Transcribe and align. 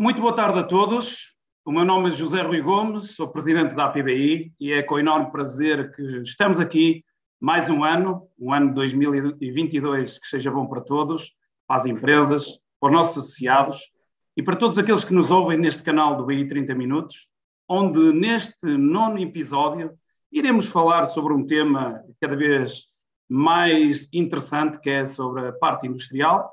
Muito 0.00 0.22
boa 0.22 0.34
tarde 0.34 0.58
a 0.58 0.62
todos. 0.62 1.34
O 1.62 1.70
meu 1.70 1.84
nome 1.84 2.08
é 2.08 2.10
José 2.10 2.40
Rui 2.40 2.62
Gomes, 2.62 3.16
sou 3.16 3.28
presidente 3.28 3.74
da 3.74 3.84
APBI 3.84 4.50
e 4.58 4.72
é 4.72 4.82
com 4.82 4.98
enorme 4.98 5.30
prazer 5.30 5.94
que 5.94 6.02
estamos 6.22 6.58
aqui 6.58 7.04
mais 7.38 7.68
um 7.68 7.84
ano, 7.84 8.26
um 8.38 8.50
ano 8.50 8.68
de 8.68 8.76
2022 8.76 10.18
que 10.18 10.26
seja 10.26 10.50
bom 10.50 10.66
para 10.66 10.80
todos, 10.80 11.34
para 11.66 11.76
as 11.76 11.84
empresas, 11.84 12.58
para 12.80 12.88
os 12.88 12.92
nossos 12.94 13.18
associados 13.18 13.90
e 14.34 14.42
para 14.42 14.56
todos 14.56 14.78
aqueles 14.78 15.04
que 15.04 15.12
nos 15.12 15.30
ouvem 15.30 15.58
neste 15.58 15.82
canal 15.82 16.16
do 16.16 16.24
BI 16.24 16.46
30 16.46 16.74
Minutos, 16.74 17.28
onde 17.68 18.10
neste 18.10 18.68
nono 18.78 19.18
episódio 19.18 19.92
iremos 20.32 20.64
falar 20.64 21.04
sobre 21.04 21.34
um 21.34 21.46
tema 21.46 22.02
cada 22.18 22.34
vez 22.34 22.86
mais 23.28 24.08
interessante, 24.14 24.80
que 24.80 24.88
é 24.88 25.04
sobre 25.04 25.48
a 25.48 25.52
parte 25.52 25.86
industrial, 25.86 26.50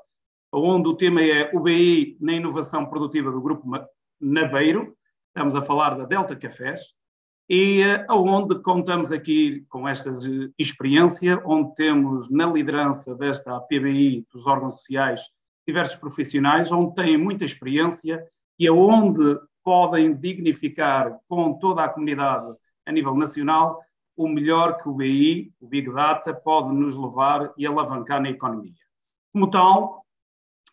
onde 0.52 0.88
o 0.88 0.96
tema 0.96 1.22
é 1.22 1.50
o 1.54 1.60
BI 1.60 2.16
na 2.20 2.32
inovação 2.32 2.86
produtiva 2.86 3.30
do 3.30 3.40
Grupo 3.40 3.68
Nabeiro, 4.20 4.96
estamos 5.28 5.54
a 5.54 5.62
falar 5.62 5.96
da 5.96 6.04
Delta 6.04 6.34
Cafés, 6.34 6.94
e 7.48 7.80
eh, 7.80 8.06
contamos 8.62 9.10
aqui 9.10 9.64
com 9.70 9.88
esta 9.88 10.10
experiência, 10.58 11.40
onde 11.46 11.74
temos 11.74 12.28
na 12.28 12.46
liderança 12.46 13.14
desta 13.14 13.58
PBI 13.60 14.26
dos 14.30 14.46
órgãos 14.46 14.74
sociais 14.74 15.22
diversos 15.66 15.96
profissionais, 15.96 16.72
onde 16.72 16.94
têm 16.94 17.16
muita 17.16 17.44
experiência 17.44 18.22
e 18.58 18.66
aonde 18.66 19.38
podem 19.62 20.14
dignificar 20.14 21.18
com 21.28 21.54
toda 21.58 21.84
a 21.84 21.88
comunidade 21.88 22.54
a 22.86 22.92
nível 22.92 23.14
nacional 23.14 23.80
o 24.16 24.26
melhor 24.28 24.78
que 24.82 24.88
o 24.88 24.94
BI, 24.94 25.52
o 25.60 25.68
Big 25.68 25.90
Data, 25.92 26.34
pode 26.34 26.74
nos 26.74 26.96
levar 26.96 27.52
e 27.56 27.66
alavancar 27.66 28.20
na 28.20 28.30
economia. 28.30 28.74
Como 29.32 29.48
tal, 29.48 30.04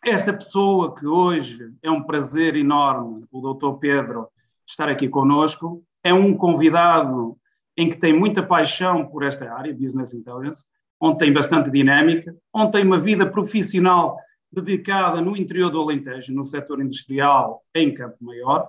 esta 0.04 0.32
pessoa 0.32 0.94
que 0.94 1.06
hoje 1.06 1.72
é 1.82 1.90
um 1.90 2.02
prazer 2.02 2.56
enorme, 2.56 3.24
o 3.30 3.54
Dr. 3.54 3.78
Pedro, 3.78 4.28
estar 4.66 4.88
aqui 4.88 5.08
conosco, 5.08 5.82
é 6.02 6.12
um 6.12 6.34
convidado 6.36 7.36
em 7.76 7.88
que 7.88 7.98
tem 7.98 8.12
muita 8.12 8.42
paixão 8.42 9.06
por 9.06 9.22
esta 9.22 9.52
área, 9.52 9.74
Business 9.74 10.14
Intelligence, 10.14 10.64
onde 11.00 11.18
tem 11.18 11.32
bastante 11.32 11.70
dinâmica, 11.70 12.34
onde 12.52 12.72
tem 12.72 12.84
uma 12.84 12.98
vida 12.98 13.28
profissional 13.28 14.16
dedicada 14.50 15.20
no 15.20 15.36
interior 15.36 15.70
do 15.70 15.80
Alentejo, 15.80 16.32
no 16.32 16.44
setor 16.44 16.80
industrial 16.80 17.62
em 17.74 17.92
Campo 17.92 18.16
Maior, 18.20 18.68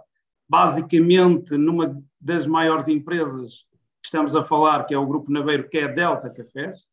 basicamente 0.50 1.58
numa 1.58 2.02
das 2.20 2.46
maiores 2.46 2.88
empresas 2.88 3.66
que 4.02 4.08
estamos 4.08 4.36
a 4.36 4.44
falar, 4.44 4.86
que 4.86 4.94
é 4.94 4.98
o 4.98 5.06
Grupo 5.06 5.32
Naveiro, 5.32 5.70
que 5.70 5.78
é 5.78 5.86
a 5.86 5.88
Delta 5.88 6.30
Cafés, 6.30 6.88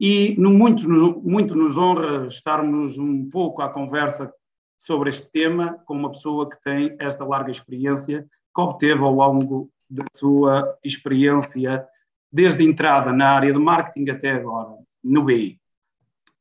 e 0.00 0.34
no, 0.38 0.48
muito, 0.48 0.88
muito 0.88 1.54
nos 1.54 1.76
honra 1.76 2.26
estarmos 2.26 2.96
um 2.96 3.28
pouco 3.28 3.60
à 3.60 3.68
conversa 3.68 4.32
sobre 4.78 5.10
este 5.10 5.30
tema 5.30 5.74
com 5.84 5.94
uma 5.94 6.10
pessoa 6.10 6.48
que 6.48 6.58
tem 6.62 6.96
esta 6.98 7.22
larga 7.22 7.50
experiência 7.50 8.26
que 8.54 8.60
obteve 8.62 9.02
ao 9.02 9.12
longo 9.12 9.70
da 9.90 10.04
sua 10.16 10.78
experiência 10.82 11.86
desde 12.32 12.62
a 12.62 12.66
entrada 12.66 13.12
na 13.12 13.28
área 13.28 13.52
de 13.52 13.58
marketing 13.58 14.10
até 14.10 14.30
agora, 14.30 14.74
no 15.04 15.24
BI. 15.24 15.60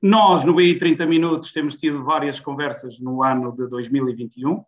Nós, 0.02 0.46
no 0.46 0.54
BI 0.54 0.78
30 0.78 1.06
Minutos, 1.06 1.52
temos 1.52 1.76
tido 1.76 2.06
várias 2.06 2.40
conversas 2.40 2.98
no 3.02 3.22
ano 3.22 3.52
de 3.52 3.68
2021. 3.68 4.64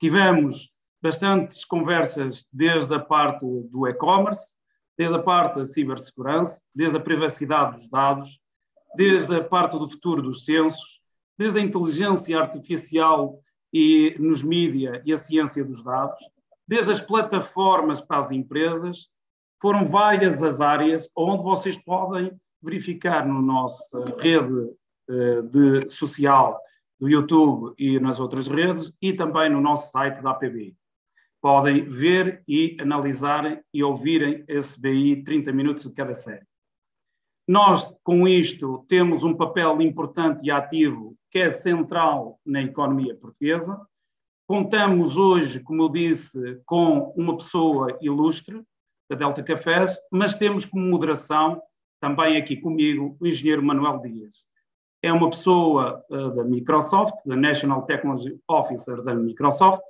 Tivemos 0.00 0.72
bastantes 1.00 1.64
conversas 1.64 2.44
desde 2.52 2.92
a 2.92 2.98
parte 2.98 3.46
do 3.46 3.86
e-commerce, 3.86 4.56
desde 4.96 5.16
a 5.16 5.22
parte 5.22 5.56
da 5.56 5.64
cibersegurança, 5.64 6.60
desde 6.74 6.96
a 6.96 7.00
privacidade 7.00 7.76
dos 7.76 7.88
dados, 7.88 8.38
desde 8.96 9.34
a 9.34 9.42
parte 9.44 9.78
do 9.78 9.88
futuro 9.88 10.22
dos 10.22 10.44
censos, 10.44 11.00
desde 11.38 11.58
a 11.58 11.62
inteligência 11.62 12.38
artificial 12.38 13.38
e 13.72 14.14
nos 14.18 14.42
mídia 14.42 15.02
e 15.04 15.12
a 15.12 15.16
ciência 15.16 15.64
dos 15.64 15.82
dados, 15.82 16.22
desde 16.68 16.92
as 16.92 17.00
plataformas 17.00 18.00
para 18.00 18.18
as 18.18 18.30
empresas, 18.30 19.08
foram 19.60 19.84
várias 19.84 20.42
as 20.42 20.60
áreas 20.60 21.08
onde 21.16 21.42
vocês 21.42 21.78
podem 21.78 22.32
verificar 22.62 23.26
na 23.26 23.40
nossa 23.40 24.04
rede 24.20 24.70
eh, 25.08 25.42
de 25.42 25.88
social 25.88 26.60
do 27.00 27.08
YouTube 27.08 27.74
e 27.78 27.98
nas 27.98 28.20
outras 28.20 28.46
redes 28.46 28.92
e 29.00 29.12
também 29.12 29.50
no 29.50 29.60
nosso 29.60 29.90
site 29.90 30.22
da 30.22 30.30
APB 30.30 30.76
podem 31.42 31.88
ver 31.88 32.42
e 32.46 32.76
analisar 32.80 33.60
e 33.74 33.82
ouvirem 33.82 34.44
esse 34.46 34.80
BI 34.80 35.24
30 35.24 35.52
minutos 35.52 35.84
de 35.84 35.92
cada 35.92 36.14
série. 36.14 36.46
Nós, 37.48 37.84
com 38.04 38.28
isto, 38.28 38.84
temos 38.88 39.24
um 39.24 39.34
papel 39.34 39.82
importante 39.82 40.46
e 40.46 40.50
ativo 40.50 41.16
que 41.28 41.40
é 41.40 41.50
central 41.50 42.38
na 42.46 42.62
economia 42.62 43.16
portuguesa. 43.16 43.80
Contamos 44.46 45.16
hoje, 45.16 45.60
como 45.60 45.82
eu 45.82 45.88
disse, 45.88 46.60
com 46.64 47.12
uma 47.16 47.36
pessoa 47.36 47.98
ilustre, 48.00 48.62
da 49.10 49.16
Delta 49.16 49.42
Cafés, 49.42 49.98
mas 50.10 50.34
temos 50.34 50.64
como 50.64 50.86
moderação 50.86 51.60
também 52.00 52.36
aqui 52.36 52.56
comigo 52.56 53.16
o 53.20 53.26
engenheiro 53.26 53.62
Manuel 53.62 53.98
Dias. 53.98 54.46
É 55.02 55.12
uma 55.12 55.28
pessoa 55.28 56.02
uh, 56.08 56.30
da 56.34 56.44
Microsoft, 56.44 57.14
da 57.26 57.36
National 57.36 57.82
Technology 57.82 58.38
Officer 58.48 59.02
da 59.02 59.14
Microsoft, 59.14 59.82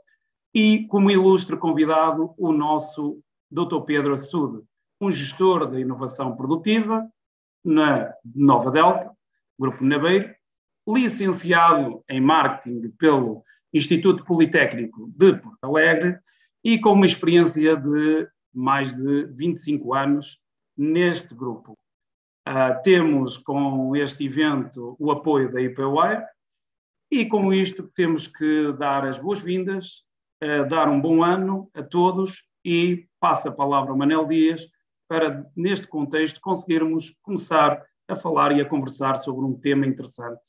e 0.55 0.87
como 0.89 1.11
ilustre 1.11 1.57
convidado 1.57 2.35
o 2.37 2.53
nosso 2.53 3.21
Dr. 3.51 3.81
Pedro 3.87 4.15
Assude, 4.15 4.63
um 5.01 5.11
gestor 5.11 5.71
da 5.71 5.81
inovação 5.81 6.37
produtiva 6.37 7.09
na 7.65 8.13
Nova 8.35 8.71
Delta, 8.71 9.11
Grupo 9.59 9.85
Nabeiro, 9.85 10.35
licenciado 10.87 12.03
em 12.09 12.21
marketing 12.21 12.91
pelo 12.99 13.43
Instituto 13.73 14.25
Politécnico 14.25 15.11
de 15.17 15.35
Porto 15.35 15.59
Alegre 15.63 16.19
e 16.63 16.79
com 16.79 16.93
uma 16.93 17.07
experiência 17.07 17.77
de 17.77 18.29
mais 18.53 18.95
de 18.95 19.27
25 19.27 19.95
anos 19.95 20.39
neste 20.77 21.35
grupo. 21.35 21.79
Uh, 22.47 22.83
temos 22.83 23.39
com 23.39 23.95
este 23.97 24.27
evento 24.27 24.97
o 24.99 25.11
apoio 25.11 25.51
da 25.51 25.61
IPWire 25.61 26.25
e 27.11 27.25
com 27.25 27.53
isto 27.53 27.85
temos 27.95 28.27
que 28.27 28.73
dar 28.73 29.07
as 29.07 29.17
boas-vindas 29.17 30.05
dar 30.69 30.89
um 30.89 31.01
bom 31.01 31.23
ano 31.23 31.71
a 31.75 31.83
todos 31.83 32.45
e 32.65 33.07
passo 33.21 33.49
a 33.49 33.53
palavra 33.53 33.91
ao 33.91 33.97
Manel 33.97 34.27
Dias 34.27 34.67
para, 35.09 35.47
neste 35.57 35.87
contexto, 35.87 36.41
conseguirmos 36.41 37.11
começar 37.23 37.83
a 38.09 38.17
falar 38.17 38.53
e 38.53 38.61
a 38.61 38.69
conversar 38.69 39.17
sobre 39.17 39.45
um 39.45 39.55
tema 39.55 39.87
interessante 39.87 40.41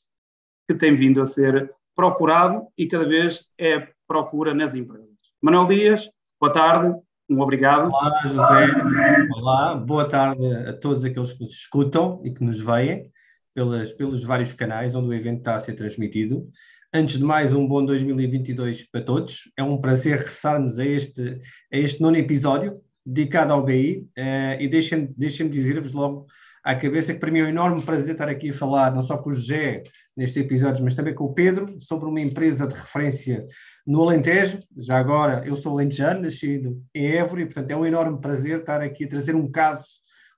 que 0.68 0.74
tem 0.74 0.94
vindo 0.94 1.20
a 1.20 1.24
ser 1.24 1.70
procurado 1.94 2.66
e 2.76 2.86
cada 2.86 3.06
vez 3.06 3.46
é 3.58 3.88
procura 4.06 4.54
nas 4.54 4.74
empresas. 4.74 5.08
Manuel 5.40 5.66
Dias, 5.66 6.10
boa 6.40 6.52
tarde, 6.52 6.94
um 7.28 7.40
obrigado. 7.40 7.88
Olá, 7.92 8.20
José. 8.22 9.28
Olá, 9.36 9.74
boa 9.74 10.08
tarde 10.08 10.46
a 10.68 10.72
todos 10.72 11.04
aqueles 11.04 11.32
que 11.32 11.42
nos 11.42 11.52
escutam 11.52 12.20
e 12.24 12.32
que 12.32 12.42
nos 12.42 12.60
veem 12.60 13.10
pelas, 13.54 13.92
pelos 13.92 14.24
vários 14.24 14.52
canais 14.52 14.94
onde 14.94 15.08
o 15.08 15.14
evento 15.14 15.38
está 15.38 15.54
a 15.54 15.60
ser 15.60 15.74
transmitido. 15.74 16.48
Antes 16.96 17.18
de 17.18 17.24
mais, 17.24 17.52
um 17.52 17.66
bom 17.66 17.84
2022 17.84 18.84
para 18.84 19.02
todos. 19.02 19.50
É 19.58 19.64
um 19.64 19.80
prazer 19.80 20.16
regressarmos 20.18 20.78
a 20.78 20.86
este, 20.86 21.40
a 21.72 21.76
este 21.76 22.00
nono 22.00 22.16
episódio 22.16 22.80
dedicado 23.04 23.52
ao 23.52 23.64
BI 23.64 23.98
uh, 23.98 24.10
eh, 24.16 24.62
e 24.62 24.68
deixem-me 24.68 25.12
deixem 25.16 25.48
dizer-vos 25.48 25.90
logo 25.90 26.24
à 26.62 26.72
cabeça 26.76 27.12
que 27.12 27.18
para 27.18 27.32
mim 27.32 27.40
é 27.40 27.46
um 27.46 27.48
enorme 27.48 27.82
prazer 27.82 28.12
estar 28.12 28.28
aqui 28.28 28.50
a 28.50 28.54
falar, 28.54 28.94
não 28.94 29.02
só 29.02 29.18
com 29.18 29.30
o 29.30 29.32
José 29.32 29.82
nestes 30.16 30.36
episódios, 30.36 30.82
mas 30.82 30.94
também 30.94 31.16
com 31.16 31.24
o 31.24 31.34
Pedro, 31.34 31.80
sobre 31.80 32.08
uma 32.08 32.20
empresa 32.20 32.64
de 32.64 32.76
referência 32.76 33.44
no 33.84 34.00
Alentejo. 34.00 34.60
Já 34.78 34.96
agora, 34.96 35.44
eu 35.44 35.56
sou 35.56 35.72
alentejano, 35.72 36.22
nascido 36.22 36.80
em 36.94 37.08
Évora, 37.08 37.40
e 37.40 37.46
portanto 37.46 37.72
é 37.72 37.76
um 37.76 37.84
enorme 37.84 38.20
prazer 38.20 38.60
estar 38.60 38.80
aqui 38.80 39.06
a 39.06 39.08
trazer 39.08 39.34
um 39.34 39.50
caso, 39.50 39.84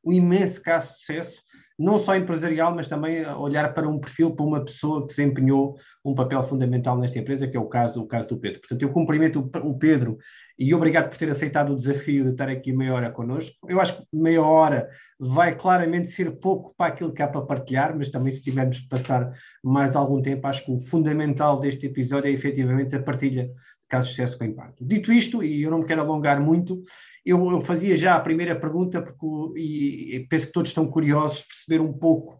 um 0.03 0.11
imenso 0.11 0.62
caso 0.62 0.91
de 0.91 1.00
sucesso, 1.00 1.46
não 1.78 1.98
só 1.98 2.16
empresarial, 2.16 2.74
mas 2.74 2.89
também 2.89 3.27
olhar 3.27 3.72
para 3.74 3.89
um 3.89 3.98
perfil, 3.98 4.34
para 4.34 4.45
uma 4.45 4.65
pessoa 4.65 5.03
que 5.03 5.09
desempenhou 5.09 5.77
um 6.04 6.15
papel 6.15 6.42
fundamental 6.42 6.98
nesta 6.98 7.18
empresa, 7.18 7.47
que 7.47 7.56
é 7.56 7.60
o 7.60 7.66
caso, 7.66 8.01
o 8.01 8.06
caso 8.06 8.28
do 8.28 8.39
Pedro. 8.39 8.60
Portanto, 8.60 8.83
eu 8.83 8.91
cumprimento 8.91 9.51
o 9.62 9.78
Pedro 9.78 10.16
e 10.59 10.74
obrigado 10.74 11.10
por 11.10 11.18
ter 11.18 11.28
aceitado 11.28 11.72
o 11.72 11.77
desafio 11.77 12.24
de 12.24 12.30
estar 12.30 12.48
aqui 12.48 12.72
meia 12.72 12.95
hora 12.95 13.10
connosco. 13.10 13.54
Eu 13.68 13.78
acho 13.80 13.98
que 13.98 14.04
meia 14.12 14.42
hora 14.42 14.89
vai 15.18 15.54
claramente 15.54 16.09
ser 16.09 16.30
pouco 16.39 16.74
para 16.77 16.92
aquilo 16.92 17.12
que 17.12 17.22
há 17.22 17.28
para 17.28 17.42
partilhar, 17.42 17.95
mas 17.97 18.09
também 18.09 18.33
se 18.33 18.41
tivermos 18.41 18.78
que 18.78 18.89
passar 18.89 19.33
mais 19.62 19.95
algum 19.95 20.22
tempo, 20.22 20.47
acho 20.47 20.65
que 20.65 20.72
o 20.72 20.78
fundamental 20.78 21.60
deste 21.60 21.86
episódio 21.86 22.28
é 22.28 22.33
efetivamente 22.33 22.97
a 22.97 23.03
partilha 23.03 23.51
caso 23.88 24.09
de 24.09 24.15
sucesso 24.15 24.38
com 24.38 24.44
impacto. 24.44 24.84
Dito 24.84 25.12
isto, 25.12 25.42
e 25.42 25.62
eu 25.62 25.71
não 25.71 25.78
me 25.78 25.84
quero 25.84 26.00
alongar 26.00 26.41
muito, 26.41 26.83
eu, 27.24 27.50
eu 27.50 27.60
fazia 27.60 27.97
já 27.97 28.15
a 28.15 28.21
primeira 28.21 28.59
pergunta, 28.59 29.00
porque, 29.00 29.60
e, 29.60 30.16
e, 30.16 30.27
penso 30.28 30.47
que 30.47 30.53
todos 30.53 30.71
estão 30.71 30.86
curiosos 30.86 31.38
de 31.38 31.47
perceber 31.48 31.80
um 31.80 31.92
pouco 31.92 32.38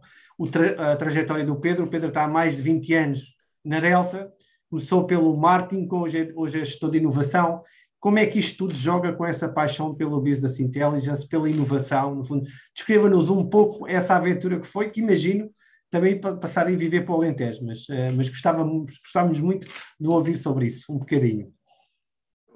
tra, 0.50 0.93
a 0.93 0.96
trajetória 0.96 1.44
do 1.44 1.56
Pedro. 1.56 1.84
O 1.84 1.88
Pedro 1.88 2.08
está 2.08 2.25
há 2.25 2.28
mais 2.28 2.56
de 2.56 2.62
20 2.62 2.94
anos 2.94 3.37
na 3.64 3.81
Delta, 3.81 4.32
começou 4.70 5.06
pelo 5.06 5.37
marketing, 5.37 5.88
hoje, 5.90 6.32
hoje 6.34 6.60
é 6.60 6.64
gestor 6.64 6.90
de 6.90 6.98
inovação. 6.98 7.62
Como 7.99 8.19
é 8.19 8.26
que 8.26 8.38
isto 8.38 8.58
tudo 8.58 8.76
joga 8.76 9.12
com 9.12 9.25
essa 9.25 9.49
paixão 9.49 9.94
pelo 9.94 10.20
business 10.20 10.60
intelligence, 10.60 11.26
pela 11.26 11.49
inovação? 11.49 12.14
No 12.14 12.25
fundo, 12.25 12.44
descreva-nos 12.75 13.28
um 13.31 13.49
pouco 13.49 13.88
essa 13.88 14.14
aventura 14.14 14.60
que 14.60 14.66
foi, 14.66 14.90
que 14.90 15.00
imagino 15.00 15.50
também 15.91 16.21
passar 16.21 16.67
a 16.67 16.71
viver 16.71 17.05
para 17.05 17.15
o 17.15 17.19
Alentejo, 17.19 17.65
mas, 17.65 17.87
mas 18.15 18.29
gostávamos, 18.29 18.99
gostávamos 18.99 19.41
muito 19.41 19.67
de 19.99 20.09
ouvir 20.09 20.37
sobre 20.37 20.67
isso, 20.67 20.93
um 20.93 20.99
bocadinho. 20.99 21.55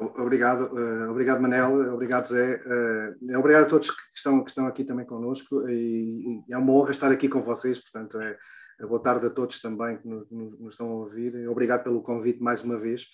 Obrigado, 0.00 0.75
uh, 0.75 1.11
obrigado 1.11 1.43
Manel, 1.43 1.93
obrigado 1.93 2.27
Zé, 2.27 2.62
uh, 2.65 3.38
obrigado 3.38 3.65
a 3.65 3.69
todos 3.69 3.91
que 3.91 4.00
estão, 4.17 4.43
que 4.43 4.49
estão 4.49 4.67
aqui 4.67 4.82
também 4.82 5.05
connosco 5.05 5.69
e, 5.69 6.43
e, 6.49 6.55
é 6.55 6.56
uma 6.56 6.73
honra 6.73 6.91
estar 6.91 7.12
aqui 7.12 7.29
com 7.29 7.43
vocês, 7.43 7.79
portanto 7.81 8.19
é, 8.19 8.35
é 8.81 8.87
boa 8.87 9.03
tarde 9.03 9.27
a 9.27 9.31
todos 9.31 9.61
também 9.61 9.99
que 9.99 10.09
nos, 10.09 10.31
nos 10.31 10.73
estão 10.73 10.88
a 10.88 10.94
ouvir, 10.94 11.47
obrigado 11.47 11.85
pelo 11.85 12.03
convite 12.03 12.43
mais 12.43 12.65
uma 12.65 12.79
vez. 12.79 13.09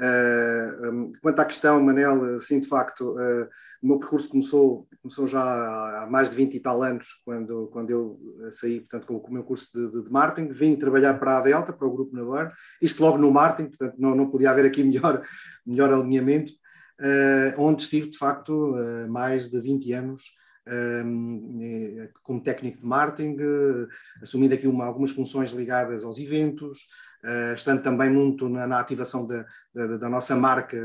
Um, 0.00 1.12
quanto 1.20 1.40
à 1.40 1.44
questão, 1.44 1.80
Manel, 1.82 2.40
sim, 2.40 2.58
de 2.58 2.66
facto, 2.66 3.10
uh, 3.10 3.46
o 3.82 3.86
meu 3.86 3.98
percurso 3.98 4.30
começou, 4.30 4.88
começou 5.02 5.26
já 5.26 5.42
há 5.42 6.08
mais 6.10 6.30
de 6.30 6.36
20 6.36 6.54
e 6.54 6.60
tal 6.60 6.82
anos, 6.82 7.20
quando, 7.24 7.68
quando 7.68 7.90
eu 7.90 8.18
saí, 8.50 8.80
portanto, 8.80 9.06
com, 9.06 9.16
o 9.16 9.32
meu 9.32 9.44
curso 9.44 9.70
de, 9.72 9.90
de, 9.90 10.04
de, 10.04 10.10
marketing, 10.10 10.52
vim 10.52 10.76
trabalhar 10.76 11.18
para 11.18 11.38
a 11.38 11.42
Delta, 11.42 11.72
para 11.72 11.86
o 11.86 11.92
Grupo 11.92 12.16
Navarro, 12.16 12.50
isto 12.80 13.02
logo 13.02 13.18
no 13.18 13.30
marketing, 13.30 13.68
portanto, 13.68 13.94
não, 13.98 14.14
não 14.14 14.30
podia 14.30 14.50
haver 14.50 14.64
aqui 14.64 14.82
melhor, 14.84 15.22
melhor 15.66 15.92
alinhamento, 15.92 16.52
onde 17.56 17.82
estive, 17.82 18.10
de 18.10 18.18
facto, 18.18 18.74
mais 19.08 19.50
de 19.50 19.58
20 19.58 19.92
anos 19.94 20.22
como 22.22 22.42
técnico 22.42 22.78
de 22.78 22.86
marketing, 22.86 23.36
assumindo 24.22 24.54
aqui 24.54 24.66
uma, 24.66 24.84
algumas 24.84 25.10
funções 25.10 25.50
ligadas 25.50 26.04
aos 26.04 26.18
eventos, 26.18 26.86
Uh, 27.22 27.52
estando 27.52 27.82
também 27.82 28.08
muito 28.08 28.48
na, 28.48 28.66
na 28.66 28.80
ativação 28.80 29.26
da, 29.26 29.44
da, 29.74 30.08
nossa 30.08 30.34
marca, 30.34 30.78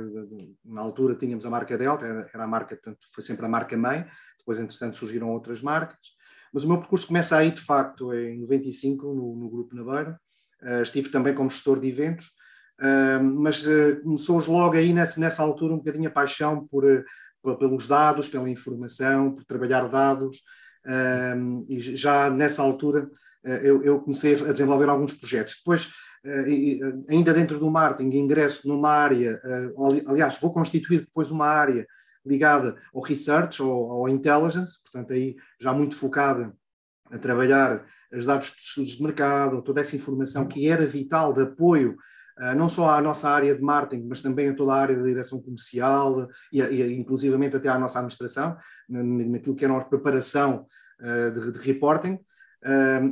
na 0.66 0.82
altura 0.82 1.16
tínhamos 1.16 1.46
a 1.46 1.50
marca 1.50 1.78
Delta, 1.78 2.06
era, 2.06 2.30
era, 2.34 2.44
a 2.44 2.48
marca, 2.48 2.76
portanto, 2.76 3.06
foi 3.14 3.24
sempre 3.24 3.46
a 3.46 3.50
marca 3.50 3.78
mãe, 3.78 4.06
depois, 4.38 4.60
entretanto, 4.60 4.98
surgiram 4.98 5.32
outras 5.32 5.62
marcas, 5.62 5.98
mas 6.52 6.66
o 6.66 6.68
meu 6.68 6.78
percurso 6.78 7.08
começa 7.08 7.38
aí, 7.38 7.52
de 7.52 7.62
facto, 7.62 8.14
em 8.14 8.42
95, 8.42 9.14
no, 9.14 9.36
no 9.38 9.50
Grupo 9.50 9.76
Naveira, 9.78 10.20
uh, 10.62 10.82
estive 10.82 11.08
também 11.08 11.34
como 11.34 11.50
gestor 11.50 11.80
de 11.80 11.88
eventos, 11.88 12.26
uh, 12.82 13.24
mas 13.24 13.66
começou 14.04 14.44
logo 14.50 14.76
aí, 14.76 14.92
nessa, 14.92 15.22
nessa 15.22 15.42
altura, 15.42 15.74
um 15.74 15.78
bocadinho 15.78 16.10
a 16.10 16.12
paixão 16.12 16.68
por, 16.68 16.84
pelos 17.58 17.88
dados, 17.88 18.28
pela 18.28 18.50
informação, 18.50 19.32
por 19.34 19.46
trabalhar 19.46 19.88
dados, 19.88 20.42
e 21.68 21.80
já 21.80 22.30
nessa 22.30 22.62
altura 22.62 23.10
eu, 23.44 23.84
eu 23.84 24.00
comecei 24.00 24.34
a 24.34 24.52
desenvolver 24.52 24.90
alguns 24.90 25.14
projetos. 25.14 25.56
Depois, 25.58 25.86
eh, 25.86 25.88
eh, 25.88 26.05
ainda 27.10 27.34
dentro 27.34 27.60
do 27.60 27.70
marketing, 27.70 28.18
ingresso 28.18 28.68
numa 28.68 28.90
área, 28.90 29.40
eh, 29.44 29.70
aliás, 30.08 30.40
vou 30.40 30.52
constituir 30.52 31.02
depois 31.02 31.30
uma 31.30 31.46
área 31.46 31.88
ligada 32.26 32.76
ao 32.94 33.02
research, 33.02 33.62
ou 33.62 33.92
ao 33.92 34.10
intelligence, 34.10 34.82
portanto, 34.82 35.14
aí 35.14 35.36
já 35.60 35.72
muito 35.72 35.96
focada 35.96 36.54
a 37.12 37.20
trabalhar 37.20 37.86
os 38.12 38.26
dados 38.26 38.52
de 38.52 38.58
estudos 38.60 38.98
de 38.98 39.04
mercado, 39.04 39.62
toda 39.62 39.82
essa 39.82 39.96
informação 39.96 40.48
que 40.48 40.68
era 40.68 40.88
vital 40.88 41.34
de 41.34 41.44
apoio 41.44 41.96
não 42.58 42.68
só 42.68 42.90
à 42.90 43.02
nossa 43.02 43.30
área 43.30 43.56
de 43.56 43.62
marketing, 43.62 44.08
mas 44.10 44.22
também 44.22 44.50
a 44.50 44.54
toda 44.54 44.74
a 44.74 44.78
área 44.78 44.96
da 44.98 45.04
direção 45.04 45.42
comercial 45.42 46.28
e, 46.52 46.62
e 46.62 47.00
inclusivamente 47.00 47.56
até 47.56 47.70
à 47.70 47.80
nossa 47.80 48.00
administração, 48.00 48.58
naquilo 48.90 49.56
que 49.56 49.64
era 49.64 49.78
a 49.78 49.86
preparação 49.86 50.66
de, 51.00 51.52
de 51.54 51.60
reporting. 51.60 52.20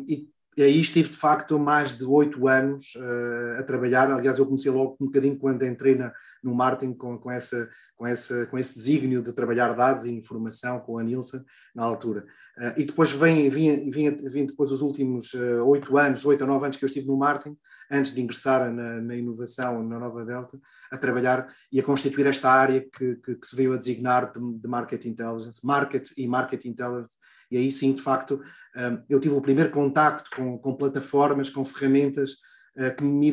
e 0.07 0.27
e 0.55 0.63
aí 0.63 0.79
estive 0.79 1.09
de 1.09 1.17
facto 1.17 1.57
mais 1.57 1.97
de 1.97 2.03
oito 2.03 2.47
anos 2.47 2.93
uh, 2.95 3.59
a 3.59 3.63
trabalhar. 3.63 4.11
Aliás, 4.11 4.37
eu 4.37 4.45
comecei 4.45 4.71
logo 4.71 4.97
um 4.99 5.05
bocadinho 5.05 5.37
quando 5.37 5.65
entrei 5.65 5.95
na, 5.95 6.13
no 6.43 6.53
marketing 6.53 6.93
com, 6.93 7.17
com, 7.17 7.31
essa, 7.31 7.69
com, 7.95 8.05
essa, 8.05 8.45
com 8.47 8.57
esse 8.57 8.75
desígnio 8.75 9.21
de 9.21 9.33
trabalhar 9.33 9.73
dados 9.73 10.05
e 10.05 10.11
informação 10.11 10.79
com 10.79 10.97
a 10.97 11.03
Nilsa 11.03 11.43
na 11.73 11.83
altura. 11.83 12.25
Uh, 12.57 12.79
e 12.79 12.85
depois 12.85 13.11
vem, 13.11 13.49
vim, 13.49 13.89
vim 13.89 14.45
depois 14.45 14.71
os 14.71 14.81
últimos 14.81 15.33
eh, 15.33 15.61
oito 15.61 15.93
uh, 15.93 15.97
anos, 15.97 16.23
oito 16.23 16.41
ou 16.41 16.47
nove 16.47 16.65
anos 16.65 16.77
que 16.77 16.85
eu 16.85 16.87
estive 16.87 17.07
no 17.07 17.17
marketing, 17.17 17.57
antes 17.89 18.13
de 18.13 18.21
ingressar 18.21 18.71
na, 18.71 19.01
na, 19.01 19.15
inovação 19.15 19.83
na 19.83 19.99
Nova 19.99 20.23
Delta, 20.23 20.59
a 20.91 20.97
trabalhar 20.97 21.47
e 21.71 21.79
a 21.79 21.83
constituir 21.83 22.27
esta 22.27 22.51
área 22.51 22.81
que, 22.81 23.15
que, 23.15 23.35
que 23.35 23.47
se 23.47 23.55
veio 23.55 23.73
a 23.73 23.77
designar 23.77 24.31
de, 24.31 24.39
de 24.59 24.67
Market 24.67 25.03
Intelligence, 25.05 25.65
Market 25.65 26.11
e 26.15 26.27
Market 26.27 26.65
Intelligence 26.65 27.17
e 27.53 27.57
aí 27.57 27.71
sim, 27.71 27.93
de 27.93 28.01
facto, 28.01 28.41
hum, 28.75 29.03
eu 29.07 29.19
tive 29.19 29.35
o 29.35 29.41
primeiro 29.41 29.69
contacto 29.69 30.31
com, 30.35 30.57
com 30.57 30.75
plataformas, 30.75 31.49
com 31.49 31.63
ferramentas 31.63 32.37
eh, 32.75 32.89
que 32.89 33.03
me, 33.03 33.31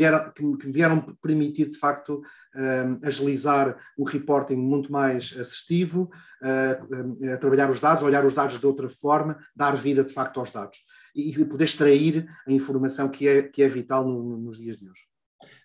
que 0.58 0.66
me 0.66 0.72
vieram 0.72 1.00
permitir, 1.22 1.70
de 1.70 1.78
facto, 1.78 2.20
hum, 2.54 3.00
agilizar 3.02 3.78
o 3.96 4.04
reporting 4.04 4.56
muito 4.56 4.92
mais 4.92 5.34
assertivo, 5.38 6.10
eh, 6.42 6.80
hum, 6.92 7.18
trabalhar 7.40 7.70
os 7.70 7.80
dados, 7.80 8.02
olhar 8.02 8.26
os 8.26 8.34
dados 8.34 8.58
de 8.58 8.66
outra 8.66 8.90
forma, 8.90 9.38
dar 9.56 9.74
vida, 9.74 10.04
de 10.04 10.12
facto, 10.12 10.38
aos 10.38 10.52
dados 10.52 10.78
e 11.14 11.44
poder 11.44 11.64
extrair 11.64 12.28
a 12.46 12.52
informação 12.52 13.08
que 13.08 13.26
é, 13.26 13.42
que 13.42 13.62
é 13.62 13.68
vital 13.68 14.06
no, 14.06 14.36
nos 14.36 14.58
dias 14.58 14.76
de 14.76 14.88
hoje. 14.88 15.09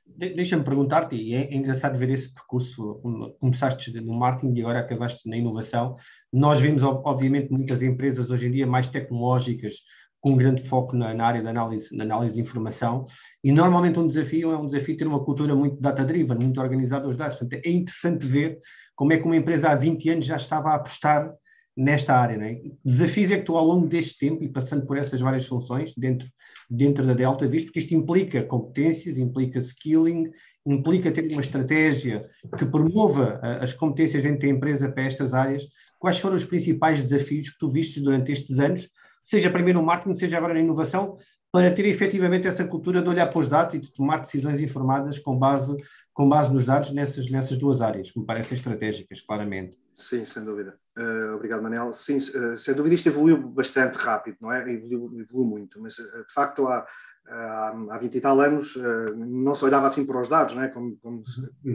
Deixa-me 0.08 0.64
perguntar-te, 0.64 1.16
e 1.16 1.34
é 1.34 1.54
engraçado 1.54 1.98
ver 1.98 2.10
esse 2.10 2.34
percurso, 2.34 3.02
começaste 3.40 3.92
no 4.00 4.14
marketing 4.14 4.54
e 4.56 4.62
agora 4.62 4.80
acabaste 4.80 5.28
na 5.28 5.36
inovação. 5.36 5.96
Nós 6.32 6.62
vemos, 6.62 6.84
obviamente, 6.84 7.52
muitas 7.52 7.84
empresas 7.84 8.30
hoje 8.30 8.48
em 8.48 8.52
dia 8.52 8.68
mais 8.68 8.88
tecnológicas, 8.88 9.76
com 10.22 10.32
um 10.32 10.38
grande 10.38 10.64
foco 10.64 10.96
na, 10.96 11.14
na 11.14 11.26
área 11.26 11.44
da 11.44 11.50
análise, 11.50 11.96
na 11.96 12.04
análise 12.04 12.34
de 12.34 12.42
informação, 12.42 13.06
e 13.44 13.52
normalmente 13.52 14.00
um 14.00 14.08
desafio 14.08 14.52
é 14.52 14.58
um 14.58 14.66
desafio 14.66 14.98
ter 14.98 15.06
uma 15.06 15.24
cultura 15.24 15.56
muito 15.56 15.82
data-driven, 15.82 16.38
muito 16.38 16.60
organizada 16.62 17.06
aos 17.06 17.18
dados. 17.18 17.38
Portanto, 17.38 17.62
é 17.64 17.70
interessante 17.70 18.26
ver 18.26 18.58
como 18.96 19.12
é 19.12 19.18
que 19.18 19.24
uma 19.26 19.36
empresa 19.36 19.70
há 19.70 19.76
20 19.76 20.10
anos 20.10 20.26
já 20.26 20.36
estava 20.36 20.70
a 20.70 20.76
apostar 20.76 21.32
nesta 21.76 22.16
área. 22.16 22.38
Não 22.38 22.46
é? 22.46 22.62
Desafios 22.84 23.32
é 23.32 23.38
que 23.38 23.46
tu, 23.46 23.58
ao 23.58 23.66
longo 23.66 23.88
deste 23.88 24.18
tempo 24.18 24.44
e 24.44 24.50
passando 24.50 24.86
por 24.86 24.98
essas 24.98 25.20
várias 25.20 25.46
funções 25.46 25.94
dentro, 25.96 26.28
dentro 26.70 27.06
da 27.06 27.14
Delta, 27.14 27.48
visto 27.48 27.72
que 27.72 27.80
isto 27.80 27.94
implica 27.94 28.44
competências, 28.44 29.18
implica 29.18 29.60
skilling, 29.60 30.32
implica 30.66 31.12
ter 31.12 31.32
uma 31.32 31.42
estratégia 31.42 32.28
que 32.58 32.66
promova 32.66 33.40
as 33.62 33.74
competências 33.74 34.24
dentro 34.24 34.42
da 34.42 34.48
empresa 34.48 34.92
para 34.92 35.04
estas 35.04 35.34
áreas, 35.34 35.64
quais 36.00 36.18
foram 36.18 36.36
os 36.36 36.46
principais 36.46 37.02
desafios 37.02 37.50
que 37.50 37.60
tu 37.60 37.70
vistes 37.70 38.02
durante 38.02 38.32
estes 38.32 38.60
anos, 38.60 38.90
seja 39.24 39.50
primeiro 39.50 39.80
no 39.80 39.86
marketing, 39.86 40.16
seja 40.16 40.38
agora 40.38 40.54
na 40.54 40.62
inovação, 40.62 41.16
para 41.52 41.72
ter 41.72 41.86
efetivamente 41.86 42.48
essa 42.48 42.66
cultura 42.66 43.02
de 43.02 43.08
olhar 43.08 43.28
para 43.28 43.40
os 43.40 43.48
dados 43.48 43.76
e 43.76 43.80
de 43.80 43.92
tomar 43.92 44.20
decisões 44.20 44.60
informadas 44.60 45.18
com 45.18 45.38
base, 45.38 45.74
com 46.14 46.28
base 46.28 46.52
nos 46.52 46.66
dados 46.66 46.92
nessas, 46.92 47.30
nessas 47.30 47.58
duas 47.58 47.82
áreas, 47.82 48.12
que 48.12 48.20
me 48.20 48.26
parecem 48.26 48.58
estratégicas, 48.58 49.22
claramente. 49.22 49.78
Sim, 49.96 50.26
sem 50.26 50.44
dúvida. 50.44 50.78
Uh, 50.98 51.36
obrigado, 51.36 51.62
Manel. 51.62 51.94
Sim, 51.94 52.18
uh, 52.18 52.58
sem 52.58 52.74
dúvida 52.74 52.96
isto 52.96 53.08
evoluiu 53.08 53.38
bastante 53.50 53.96
rápido, 53.98 54.38
não 54.42 54.52
é? 54.52 54.62
Evoluiu, 54.72 55.22
evoluiu 55.22 55.50
muito, 55.50 55.82
mas 55.82 55.98
uh, 55.98 56.26
de 56.28 56.34
facto 56.34 56.68
há, 56.68 56.86
há, 57.28 57.76
há 57.92 57.98
20 57.98 58.16
e 58.16 58.22
tal 58.22 58.40
anos 58.42 58.78
não 59.16 59.56
se 59.56 59.64
olhava 59.64 59.88
assim 59.88 60.06
para 60.06 60.22
os 60.22 60.28
dados, 60.28 60.54
não 60.54 60.64
é? 60.64 60.68
Como, 60.68 60.98
como, 60.98 61.24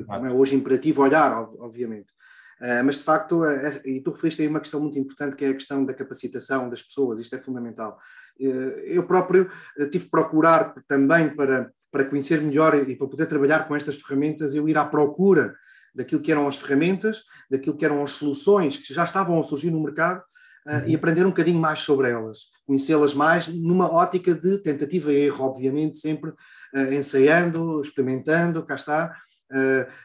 como 0.06 0.26
é 0.26 0.32
hoje 0.32 0.54
imperativo 0.54 1.02
olhar, 1.02 1.32
obviamente. 1.58 2.12
mas 2.84 2.98
de 2.98 3.04
facto, 3.04 3.42
e 3.84 4.00
tu 4.00 4.10
referiste 4.10 4.42
aí 4.42 4.48
uma 4.48 4.60
questão 4.60 4.80
muito 4.80 4.98
importante 4.98 5.34
que 5.34 5.44
é 5.44 5.48
a 5.48 5.54
questão 5.54 5.84
da 5.84 5.94
capacitação 5.94 6.68
das 6.68 6.82
pessoas, 6.82 7.18
isto 7.18 7.34
é 7.34 7.38
fundamental. 7.38 7.98
eu 8.38 9.02
próprio 9.06 9.50
tive 9.90 10.04
que 10.04 10.10
procurar 10.10 10.74
também 10.86 11.34
para, 11.34 11.72
para 11.90 12.04
conhecer 12.04 12.40
melhor 12.42 12.74
e 12.88 12.94
para 12.96 13.08
poder 13.08 13.26
trabalhar 13.26 13.66
com 13.66 13.74
estas 13.74 14.00
ferramentas, 14.00 14.54
eu 14.54 14.68
ir 14.68 14.78
à 14.78 14.84
procura 14.84 15.56
daquilo 15.94 16.20
que 16.20 16.32
eram 16.32 16.46
as 16.48 16.58
ferramentas, 16.58 17.22
daquilo 17.50 17.76
que 17.76 17.84
eram 17.84 18.02
as 18.02 18.12
soluções 18.12 18.76
que 18.76 18.92
já 18.92 19.04
estavam 19.04 19.38
a 19.38 19.42
surgir 19.42 19.70
no 19.70 19.82
mercado 19.82 20.22
uh, 20.66 20.88
e 20.88 20.94
aprender 20.94 21.24
um 21.24 21.30
bocadinho 21.30 21.58
mais 21.58 21.80
sobre 21.80 22.10
elas, 22.10 22.50
conhecê-las 22.66 23.14
mais 23.14 23.48
numa 23.48 23.92
ótica 23.92 24.34
de 24.34 24.58
tentativa 24.58 25.12
e 25.12 25.26
erro, 25.26 25.44
obviamente, 25.44 25.98
sempre 25.98 26.30
uh, 26.30 26.92
ensaiando, 26.92 27.80
experimentando, 27.82 28.64
cá 28.64 28.74
está, 28.74 29.14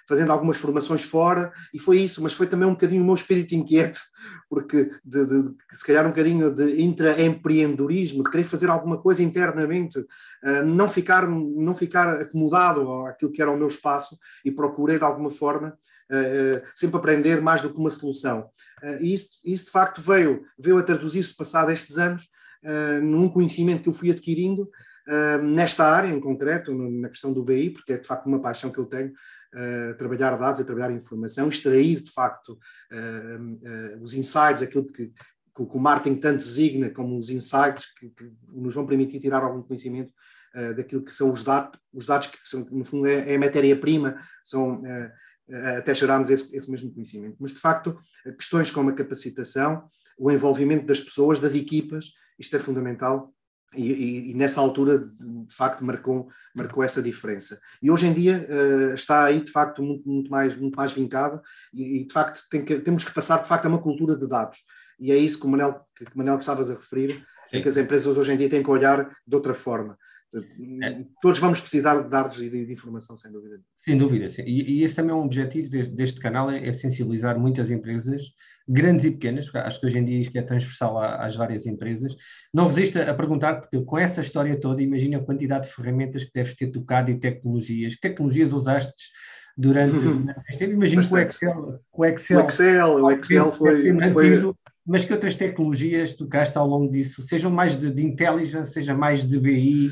fazendo 0.08 0.32
algumas 0.32 0.58
formações 0.58 1.04
fora, 1.04 1.52
e 1.74 1.80
foi 1.80 2.00
isso, 2.00 2.22
mas 2.24 2.34
foi 2.34 2.48
também 2.48 2.68
um 2.68 2.72
bocadinho 2.72 3.02
o 3.02 3.06
meu 3.06 3.14
espírito 3.14 3.54
inquieto, 3.54 4.00
porque 4.50 4.90
de, 5.04 5.26
de, 5.26 5.56
se 5.72 5.86
calhar 5.86 6.06
um 6.06 6.10
bocadinho 6.10 6.52
de 6.52 6.82
intraempreendedorismo, 6.82 8.24
de 8.24 8.30
querer 8.30 8.44
fazer 8.44 8.70
alguma 8.70 8.98
coisa 8.98 9.22
internamente, 9.22 10.00
uh, 10.00 10.66
não, 10.66 10.90
ficar, 10.90 11.28
não 11.28 11.76
ficar 11.76 12.22
acomodado 12.22 13.06
àquilo 13.06 13.32
que 13.32 13.42
era 13.42 13.52
o 13.52 13.58
meu 13.58 13.68
espaço, 13.68 14.18
e 14.44 14.52
procurei 14.52 14.98
de 14.98 15.04
alguma 15.04 15.30
forma 15.30 15.78
uh, 16.12 16.68
sempre 16.74 16.98
aprender 16.98 17.42
mais 17.42 17.62
do 17.62 17.72
que 17.72 17.80
uma 17.80 17.90
solução. 17.90 18.50
e 19.00 19.14
isso, 19.14 19.30
isso 19.46 19.66
de 19.66 19.72
facto 19.72 20.02
veio, 20.02 20.44
veio 20.58 20.78
a 20.78 20.84
traduzir-se 20.84 21.36
passado 21.36 21.72
estes 21.72 21.98
anos 21.98 22.34
num 23.04 23.30
conhecimento 23.30 23.84
que 23.84 23.90
eu 23.90 23.94
fui 23.94 24.10
adquirindo 24.10 24.68
nesta 25.44 25.86
área 25.86 26.08
em 26.08 26.20
concreto, 26.20 26.74
na 26.74 27.10
questão 27.10 27.32
do 27.32 27.44
BI, 27.44 27.70
porque 27.70 27.94
é 27.94 27.98
de 27.98 28.08
facto 28.08 28.26
uma 28.26 28.42
paixão 28.42 28.72
que 28.72 28.80
eu 28.80 28.86
tenho, 28.86 29.12
uh, 29.56 29.98
trabalhar 29.98 30.38
dados 30.38 30.60
e 30.60 30.66
trabalhar 30.66 30.92
informação, 30.92 31.50
extrair 31.50 32.02
de 32.02 32.12
facto 32.12 32.60
uh, 32.92 34.02
os 34.02 34.14
insights, 34.14 34.62
aquilo 34.62 34.86
que, 34.86 35.08
que, 35.08 35.14
o 35.58 35.80
marketing 35.80 36.20
tanto 36.20 36.40
designa 36.40 36.90
como 36.90 37.18
os 37.18 37.30
insights 37.30 37.86
que, 37.98 38.10
que 38.10 38.32
nos 38.50 38.76
vão 38.76 38.86
permitir 38.86 39.20
tirar 39.20 39.44
algum 39.44 39.62
conhecimento 39.62 40.12
daquilo 40.78 41.04
que 41.04 41.14
são 41.14 41.32
os 41.34 41.44
dados, 41.44 41.78
os 41.94 42.06
dados 42.06 42.28
que 42.28 42.38
são, 42.44 42.66
no 42.72 42.86
fundo 42.86 43.08
é, 43.08 43.34
é 43.34 43.38
matéria-prima, 43.38 44.18
são 44.42 44.82
até 45.78 45.94
gerarmos 45.94 46.30
esse, 46.30 46.56
esse 46.56 46.72
mesmo 46.72 46.94
conhecimento. 46.94 47.36
Mas 47.42 47.54
de 47.54 47.60
facto, 47.60 47.98
questões 48.38 48.72
como 48.72 48.90
a 48.90 48.94
capacitação, 48.94 49.90
o 50.18 50.32
envolvimento 50.32 50.86
das 50.86 51.02
pessoas, 51.02 51.42
das 51.42 51.56
equipas, 51.56 52.14
isto 52.40 52.56
é 52.56 52.60
fundamental 52.60 53.34
e, 53.76 53.92
e, 53.92 54.32
e, 54.32 54.34
nessa 54.34 54.62
altura, 54.62 55.00
de, 55.00 55.46
de, 55.46 55.56
facto, 55.56 55.84
marcou, 55.84 56.28
marcou 56.54 56.84
essa 56.84 57.02
diferença. 57.02 57.60
E 57.82 57.92
hoje 57.92 58.08
em 58.08 58.14
dia 58.14 58.48
uh, 58.50 58.94
está 58.94 59.26
aí, 59.26 59.42
de 59.42 59.52
facto, 59.52 59.82
muito, 59.84 60.08
muito, 60.08 60.32
mais, 60.32 60.58
muito 60.58 60.76
mais 60.76 60.94
vincado 60.94 61.42
e, 61.74 62.02
e 62.02 62.06
de 62.06 62.14
facto, 62.14 62.42
tem 62.50 62.64
que, 62.64 62.80
temos 62.80 63.04
que 63.04 63.14
passar, 63.14 63.42
de 63.42 63.48
facto, 63.48 63.66
a 63.66 63.70
uma 63.70 63.82
cultura 63.82 64.16
de 64.16 64.28
dados. 64.28 64.60
E 65.00 65.12
é 65.12 65.18
isso 65.18 65.40
que 65.40 65.46
o 65.46 65.50
Manel, 65.50 65.82
que, 65.96 66.06
que 66.06 66.18
Manel 66.18 66.38
estavas 66.38 66.70
a 66.72 66.76
referir, 66.76 67.26
é 67.52 67.62
que 67.62 67.68
as 67.68 67.78
empresas 67.78 68.18
hoje 68.18 68.34
em 68.34 68.38
dia 68.38 68.50
têm 68.50 68.64
que 68.64 68.70
olhar 68.70 69.10
de 69.26 69.36
outra 69.36 69.54
forma. 69.54 69.98
É. 70.84 71.04
Todos 71.22 71.40
vamos 71.40 71.62
precisar 71.62 72.02
de 72.02 72.10
dados 72.10 72.42
e 72.42 72.50
de, 72.50 72.66
de 72.66 72.74
informação, 72.74 73.16
sem 73.16 73.32
dúvida. 73.32 73.60
Sem 73.76 73.98
dúvida. 73.98 74.30
Sim. 74.30 74.44
E, 74.44 74.80
e, 74.80 74.84
esse 74.84 74.96
também 74.96 75.12
é 75.12 75.16
um 75.16 75.24
objetivo 75.24 75.70
deste, 75.70 75.94
deste 75.94 76.20
canal, 76.20 76.50
é, 76.50 76.68
é, 76.68 76.74
sensibilizar 76.74 77.40
muitas 77.40 77.72
empresas, 77.72 78.24
grandes 78.68 79.06
e 79.06 79.12
pequenas, 79.12 79.50
acho 79.54 79.80
que 79.80 79.86
hoje 79.86 80.00
em 80.00 80.06
dia 80.06 80.20
isto 80.20 80.36
é 80.38 80.42
transversal 80.42 80.98
às 80.98 81.36
várias 81.36 81.66
empresas. 81.66 82.16
Não 82.54 82.68
resisto 82.68 83.00
a 83.00 83.14
perguntar, 83.14 83.62
porque 83.62 83.80
com 83.82 83.98
essa 83.98 84.22
história 84.22 84.60
toda, 84.60 84.82
imagina 84.82 85.18
a 85.18 85.24
quantidade 85.24 85.68
de 85.68 85.74
ferramentas 85.74 86.24
que 86.24 86.32
deves 86.34 86.56
ter 86.56 86.68
tocado 86.68 87.12
e 87.12 87.20
tecnologias. 87.20 87.96
Que 87.96 88.02
tecnologias 88.02 88.52
usaste 88.52 89.10
durante... 89.56 89.96
Imagino 90.62 91.02
que 91.08 91.14
o 91.14 91.18
Excel... 91.18 91.80
O 91.94 92.06
Excel, 92.06 92.40
o 92.40 92.46
Excel, 92.46 92.96
o 92.96 93.12
Excel 93.12 93.52
foi, 93.52 94.12
foi, 94.12 94.56
mas 94.86 95.04
que 95.04 95.14
outras 95.14 95.36
tecnologias 95.36 96.14
tocaste 96.14 96.58
ao 96.58 96.68
longo 96.68 96.92
disso, 96.92 97.24
sejam 97.24 97.50
mais 97.50 97.76
de, 97.76 97.90
de 97.90 98.04
intelligence, 98.04 98.72
seja 98.72 98.94
mais 98.94 99.28
de 99.28 99.40
BI, 99.40 99.88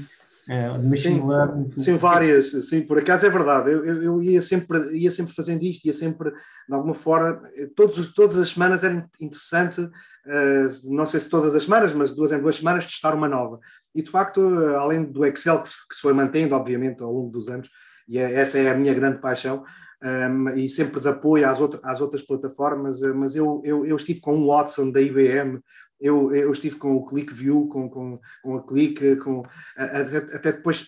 é, 0.49 0.69
machine 0.89 1.19
sim, 1.19 1.27
learning. 1.27 1.69
Sim, 1.71 1.97
várias, 1.97 2.51
sim, 2.67 2.81
por 2.81 2.97
acaso 2.97 3.25
é 3.25 3.29
verdade. 3.29 3.71
Eu, 3.71 3.85
eu, 3.85 4.03
eu, 4.03 4.23
ia, 4.23 4.41
sempre, 4.41 4.97
ia 4.97 5.11
sempre 5.11 5.33
fazendo 5.33 5.63
isto, 5.63 5.85
ia 5.85 5.93
sempre, 5.93 6.31
de 6.31 6.75
alguma 6.75 6.93
forma, 6.93 7.41
todos, 7.75 8.13
todas 8.13 8.37
as 8.37 8.49
semanas 8.49 8.83
era 8.83 9.07
interessante, 9.21 9.81
uh, 9.81 10.95
não 10.95 11.05
sei 11.05 11.19
se 11.19 11.29
todas 11.29 11.55
as 11.55 11.63
semanas, 11.63 11.93
mas 11.93 12.15
duas 12.15 12.31
em 12.31 12.41
duas 12.41 12.57
semanas, 12.57 12.85
testar 12.85 13.15
uma 13.15 13.27
nova. 13.27 13.59
E 13.95 14.01
de 14.01 14.09
facto, 14.09 14.41
além 14.75 15.03
do 15.03 15.25
Excel 15.25 15.61
que 15.61 15.69
se, 15.69 15.75
que 15.87 15.95
se 15.95 16.01
foi 16.01 16.13
mantendo, 16.13 16.55
obviamente, 16.55 17.01
ao 17.01 17.11
longo 17.11 17.31
dos 17.31 17.47
anos, 17.47 17.69
e 18.07 18.17
é, 18.17 18.33
essa 18.33 18.57
é 18.57 18.69
a 18.69 18.75
minha 18.75 18.93
grande 18.93 19.21
paixão, 19.21 19.63
um, 20.03 20.49
e 20.49 20.67
sempre 20.67 20.99
de 20.99 21.07
apoio 21.07 21.47
às, 21.47 21.61
outra, 21.61 21.79
às 21.83 22.01
outras 22.01 22.21
plataformas, 22.21 22.99
mas 23.15 23.35
eu, 23.35 23.61
eu, 23.63 23.85
eu 23.85 23.95
estive 23.95 24.19
com 24.19 24.35
o 24.35 24.47
Watson 24.47 24.91
da 24.91 25.01
IBM, 25.01 25.61
eu, 25.99 26.33
eu 26.33 26.51
estive 26.51 26.75
com 26.77 26.95
o 26.95 27.05
ClickView, 27.05 27.67
com, 27.67 27.89
com, 27.89 28.19
com 28.41 28.55
a 28.55 28.65
Click, 28.65 29.15
com, 29.17 29.43
até 29.75 30.51
depois 30.51 30.87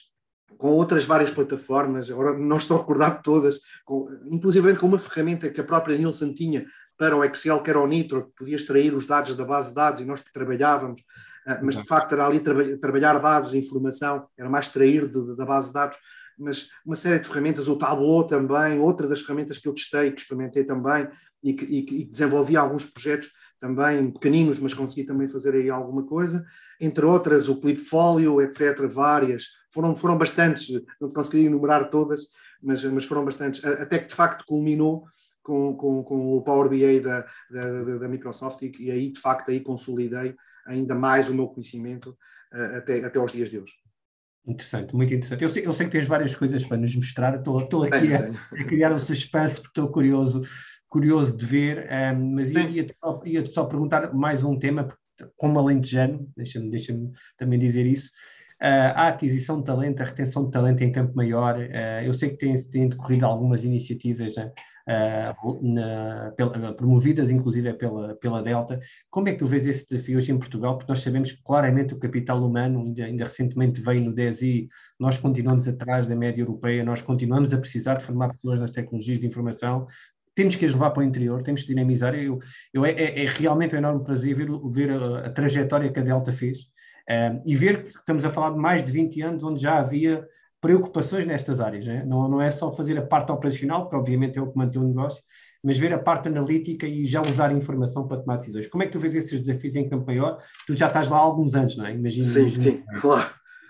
com 0.57 0.69
outras 0.69 1.05
várias 1.05 1.31
plataformas, 1.31 2.09
agora 2.09 2.37
não 2.37 2.57
estou 2.57 2.77
a 2.77 2.79
recordar 2.79 3.17
de 3.17 3.23
todas, 3.23 3.59
com, 3.83 4.07
inclusive 4.25 4.75
com 4.75 4.87
uma 4.87 4.99
ferramenta 4.99 5.49
que 5.49 5.59
a 5.59 5.65
própria 5.65 5.97
Nielsen 5.97 6.33
tinha 6.33 6.65
para 6.97 7.15
o 7.15 7.23
Excel, 7.23 7.61
que 7.61 7.69
era 7.69 7.79
o 7.79 7.87
Nitro, 7.87 8.27
que 8.27 8.35
podia 8.37 8.55
extrair 8.55 8.93
os 8.93 9.05
dados 9.05 9.35
da 9.35 9.43
base 9.43 9.69
de 9.69 9.75
dados 9.75 10.01
e 10.01 10.05
nós 10.05 10.23
trabalhávamos, 10.23 11.01
ah, 11.45 11.59
mas 11.61 11.77
de 11.77 11.85
facto 11.85 12.13
era 12.13 12.25
ali 12.25 12.39
tra 12.39 12.77
trabalhar 12.77 13.19
dados, 13.19 13.53
informação, 13.53 14.27
era 14.37 14.49
mais 14.49 14.67
extrair 14.67 15.07
de, 15.07 15.25
de, 15.25 15.35
da 15.35 15.45
base 15.45 15.67
de 15.67 15.73
dados, 15.73 15.97
mas 16.37 16.69
uma 16.85 16.95
série 16.95 17.19
de 17.19 17.27
ferramentas, 17.27 17.67
o 17.67 17.77
Tableau 17.77 18.25
também, 18.25 18.79
outra 18.79 19.07
das 19.07 19.21
ferramentas 19.21 19.57
que 19.57 19.67
eu 19.67 19.73
testei, 19.73 20.11
que 20.11 20.21
experimentei 20.21 20.63
também 20.63 21.07
e 21.43 21.53
que, 21.53 21.65
e 21.65 22.05
desenvolvi 22.05 22.57
alguns 22.57 22.85
projetos 22.85 23.31
também 23.59 24.11
pequeninos, 24.11 24.59
mas 24.59 24.73
consegui 24.73 25.05
também 25.05 25.27
fazer 25.27 25.55
aí 25.55 25.69
alguma 25.69 26.03
coisa, 26.03 26.45
entre 26.79 27.05
outras 27.05 27.47
o 27.47 27.59
Clipfolio, 27.59 28.41
etc., 28.41 28.87
várias, 28.87 29.45
foram, 29.71 29.95
foram 29.95 30.17
bastantes, 30.17 30.67
não 30.99 31.09
consegui 31.09 31.45
enumerar 31.45 31.89
todas, 31.89 32.21
mas, 32.61 32.83
mas 32.85 33.05
foram 33.05 33.23
bastantes, 33.23 33.63
até 33.63 33.99
que 33.99 34.07
de 34.07 34.15
facto 34.15 34.45
culminou 34.45 35.05
com, 35.41 35.75
com, 35.75 36.03
com 36.03 36.37
o 36.37 36.41
Power 36.41 36.67
BI 36.69 36.99
da, 36.99 37.25
da, 37.49 37.97
da 37.99 38.09
Microsoft 38.09 38.61
e, 38.63 38.71
e, 38.79 38.91
aí 38.91 39.11
de 39.11 39.19
facto 39.19 39.51
aí 39.51 39.59
consolidei 39.59 40.35
ainda 40.65 40.95
mais 40.95 41.29
o 41.29 41.35
meu 41.35 41.47
conhecimento 41.47 42.17
uh, 42.51 42.77
até, 42.77 43.05
até 43.05 43.19
aos 43.19 43.31
dias 43.31 43.49
de 43.49 43.59
hoje. 43.59 43.73
Interessante, 44.47 44.95
muito 44.95 45.13
interessante. 45.13 45.43
Eu 45.43 45.49
sei, 45.49 45.65
eu 45.65 45.73
sei 45.73 45.87
que 45.87 45.91
tens 45.93 46.07
várias 46.07 46.35
coisas 46.35 46.63
para 46.63 46.77
nos 46.77 46.95
mostrar, 46.95 47.35
estou, 47.35 47.59
estou 47.59 47.83
aqui 47.83 48.13
a, 48.13 48.29
a, 48.61 48.63
criar 48.63 48.93
um 48.93 48.99
suspense 48.99 49.55
porque 49.55 49.79
estou 49.79 49.91
curioso 49.91 50.41
curioso 50.95 51.35
de 51.35 51.45
ver, 51.45 51.89
um, 52.15 52.35
mas 52.35 52.49
ia-te 52.51 52.95
só, 53.03 53.21
ia 53.25 53.45
só 53.47 53.65
perguntar 53.65 54.13
mais 54.13 54.45
um 54.45 54.57
tema, 54.57 54.87
como 55.35 55.59
alentejano, 55.59 56.25
deixa-me 56.37 56.69
deixa 56.69 56.97
também 57.37 57.59
dizer 57.59 57.85
isso, 57.85 58.07
uh, 58.61 58.95
a 58.95 59.07
aquisição 59.09 59.59
de 59.59 59.65
talento, 59.65 60.01
a 60.01 60.05
retenção 60.05 60.45
de 60.45 60.51
talento 60.51 60.81
em 60.85 60.93
Campo 60.93 61.13
Maior, 61.13 61.57
uh, 61.57 62.05
eu 62.05 62.13
sei 62.13 62.29
que 62.29 62.37
têm, 62.37 62.55
têm 62.69 62.87
decorrido 62.87 63.25
algumas 63.25 63.65
iniciativas 63.65 64.37
uh, 64.37 64.49
na, 65.61 66.31
pela, 66.37 66.73
promovidas 66.73 67.31
inclusive 67.31 67.73
pela, 67.73 68.15
pela 68.15 68.43
Delta, 68.43 68.79
como 69.09 69.27
é 69.27 69.31
que 69.31 69.39
tu 69.39 69.47
vês 69.47 69.65
esse 69.65 69.87
desafio 69.87 70.17
hoje 70.17 70.31
em 70.31 70.37
Portugal? 70.37 70.77
Porque 70.77 70.91
nós 70.91 71.01
sabemos 71.01 71.31
que 71.31 71.41
claramente 71.43 71.93
o 71.93 71.99
capital 71.99 72.43
humano, 72.43 72.79
ainda, 72.79 73.05
ainda 73.05 73.23
recentemente 73.23 73.81
veio 73.81 74.05
no 74.05 74.13
DSI, 74.13 74.67
nós 74.99 75.17
continuamos 75.17 75.67
atrás 75.67 76.07
da 76.07 76.15
média 76.15 76.41
europeia, 76.41 76.83
nós 76.83 77.01
continuamos 77.01 77.53
a 77.53 77.57
precisar 77.57 77.95
de 77.95 78.05
formar 78.05 78.29
pessoas 78.29 78.59
nas 78.59 78.71
tecnologias 78.71 79.19
de 79.19 79.25
informação, 79.25 79.87
temos 80.35 80.55
que 80.55 80.65
as 80.65 80.73
levar 80.73 80.91
para 80.91 81.01
o 81.01 81.03
interior, 81.03 81.41
temos 81.41 81.61
que 81.61 81.69
dinamizar. 81.69 82.13
Eu, 82.13 82.39
eu, 82.73 82.85
é, 82.85 82.91
é, 82.91 83.23
é 83.23 83.25
realmente 83.25 83.73
um 83.73 83.77
enorme 83.77 84.03
prazer 84.03 84.35
ver, 84.35 84.49
ver 84.69 84.91
a, 84.91 85.27
a, 85.27 85.29
trajetória 85.29 85.91
que 85.91 85.99
a 85.99 86.03
Delta 86.03 86.31
fez 86.31 86.59
um, 87.09 87.41
e 87.45 87.55
ver 87.55 87.83
que 87.83 87.89
estamos 87.89 88.25
a 88.25 88.29
falar 88.29 88.51
de 88.51 88.57
mais 88.57 88.83
de 88.83 88.91
20 88.91 89.21
anos 89.21 89.43
onde 89.43 89.61
já 89.61 89.77
havia 89.77 90.27
preocupações 90.65 91.27
nestas 91.27 91.59
áreas. 91.59 91.85
Né? 91.85 92.03
Não, 92.07 92.27
não 92.27 92.41
é 92.41 92.49
só 92.49 92.73
fazer 92.73 92.97
a 92.97 93.05
parte 93.05 93.31
operacional, 93.31 93.87
que 93.87 93.95
obviamente 93.95 94.39
é 94.39 94.41
o 94.41 94.51
que 94.51 94.57
mantém 94.57 94.81
o 94.81 94.87
negócio, 94.87 95.21
mas 95.63 95.77
ver 95.77 95.93
a 95.93 95.99
parte 95.99 96.27
analítica 96.27 96.87
e 96.87 97.05
já 97.05 97.21
usar 97.21 97.51
a 97.51 97.53
informação 97.53 98.07
para 98.07 98.17
tomar 98.17 98.37
decisões. 98.37 98.65
Como 98.65 98.81
é 98.81 98.87
que 98.87 98.91
tu 98.91 98.97
vês 98.97 99.13
esses 99.13 99.39
desafios 99.39 99.75
em 99.75 99.87
Campo 99.87 100.07
Maior? 100.07 100.37
Tu 100.65 100.73
já 100.73 100.87
estás 100.87 101.07
lá 101.07 101.17
há 101.17 101.21
alguns 101.21 101.53
anos, 101.53 101.77
não 101.77 101.85
é? 101.85 101.93
Imagino, 101.93 102.25
sim, 102.25 102.41
imagino, 102.41 102.61
sim, 102.61 102.83
claro. 102.99 103.29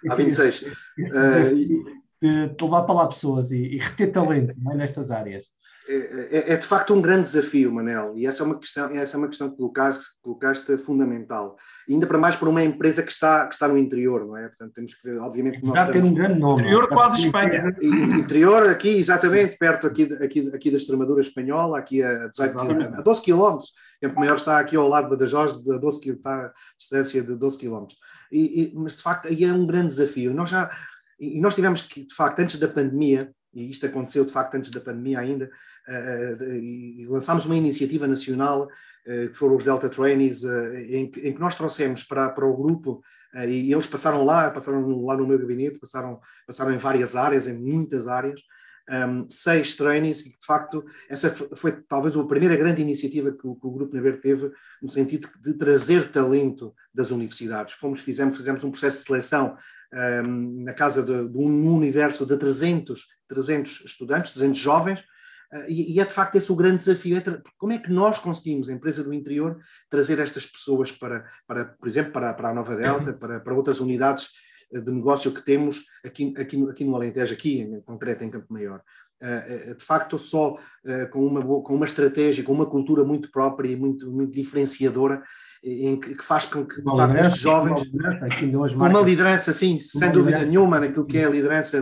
Há 0.09 0.15
26. 0.15 0.55
Esse, 0.55 0.67
esse 0.97 1.13
uh, 1.13 1.83
de, 2.21 2.55
de 2.55 2.63
levar 2.63 2.83
para 2.83 2.95
lá 2.95 3.07
pessoas 3.07 3.51
e, 3.51 3.57
e 3.57 3.77
reter 3.77 4.11
talento 4.13 4.55
é? 4.71 4.75
nestas 4.75 5.11
áreas. 5.11 5.47
É, 5.87 5.95
é, 6.31 6.53
é, 6.53 6.57
de 6.57 6.65
facto 6.65 6.95
um 6.95 7.01
grande 7.01 7.23
desafio, 7.23 7.71
Manel, 7.71 8.17
e 8.17 8.25
essa 8.25 8.41
é 8.41 8.45
uma 8.45 8.57
questão, 8.57 8.89
essa 8.89 9.15
é 9.15 9.19
uma 9.19 9.27
questão 9.27 9.51
que 9.51 9.57
colocaste, 9.57 10.03
colocaste 10.21 10.77
fundamental. 10.77 11.55
E 11.87 11.93
ainda 11.93 12.07
para 12.07 12.17
mais 12.17 12.35
para 12.35 12.49
uma 12.49 12.63
empresa 12.63 13.03
que 13.03 13.11
está, 13.11 13.47
que 13.47 13.53
está 13.53 13.67
no 13.67 13.77
interior, 13.77 14.25
não 14.25 14.35
é? 14.35 14.47
Portanto, 14.47 14.73
temos 14.73 14.95
que 14.95 15.07
ver, 15.07 15.19
obviamente, 15.19 15.63
nós 15.63 15.79
estamos... 15.87 16.09
um 16.09 16.13
grande 16.13 16.39
nome. 16.39 16.61
Interior 16.61 16.87
quase 16.87 17.25
Espanha. 17.25 17.71
Interior, 17.81 18.67
aqui, 18.67 18.97
exatamente, 18.97 19.57
perto 19.57 19.85
aqui, 19.85 20.11
aqui, 20.21 20.51
aqui 20.53 20.71
da 20.71 20.77
Extremadura 20.77 21.21
espanhola, 21.21 21.77
aqui 21.77 22.01
a, 22.01 22.27
18, 22.27 22.59
a 22.59 23.01
12 23.01 23.21
quilómetros. 23.21 23.71
Campo 24.01 24.19
Maior 24.19 24.35
está 24.35 24.59
aqui 24.59 24.75
ao 24.75 24.87
lado 24.87 25.05
de 25.05 25.11
Badajoz, 25.11 25.53
a 25.69 25.77
12, 25.77 26.09
está 26.09 26.47
a 26.47 26.53
distância 26.77 27.21
de 27.21 27.35
12 27.35 27.59
quilómetros. 27.59 27.97
E, 28.31 28.63
e, 28.63 28.73
mas, 28.75 28.97
de 28.97 29.03
facto, 29.03 29.27
aí 29.27 29.43
é 29.43 29.53
um 29.53 29.67
grande 29.67 29.89
desafio. 29.89 30.33
Nós 30.33 30.49
já, 30.49 30.69
e 31.19 31.39
nós 31.39 31.55
tivemos 31.55 31.83
que, 31.83 32.05
de 32.05 32.13
facto, 32.13 32.39
antes 32.39 32.59
da 32.59 32.67
pandemia, 32.67 33.31
e 33.53 33.69
isto 33.69 33.85
aconteceu, 33.85 34.25
de 34.25 34.31
facto, 34.31 34.55
antes 34.55 34.69
da 34.69 34.81
pandemia 34.81 35.19
ainda, 35.19 35.49
e 35.87 37.05
lançámos 37.07 37.45
uma 37.45 37.55
iniciativa 37.55 38.07
nacional, 38.07 38.67
eh, 39.05 39.27
que 39.27 39.35
foram 39.35 39.55
os 39.55 39.63
Delta 39.63 39.87
Trainees, 39.87 40.43
eh, 40.43 40.97
em 40.97 41.11
que, 41.11 41.39
nós 41.39 41.55
trouxemos 41.55 42.03
para, 42.03 42.31
para 42.31 42.45
o 42.45 42.57
grupo, 42.57 43.03
eh, 43.35 43.49
e 43.49 43.71
eles 43.71 43.85
passaram 43.85 44.23
lá, 44.23 44.49
passaram 44.49 45.05
lá 45.05 45.15
no 45.15 45.27
meu 45.27 45.37
gabinete, 45.37 45.77
passaram, 45.77 46.19
passaram 46.47 46.73
em 46.73 46.77
várias 46.77 47.15
áreas, 47.15 47.45
em 47.47 47.53
muitas 47.53 48.07
áreas, 48.07 48.41
um, 48.89 49.27
seis 49.29 49.75
trainees, 49.75 50.21
e 50.25 50.29
de 50.29 50.45
facto 50.45 50.83
essa 51.09 51.29
foi 51.29 51.71
talvez 51.87 52.15
a 52.15 52.23
primeira 52.25 52.55
grande 52.55 52.81
iniciativa 52.81 53.31
que 53.31 53.47
o, 53.47 53.55
que 53.55 53.67
o 53.67 53.71
Grupo 53.71 53.95
Naber 53.95 54.19
teve, 54.19 54.51
no 54.81 54.89
sentido 54.89 55.27
de 55.41 55.53
trazer 55.53 56.11
talento 56.11 56.73
das 56.93 57.11
universidades. 57.11 57.73
Fomos, 57.73 58.01
fizemos, 58.01 58.37
fizemos 58.37 58.63
um 58.63 58.71
processo 58.71 58.99
de 58.99 59.07
seleção 59.07 59.55
um, 59.93 60.63
na 60.63 60.73
casa 60.73 61.03
de, 61.03 61.29
de, 61.29 61.37
um 61.37 61.75
universo 61.75 62.25
de 62.25 62.37
300, 62.37 63.05
300 63.27 63.85
estudantes, 63.85 64.33
300 64.33 64.59
jovens, 64.59 65.03
e, 65.67 65.93
e, 65.93 65.99
é 65.99 66.05
de 66.05 66.11
facto 66.11 66.35
esse 66.35 66.51
o 66.51 66.55
grande 66.55 66.77
desafio. 66.77 67.17
É 67.17 67.23
como 67.57 67.73
é 67.73 67.77
que 67.77 67.91
nós 67.91 68.19
conseguimos, 68.19 68.69
a 68.69 68.73
empresa 68.73 69.03
do 69.03 69.13
interior, 69.13 69.57
trazer 69.89 70.19
estas 70.19 70.45
pessoas 70.45 70.91
para, 70.91 71.25
para 71.47 71.65
por 71.65 71.87
exemplo, 71.87 72.11
para, 72.11 72.33
para 72.33 72.49
a 72.49 72.53
Nova 72.53 72.75
Delta, 72.75 73.11
uhum. 73.11 73.17
para, 73.17 73.39
para 73.39 73.53
outras 73.53 73.79
unidades 73.79 74.29
eh, 74.73 74.79
de 74.79 74.91
negócio 74.91 75.31
que 75.31 75.43
temos 75.43 75.85
aqui, 76.03 76.33
aqui, 76.37 76.63
aqui 76.69 76.83
no 76.83 76.95
Alentejo, 76.95 77.33
aqui 77.33 77.61
em 77.61 77.81
concreto 77.81 78.23
em 78.23 78.29
Campo 78.29 78.51
Maior. 78.51 78.81
Uh, 79.21 79.73
de 79.73 79.83
facto, 79.83 80.17
só 80.19 80.57
com, 81.11 81.25
uma, 81.25 81.41
com 81.63 81.73
uma 81.73 81.85
estratégia, 81.85 82.43
com 82.43 82.51
uma 82.51 82.69
cultura 82.69 83.03
muito 83.03 83.31
própria 83.31 83.69
e 83.69 83.75
muito, 83.75 84.11
muito 84.11 84.33
diferenciadora, 84.33 85.23
em 85.63 85.97
que, 85.99 86.21
faz 86.21 86.45
com 86.45 86.65
que, 86.65 86.81
de 86.81 86.83
facto, 86.83 87.17
estes 87.17 87.41
jovens, 87.41 87.89
com 88.73 88.83
uma 88.85 89.01
liderança, 89.01 89.53
sim, 89.53 89.79
sem 89.79 90.11
dúvida 90.11 90.43
nenhuma, 90.45 90.81
naquilo 90.81 91.07
que 91.07 91.17
é 91.17 91.25
a 91.25 91.29
liderança 91.29 91.81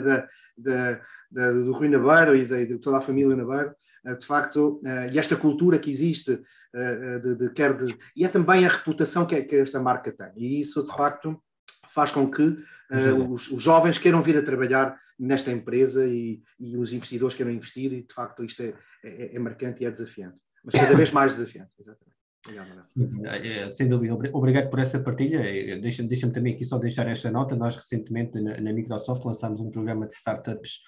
da 0.57 1.01
do 1.33 1.71
Rui 1.71 1.89
Navarro 1.89 2.35
e 2.35 2.45
de, 2.45 2.65
de, 2.65 2.77
toda 2.77 2.97
a 2.97 3.01
família 3.01 3.35
Navarro, 3.35 3.73
eh, 4.05 4.15
de 4.15 4.25
facto, 4.25 4.81
eh, 4.85 5.11
e 5.13 5.19
esta 5.19 5.35
cultura 5.35 5.79
que 5.79 5.89
existe, 5.89 6.41
eh, 6.73 7.19
de, 7.19 7.35
de, 7.35 7.49
quer 7.51 7.75
de, 7.75 7.95
e 8.15 8.25
é 8.25 8.27
também 8.27 8.65
a 8.65 8.69
reputação 8.69 9.25
que, 9.25 9.41
que, 9.43 9.55
esta 9.55 9.81
marca 9.81 10.11
tem, 10.11 10.31
e 10.35 10.59
isso 10.59 10.83
de 10.83 10.91
facto 10.95 11.41
faz 11.87 12.11
com 12.11 12.29
que 12.29 12.41
uh, 12.41 13.31
os, 13.31 13.51
os, 13.51 13.61
jovens 13.61 13.99
queiram 13.99 14.23
vir 14.23 14.35
a 14.35 14.41
trabalhar 14.41 14.99
nesta 15.19 15.51
empresa 15.51 16.07
e, 16.07 16.41
e, 16.59 16.75
os 16.75 16.91
investidores 16.91 17.35
queiram 17.35 17.51
investir, 17.51 17.93
e 17.93 18.01
de 18.01 18.13
facto 18.13 18.43
isto 18.43 18.63
é, 18.63 18.73
é, 19.03 19.35
é 19.35 19.39
marcante 19.39 19.83
e 19.83 19.85
é 19.85 19.91
desafiante, 19.91 20.37
mas 20.63 20.73
cada 20.73 20.95
vez 20.95 21.11
mais 21.11 21.37
desafiante, 21.37 21.71
exatamente. 21.79 22.13
Obrigado, 22.45 23.71
Sem 23.75 23.87
dúvida, 23.87 24.15
obrigado 24.33 24.69
por 24.69 24.79
essa 24.79 24.99
partilha. 24.99 25.39
Deixa-me 25.79 26.09
deixa 26.09 26.29
também 26.29 26.53
aqui 26.53 26.65
só 26.65 26.77
deixar 26.77 27.07
esta 27.07 27.31
nota. 27.31 27.55
Nós 27.55 27.77
recentemente 27.77 28.37
na, 28.41 28.59
na 28.59 28.73
Microsoft 28.73 29.23
lançámos 29.23 29.61
um 29.61 29.71
programa 29.71 30.05
de 30.05 30.13
startups 30.13 30.81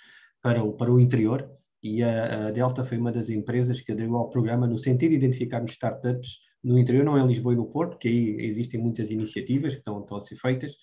para 0.45 0.63
o, 0.63 0.73
para 0.73 0.93
o 0.93 0.99
interior 0.99 1.49
e 1.81 2.03
a, 2.03 2.49
a, 2.49 2.51
Delta 2.51 2.83
foi 2.83 2.99
uma 2.99 3.11
das 3.11 3.31
empresas 3.31 3.81
que 3.81 3.91
aderiu 3.91 4.15
ao 4.15 4.29
programa 4.29 4.67
no 4.67 4.77
sentido 4.77 5.09
de 5.09 5.15
identificarmos 5.15 5.71
startups 5.71 6.37
no 6.63 6.77
interior, 6.77 7.03
não 7.03 7.17
em 7.17 7.25
Lisboa 7.25 7.53
e 7.53 7.57
no 7.57 7.65
Porto, 7.65 7.97
que 7.97 8.07
aí 8.07 8.45
existem 8.45 8.79
muitas 8.79 9.09
iniciativas 9.09 9.73
que 9.73 9.79
estão, 9.79 10.01
estão 10.01 10.17
a 10.17 10.21
ser 10.21 10.35
feitas, 10.35 10.73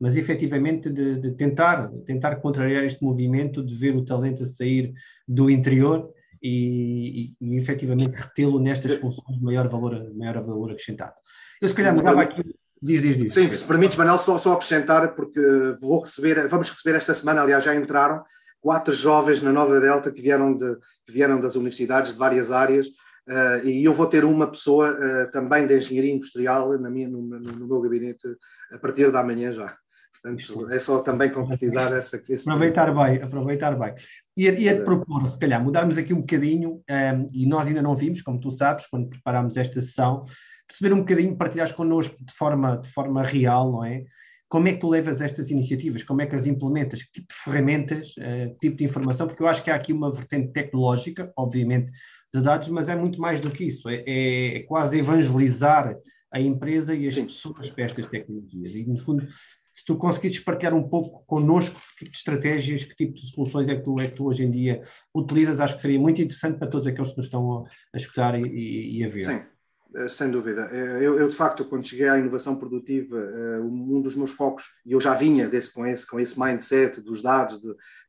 mas 0.00 0.16
efetivamente 0.16 0.90
de, 0.90 1.20
de, 1.20 1.30
tentar, 1.36 1.88
tentar 2.04 2.34
contrariar 2.36 2.82
este 2.82 3.00
movimento 3.00 3.64
de 3.64 3.76
ver 3.76 3.94
o 3.94 4.04
talento 4.04 4.42
a 4.42 4.46
sair 4.46 4.92
do 5.26 5.48
interior 5.48 6.12
e, 6.42 7.32
e, 7.40 7.46
e 7.54 7.56
efetivamente 7.56 8.16
retê-lo 8.16 8.58
nestas 8.58 8.94
funções 8.94 9.38
de 9.38 9.44
maior 9.44 9.68
valor, 9.68 10.12
maior 10.16 10.42
valor 10.42 10.72
acrescentado. 10.72 11.14
Eu 11.60 11.68
se 11.68 11.76
calhar 11.76 11.94
mudava 11.94 12.22
aqui. 12.22 12.42
Diz, 12.82 13.00
diz, 13.00 13.16
diz. 13.16 13.34
Sim, 13.34 13.48
se 13.52 13.64
permites, 13.64 13.96
Manel, 13.96 14.18
só, 14.18 14.36
só 14.36 14.54
acrescentar, 14.54 15.14
porque 15.14 15.40
vou 15.80 16.00
receber, 16.00 16.48
vamos 16.48 16.68
receber 16.68 16.96
esta 16.96 17.14
semana, 17.14 17.42
aliás, 17.42 17.62
já 17.62 17.76
entraram 17.76 18.24
quatro 18.62 18.94
jovens 18.94 19.42
na 19.42 19.52
Nova 19.52 19.78
Delta 19.80 20.10
que 20.10 20.22
vieram, 20.22 20.56
de, 20.56 20.76
que 21.04 21.12
vieram 21.12 21.40
das 21.40 21.56
universidades 21.56 22.12
de 22.12 22.18
várias 22.18 22.52
áreas, 22.52 22.86
uh, 22.86 23.66
e 23.66 23.84
eu 23.84 23.92
vou 23.92 24.06
ter 24.06 24.24
uma 24.24 24.50
pessoa 24.50 24.92
uh, 24.92 25.30
também 25.30 25.66
de 25.66 25.76
engenharia 25.76 26.14
industrial 26.14 26.78
na 26.78 26.88
minha, 26.88 27.08
no, 27.08 27.20
no, 27.20 27.40
no 27.40 27.66
meu 27.66 27.80
gabinete 27.80 28.28
a 28.72 28.78
partir 28.78 29.10
da 29.10 29.22
manhã 29.22 29.52
já. 29.52 29.76
Portanto, 30.22 30.70
é 30.70 30.78
só 30.78 31.00
também 31.00 31.32
concretizar 31.32 31.92
essa. 31.92 32.22
Esse 32.28 32.48
aproveitar 32.48 32.94
bem, 32.94 33.22
aproveitar 33.22 33.76
bem. 33.76 33.94
E 34.36 34.48
ia 34.48 34.76
te 34.76 34.84
propor, 34.84 35.28
se 35.28 35.38
calhar, 35.38 35.62
mudarmos 35.62 35.98
aqui 35.98 36.14
um 36.14 36.20
bocadinho, 36.20 36.74
um, 36.74 36.82
ehm, 36.88 37.28
e 37.32 37.44
nós 37.46 37.66
ainda 37.66 37.82
não 37.82 37.96
vimos, 37.96 38.22
como 38.22 38.38
tu 38.38 38.52
sabes, 38.52 38.86
quando 38.86 39.08
preparámos 39.08 39.56
esta 39.56 39.80
sessão, 39.80 40.24
perceber 40.68 40.94
um 40.94 41.00
bocadinho, 41.00 41.36
partilhares 41.36 41.72
connosco 41.72 42.14
de 42.24 42.32
forma, 42.32 42.76
de 42.76 42.88
forma 42.88 43.22
real, 43.22 43.72
não 43.72 43.84
é? 43.84 44.04
Como 44.52 44.68
é 44.68 44.74
que 44.74 44.80
tu 44.80 44.90
levas 44.90 45.22
estas 45.22 45.50
iniciativas? 45.50 46.04
Como 46.04 46.20
é 46.20 46.26
que 46.26 46.36
as 46.36 46.46
implementas? 46.46 47.02
Que 47.02 47.10
tipo 47.10 47.28
de 47.28 47.40
ferramentas, 47.42 48.08
uh, 48.18 48.54
tipo 48.60 48.76
de 48.76 48.84
informação? 48.84 49.26
Porque 49.26 49.42
eu 49.42 49.48
acho 49.48 49.64
que 49.64 49.70
há 49.70 49.74
aqui 49.74 49.94
uma 49.94 50.12
vertente 50.12 50.52
tecnológica, 50.52 51.32
obviamente, 51.34 51.90
de 52.34 52.42
dados, 52.42 52.68
mas 52.68 52.90
é 52.90 52.94
muito 52.94 53.18
mais 53.18 53.40
do 53.40 53.50
que 53.50 53.64
isso. 53.64 53.88
É, 53.88 54.04
é, 54.06 54.56
é 54.58 54.62
quase 54.64 54.98
evangelizar 54.98 55.96
a 56.30 56.38
empresa 56.38 56.94
e 56.94 57.06
as 57.06 57.14
Sim. 57.14 57.24
pessoas 57.24 57.70
para 57.70 57.84
estas 57.84 58.06
tecnologias. 58.06 58.74
E, 58.74 58.84
no 58.84 58.98
fundo, 58.98 59.26
se 59.72 59.86
tu 59.86 59.96
conseguisses 59.96 60.40
partilhar 60.40 60.74
um 60.74 60.86
pouco 60.86 61.24
connosco 61.24 61.80
que 61.96 62.04
tipo 62.04 62.10
de 62.10 62.18
estratégias, 62.18 62.84
que 62.84 62.94
tipo 62.94 63.14
de 63.14 63.26
soluções 63.30 63.70
é 63.70 63.76
que 63.76 63.82
tu, 63.82 63.98
é 64.00 64.06
que 64.06 64.16
tu 64.16 64.26
hoje 64.26 64.44
em 64.44 64.50
dia 64.50 64.82
utilizas, 65.14 65.60
acho 65.60 65.76
que 65.76 65.80
seria 65.80 65.98
muito 65.98 66.20
interessante 66.20 66.58
para 66.58 66.68
todos 66.68 66.86
aqueles 66.86 67.10
que 67.10 67.16
nos 67.16 67.24
estão 67.24 67.60
a, 67.60 67.64
a 67.94 67.96
escutar 67.96 68.38
e, 68.38 68.98
e, 68.98 69.02
a 69.02 69.08
ver. 69.08 69.22
Sim. 69.22 69.51
Eh, 69.94 70.08
sem 70.08 70.30
dúvida. 70.30 70.68
Eh, 70.72 70.98
eu, 71.02 71.18
eu, 71.18 71.28
de 71.28 71.36
facto, 71.36 71.64
quando 71.64 71.86
cheguei 71.86 72.08
à 72.08 72.18
inovação 72.18 72.56
produtiva, 72.56 73.18
eh, 73.18 73.60
um 73.60 74.00
dos 74.00 74.16
meus 74.16 74.32
focos, 74.32 74.64
e 74.86 74.92
eu 74.92 75.00
já 75.00 75.14
vinha 75.14 75.48
desse, 75.48 75.72
com, 75.72 75.86
esse, 75.86 76.06
com 76.06 76.18
esse 76.18 76.38
mindset 76.40 77.00
dos 77.00 77.22
dados, 77.22 77.60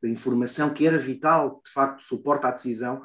da 0.02 0.08
informação, 0.08 0.72
que 0.72 0.86
era 0.86 0.98
vital, 0.98 1.60
de 1.64 1.70
facto, 1.70 2.02
suporte 2.02 2.46
à 2.46 2.50
decisão, 2.50 3.02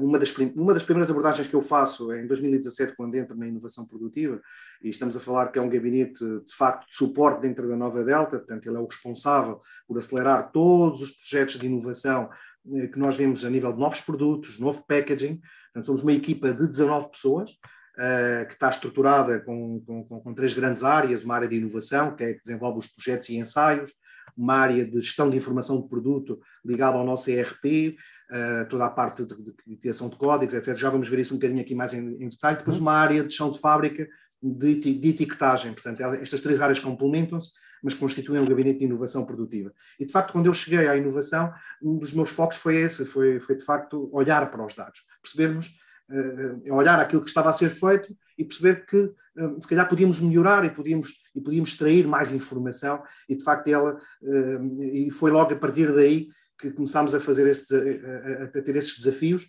uma 0.00 0.18
das, 0.18 0.36
uma 0.56 0.74
das 0.74 0.82
primeiras 0.82 1.08
abordagens 1.08 1.46
que 1.46 1.54
eu 1.54 1.60
faço 1.60 2.10
é 2.10 2.20
em 2.20 2.26
2017, 2.26 2.96
quando 2.96 3.14
entro 3.14 3.36
na 3.36 3.46
inovação 3.46 3.86
produtiva, 3.86 4.42
e 4.82 4.90
estamos 4.90 5.16
a 5.16 5.20
falar 5.20 5.52
que 5.52 5.60
é 5.60 5.62
um 5.62 5.68
gabinete 5.68 6.24
de 6.24 6.54
facto 6.56 6.88
de 6.88 6.96
suporte 6.96 7.40
dentro 7.40 7.68
da 7.68 7.76
Nova 7.76 8.02
Delta, 8.02 8.38
portanto, 8.38 8.66
ele 8.66 8.76
é 8.76 8.80
o 8.80 8.84
responsável 8.84 9.60
por 9.86 9.96
acelerar 9.96 10.50
todos 10.50 11.02
os 11.02 11.12
projetos 11.12 11.56
de 11.56 11.66
inovação 11.66 12.30
que 12.64 12.98
nós 12.98 13.16
vemos 13.16 13.44
a 13.44 13.50
nível 13.50 13.72
de 13.72 13.78
novos 13.78 14.00
produtos, 14.00 14.58
novo 14.58 14.84
packaging. 14.86 15.40
Portanto, 15.66 15.86
somos 15.86 16.02
uma 16.02 16.12
equipa 16.12 16.52
de 16.52 16.68
19 16.68 17.10
pessoas. 17.10 17.50
Uh, 17.92 18.46
que 18.46 18.54
está 18.54 18.70
estruturada 18.70 19.40
com, 19.40 19.78
com, 19.84 20.04
com, 20.22 20.34
três 20.34 20.54
grandes 20.54 20.82
áreas, 20.82 21.24
uma 21.24 21.34
área 21.34 21.46
de 21.46 21.56
inovação, 21.56 22.16
que 22.16 22.24
é 22.24 22.32
que 22.32 22.40
desenvolve 22.40 22.78
os 22.78 22.86
projetos 22.86 23.28
e 23.28 23.36
ensaios, 23.36 23.92
uma 24.34 24.54
área 24.54 24.82
de 24.86 24.98
gestão 24.98 25.28
de 25.28 25.36
informação 25.36 25.78
de 25.78 25.88
produto 25.90 26.40
ligada 26.64 26.96
ao 26.96 27.04
nosso 27.04 27.30
ERP, 27.30 27.96
uh, 28.30 28.68
toda 28.70 28.86
a 28.86 28.90
parte 28.90 29.26
de, 29.26 29.34
de, 29.66 29.76
criação 29.76 30.08
de 30.08 30.16
códigos, 30.16 30.54
etc. 30.54 30.74
Já 30.74 30.88
vamos 30.88 31.06
ver 31.06 31.18
isso 31.18 31.34
um 31.34 31.36
bocadinho 31.36 31.60
aqui 31.60 31.74
mais 31.74 31.92
em, 31.92 32.14
em 32.22 32.28
detalhe. 32.30 32.56
Depois 32.56 32.78
uma 32.78 32.94
área 32.94 33.22
de 33.22 33.34
chão 33.34 33.50
de 33.50 33.58
fábrica 33.58 34.08
de, 34.42 34.74
de 34.74 35.08
etiquetagem. 35.08 35.72
Portanto, 35.72 36.00
estas 36.14 36.40
três 36.40 36.60
áreas 36.60 36.80
complementam-se, 36.80 37.52
mas 37.82 37.94
constituem 37.94 38.40
um 38.40 38.46
gabinete 38.46 38.78
de 38.78 38.84
inovação 38.84 39.24
produtiva. 39.26 39.72
E, 39.98 40.06
de 40.06 40.12
facto, 40.12 40.32
quando 40.32 40.46
eu 40.46 40.54
cheguei 40.54 40.86
à 40.86 40.96
inovação, 40.96 41.52
um 41.82 41.98
dos 41.98 42.14
meus 42.14 42.30
focos 42.30 42.58
foi 42.58 42.76
esse, 42.76 43.04
foi, 43.04 43.40
foi 43.40 43.56
de 43.56 43.64
facto, 43.64 44.08
olhar 44.12 44.50
para 44.50 44.64
os 44.64 44.74
dados, 44.74 45.00
percebermos, 45.20 45.74
uh, 46.12 46.74
olhar 46.74 46.98
aquilo 47.00 47.22
que 47.22 47.28
estava 47.28 47.50
a 47.50 47.52
ser 47.52 47.70
feito 47.70 48.14
e 48.36 48.44
perceber 48.44 48.86
que, 48.86 48.96
uh, 48.96 49.60
se 49.60 49.68
calhar, 49.68 49.88
podíamos 49.88 50.20
melhorar 50.20 50.64
e 50.64 50.70
podíamos, 50.70 51.10
e 51.34 51.40
podíamos 51.40 51.70
extrair 51.70 52.06
mais 52.06 52.32
informação 52.32 53.02
e, 53.28 53.36
de 53.36 53.42
facto, 53.42 53.68
ela, 53.68 53.94
uh, 53.94 54.82
e 54.82 55.10
foi 55.10 55.30
logo 55.30 55.52
a 55.52 55.56
partir 55.56 55.92
daí 55.92 56.28
que 56.58 56.70
começámos 56.70 57.14
a 57.14 57.20
fazer 57.20 57.48
esse, 57.48 57.74
a, 57.74 58.44
a, 58.44 58.48
ter 58.48 58.76
esses 58.76 58.98
desafios 58.98 59.46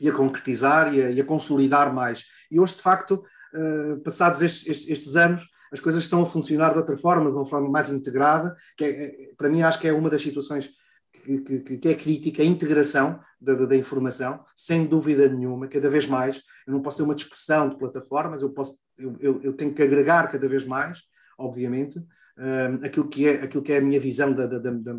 e 0.00 0.08
a 0.08 0.12
concretizar 0.12 0.92
e 0.92 1.02
a, 1.02 1.10
e 1.10 1.20
a, 1.20 1.24
consolidar 1.24 1.92
mais. 1.94 2.24
E 2.50 2.58
hoje, 2.58 2.76
de 2.76 2.82
facto, 2.82 3.22
passados 4.04 4.42
estes, 4.42 4.66
estes, 4.66 4.88
estes, 4.90 5.16
anos, 5.16 5.48
as 5.72 5.80
coisas 5.80 6.04
estão 6.04 6.22
a 6.22 6.26
funcionar 6.26 6.72
de 6.72 6.78
outra 6.78 6.96
forma, 6.96 7.30
de 7.30 7.36
uma 7.36 7.46
forma 7.46 7.68
mais 7.68 7.90
integrada, 7.90 8.56
que 8.76 8.84
é, 8.84 9.34
para 9.36 9.48
mim 9.48 9.62
acho 9.62 9.80
que 9.80 9.88
é 9.88 9.92
uma 9.92 10.10
das 10.10 10.22
situações 10.22 10.70
que, 11.12 11.60
que, 11.60 11.78
que 11.78 11.88
é 11.88 11.94
crítica, 11.94 12.42
a 12.42 12.46
integração 12.46 13.20
da, 13.40 13.54
da, 13.54 13.76
informação, 13.76 14.44
sem 14.56 14.86
dúvida 14.86 15.28
nenhuma, 15.28 15.68
cada 15.68 15.90
vez 15.90 16.06
mais. 16.06 16.42
Eu 16.66 16.72
não 16.72 16.82
posso 16.82 16.98
ter 16.98 17.02
uma 17.02 17.14
discussão 17.14 17.68
de 17.68 17.76
plataformas, 17.76 18.40
eu, 18.40 18.50
posso, 18.50 18.78
eu, 18.96 19.16
eu, 19.20 19.42
eu 19.42 19.52
tenho 19.52 19.74
que 19.74 19.82
agregar 19.82 20.30
cada 20.30 20.48
vez 20.48 20.64
mais, 20.64 21.02
obviamente, 21.36 21.98
uh, 21.98 22.84
aquilo, 22.84 23.08
que 23.08 23.26
é, 23.26 23.42
aquilo 23.42 23.62
que 23.62 23.72
é 23.72 23.78
a 23.78 23.82
minha 23.82 24.00
visão 24.00 24.32
da, 24.32 24.46
da, 24.46 24.58
da 24.58 24.96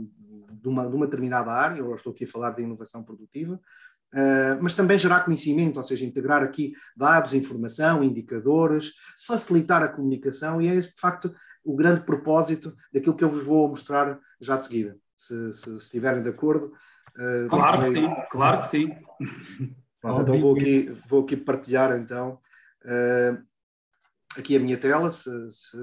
de 0.59 0.67
uma, 0.67 0.87
de 0.87 0.95
uma 0.95 1.05
determinada 1.05 1.51
área, 1.51 1.79
eu 1.79 1.95
estou 1.95 2.11
aqui 2.11 2.25
a 2.25 2.27
falar 2.27 2.51
de 2.51 2.61
inovação 2.61 3.03
produtiva, 3.03 3.59
mas 4.61 4.73
também 4.73 4.97
gerar 4.97 5.23
conhecimento, 5.23 5.77
ou 5.77 5.83
seja, 5.83 6.05
integrar 6.05 6.41
aqui 6.41 6.73
dados, 6.95 7.33
informação, 7.33 8.03
indicadores, 8.03 8.93
facilitar 9.25 9.83
a 9.83 9.87
comunicação, 9.87 10.61
e 10.61 10.67
é 10.67 10.73
esse, 10.73 10.95
de 10.95 11.01
facto, 11.01 11.33
o 11.63 11.75
grande 11.75 12.01
propósito 12.01 12.75
daquilo 12.91 13.15
que 13.15 13.23
eu 13.23 13.29
vos 13.29 13.43
vou 13.43 13.69
mostrar 13.69 14.19
já 14.39 14.57
de 14.57 14.65
seguida, 14.65 14.97
se, 15.17 15.51
se, 15.51 15.63
se 15.63 15.75
estiverem 15.75 16.23
de 16.23 16.29
acordo. 16.29 16.73
Uh, 17.15 17.47
claro 17.49 17.79
que 17.81 17.85
sim, 17.85 18.07
claro 18.31 18.57
que 18.59 18.65
sim. 18.65 18.95
então 20.03 20.39
vou 20.39 20.55
aqui, 20.55 20.97
vou 21.07 21.23
aqui 21.23 21.35
partilhar 21.35 21.91
então 21.97 22.39
uh, 22.85 23.43
aqui 24.37 24.55
a 24.55 24.59
minha 24.59 24.77
tela, 24.77 25.11
se, 25.11 25.29
se, 25.51 25.77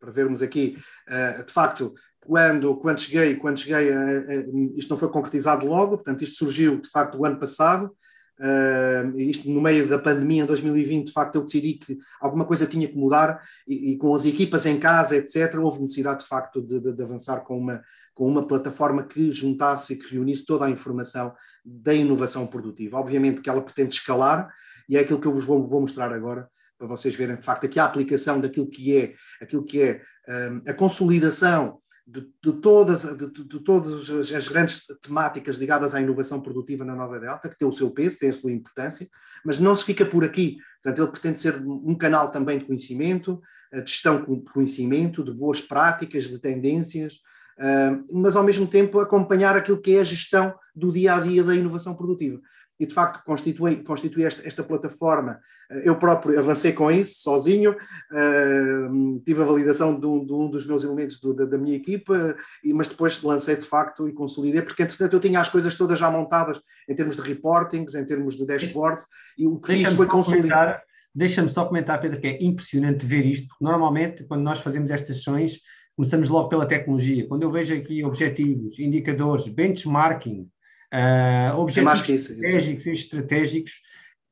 para 0.00 0.10
vermos 0.10 0.42
aqui, 0.42 0.76
uh, 1.08 1.44
de 1.44 1.52
facto, 1.52 1.94
quando, 2.26 2.76
quando 2.76 3.00
cheguei, 3.00 3.36
quando 3.36 3.60
cheguei 3.60 3.88
isto 4.76 4.90
não 4.90 4.96
foi 4.96 5.10
concretizado 5.10 5.66
logo, 5.66 5.96
portanto, 5.96 6.22
isto 6.22 6.36
surgiu 6.36 6.80
de 6.80 6.88
facto 6.88 7.18
o 7.18 7.24
ano 7.24 7.38
passado, 7.38 7.94
uh, 8.40 9.18
isto 9.18 9.48
no 9.50 9.60
meio 9.60 9.86
da 9.86 9.98
pandemia 9.98 10.42
em 10.42 10.46
2020, 10.46 11.06
de 11.06 11.12
facto, 11.12 11.36
eu 11.36 11.44
decidi 11.44 11.74
que 11.74 11.98
alguma 12.20 12.44
coisa 12.44 12.66
tinha 12.66 12.88
que 12.88 12.96
mudar 12.96 13.42
e, 13.66 13.92
e 13.92 13.96
com 13.96 14.14
as 14.14 14.24
equipas 14.24 14.66
em 14.66 14.78
casa, 14.78 15.16
etc., 15.16 15.54
houve 15.56 15.82
necessidade 15.82 16.22
de 16.22 16.28
facto 16.28 16.62
de, 16.62 16.80
de, 16.80 16.92
de, 16.92 17.02
avançar 17.02 17.40
com 17.40 17.58
uma, 17.58 17.82
com 18.14 18.26
uma 18.26 18.46
plataforma 18.46 19.04
que 19.04 19.30
juntasse 19.32 19.92
e 19.92 19.96
que 19.96 20.14
reunisse 20.14 20.46
toda 20.46 20.64
a 20.64 20.70
informação 20.70 21.34
da 21.64 21.94
inovação 21.94 22.46
produtiva. 22.46 22.98
Obviamente 22.98 23.40
que 23.40 23.50
ela 23.50 23.62
pretende 23.62 23.94
escalar 23.94 24.52
e 24.88 24.96
é 24.96 25.00
aquilo 25.00 25.20
que 25.20 25.26
eu 25.26 25.32
vos 25.32 25.44
vou, 25.44 25.62
vou 25.62 25.80
mostrar 25.80 26.12
agora 26.12 26.48
para 26.76 26.88
vocês 26.88 27.14
verem 27.14 27.36
de 27.36 27.42
facto 27.42 27.64
aqui 27.64 27.78
a 27.78 27.84
aplicação 27.84 28.40
daquilo 28.40 28.68
que 28.68 28.96
é 28.96 29.14
aquilo 29.40 29.64
que 29.64 29.80
é 29.80 30.02
um, 30.28 30.62
ah, 30.66 30.70
a 30.70 30.74
consolidação 30.74 31.80
de, 32.06 32.20
de 32.42 32.52
todas, 32.60 33.02
de, 33.16 33.30
de, 33.30 33.60
todas 33.60 34.10
as 34.10 34.48
grandes 34.48 34.84
temáticas 35.00 35.56
ligadas 35.56 35.94
à 35.94 36.00
inovação 36.00 36.40
produtiva 36.40 36.84
na 36.84 36.94
Nova 36.94 37.18
Delta, 37.18 37.48
que 37.48 37.58
tem 37.58 37.66
o 37.66 37.72
seu 37.72 37.90
peso, 37.90 38.18
tem 38.18 38.28
a 38.28 38.32
sua 38.32 38.52
importância, 38.52 39.08
mas 39.44 39.58
não 39.58 39.74
se 39.74 39.84
fica 39.84 40.04
por 40.04 40.22
aqui. 40.22 40.58
Portanto, 40.82 41.02
ele 41.02 41.10
pretende 41.10 41.40
ser 41.40 41.62
um 41.64 41.94
canal 41.94 42.30
também 42.30 42.58
de 42.58 42.66
conhecimento, 42.66 43.40
eh, 43.72 43.80
de 43.80 43.90
gestão 43.90 44.22
de 44.22 44.52
conhecimento, 44.52 45.24
de 45.24 45.32
boas 45.32 45.62
práticas, 45.62 46.28
de 46.28 46.38
tendências, 46.38 47.20
eh, 47.58 47.98
mas 48.12 48.36
ao 48.36 48.44
mesmo 48.44 48.66
tempo 48.66 49.00
acompanhar 49.00 49.56
aquilo 49.56 49.80
que 49.80 49.96
é 49.96 50.00
a 50.00 50.04
gestão 50.04 50.54
do 50.74 50.92
dia 50.92 51.14
a 51.14 51.20
dia 51.20 51.42
da 51.42 51.56
inovação 51.56 51.94
produtiva 51.94 52.38
e 52.78 52.86
de 52.86 52.94
facto 52.94 53.24
constitui, 53.24 53.76
constitui 53.82 54.24
esta, 54.24 54.46
esta, 54.46 54.62
plataforma. 54.62 55.38
Eh, 55.70 55.88
eu 55.88 55.96
próprio 55.96 56.38
avancei 56.38 56.72
com 56.72 56.90
isso, 56.90 57.20
sozinho, 57.20 57.72
uh, 57.72 59.20
tive 59.24 59.42
a 59.42 59.44
validação 59.44 59.98
de 59.98 60.06
um, 60.06 60.24
de 60.24 60.32
um 60.32 60.50
dos 60.50 60.66
meus 60.66 60.82
elementos 60.82 61.20
do, 61.20 61.32
da, 61.34 61.44
da, 61.44 61.56
minha 61.56 61.76
equipa, 61.76 62.36
mas 62.74 62.88
depois 62.88 63.22
lancei 63.22 63.56
de 63.56 63.66
facto 63.66 64.08
e 64.08 64.12
consolidei, 64.12 64.62
porque 64.62 64.82
entretanto 64.82 65.12
eu 65.12 65.20
tinha 65.20 65.40
as 65.40 65.48
coisas 65.48 65.76
todas 65.76 65.98
já 65.98 66.10
montadas 66.10 66.60
em 66.88 66.94
termos 66.94 67.16
de 67.16 67.22
reportings, 67.22 67.94
em 67.94 68.04
termos 68.04 68.36
de 68.36 68.46
dashboards, 68.46 69.06
e 69.38 69.46
o 69.46 69.58
que 69.58 69.72
fiz 69.72 69.94
foi 69.94 70.06
consolidar. 70.06 70.82
Deixa-me 71.14 71.48
só 71.48 71.64
comentar, 71.64 72.00
Pedro, 72.00 72.20
que 72.20 72.26
é 72.26 72.38
impressionante 72.42 73.06
ver 73.06 73.24
isto, 73.24 73.46
porque 73.46 73.64
normalmente 73.64 74.24
quando 74.24 74.42
nós 74.42 74.58
fazemos 74.58 74.90
estas 74.90 75.18
sessões, 75.18 75.60
começamos 75.94 76.28
logo 76.28 76.48
pela 76.48 76.66
tecnologia. 76.66 77.28
Quando 77.28 77.44
eu 77.44 77.52
vejo 77.52 77.72
aqui 77.72 78.04
objetivos, 78.04 78.80
indicadores, 78.80 79.48
benchmarking, 79.48 80.48
Uh, 80.94 81.58
objetivos 81.58 82.08
estratégicos, 82.08 82.86
estratégicos, 82.86 83.82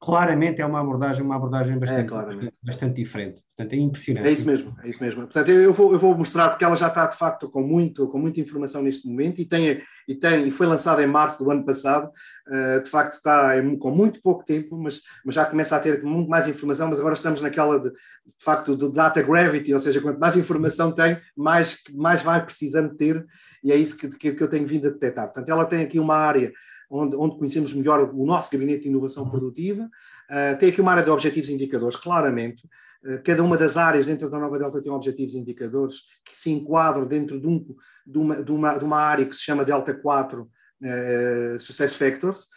claramente 0.02 0.60
é 0.60 0.66
uma 0.66 0.80
abordagem, 0.80 1.24
uma 1.24 1.36
abordagem 1.36 1.78
bastante, 1.78 2.12
é, 2.12 2.52
bastante, 2.60 2.96
diferente. 2.96 3.40
Portanto, 3.56 3.72
é 3.72 3.76
impressionante. 3.76 4.26
É 4.26 4.32
isso 4.32 4.46
mesmo, 4.46 4.76
é 4.82 4.88
isso 4.88 5.02
mesmo. 5.02 5.22
Portanto, 5.22 5.48
eu 5.48 5.72
vou, 5.72 5.92
eu 5.92 5.98
vou 5.98 6.18
mostrar 6.18 6.48
porque 6.48 6.64
ela 6.64 6.74
já 6.74 6.88
está 6.88 7.06
de 7.06 7.16
facto 7.16 7.48
com, 7.48 7.62
muito, 7.62 8.08
com 8.08 8.18
muita 8.18 8.40
informação 8.40 8.82
neste 8.82 9.08
momento 9.08 9.40
e 9.40 9.44
tem, 9.44 9.80
e 10.08 10.14
tem 10.16 10.48
e 10.48 10.50
foi 10.50 10.66
lançada 10.66 11.04
em 11.04 11.06
março 11.06 11.44
do 11.44 11.50
ano 11.52 11.64
passado. 11.64 12.10
Uh, 12.48 12.82
de 12.82 12.90
facto, 12.90 13.12
está 13.12 13.52
com 13.78 13.92
muito 13.92 14.20
pouco 14.20 14.44
tempo, 14.44 14.76
mas, 14.76 15.02
mas 15.24 15.36
já 15.36 15.44
começa 15.44 15.76
a 15.76 15.80
ter 15.80 16.02
muito 16.02 16.28
mais 16.28 16.48
informação. 16.48 16.88
Mas 16.88 16.98
agora 16.98 17.14
estamos 17.14 17.40
naquela 17.40 17.78
de, 17.78 17.90
de 17.90 18.44
facto 18.44 18.76
de 18.76 18.92
data 18.92 19.22
gravity, 19.22 19.72
ou 19.72 19.78
seja, 19.78 20.00
quanto 20.00 20.18
mais 20.18 20.36
informação 20.36 20.90
tem, 20.90 21.16
mais, 21.36 21.80
mais 21.94 22.22
vai 22.22 22.44
precisando 22.44 22.96
ter, 22.96 23.24
e 23.62 23.70
é 23.70 23.76
isso 23.76 23.96
que, 23.96 24.08
que, 24.08 24.32
que 24.32 24.42
eu 24.42 24.48
tenho 24.48 24.66
vindo 24.66 24.88
a 24.88 24.90
detectar. 24.90 25.26
Portanto, 25.26 25.48
ela 25.48 25.64
tem 25.64 25.84
aqui 25.84 26.00
uma 26.00 26.16
área 26.16 26.52
onde, 26.92 27.16
onde 27.16 27.38
conhecemos 27.38 27.72
melhor 27.72 28.12
o 28.14 28.26
nosso 28.26 28.52
gabinete 28.52 28.82
de 28.82 28.88
inovação 28.88 29.28
produtiva. 29.28 29.88
Uh, 30.30 30.58
tem 30.58 30.68
aqui 30.68 30.80
uma 30.80 30.92
área 30.92 31.02
de 31.02 31.10
objetivos 31.10 31.48
e 31.48 31.54
indicadores, 31.54 31.96
claramente. 31.96 32.68
Uh, 33.02 33.20
cada 33.24 33.42
uma 33.42 33.56
das 33.56 33.78
áreas 33.78 34.04
dentro 34.04 34.28
da 34.28 34.38
Nova 34.38 34.58
Delta 34.58 34.82
tem 34.82 34.92
objetivos 34.92 35.34
e 35.34 35.38
indicadores 35.38 36.00
que 36.22 36.36
se 36.36 36.50
enquadram 36.50 37.06
dentro 37.06 37.40
de, 37.40 37.46
um, 37.46 37.64
de, 38.06 38.18
uma, 38.18 38.42
de, 38.42 38.52
uma, 38.52 38.78
de 38.78 38.84
uma 38.84 38.98
área 38.98 39.24
que 39.24 39.34
se 39.34 39.42
chama 39.42 39.64
Delta 39.64 39.94
4 39.94 40.42
uh, 40.42 40.48
ah, 40.84 41.58
Success 41.58 41.94
Factors. 41.94 42.48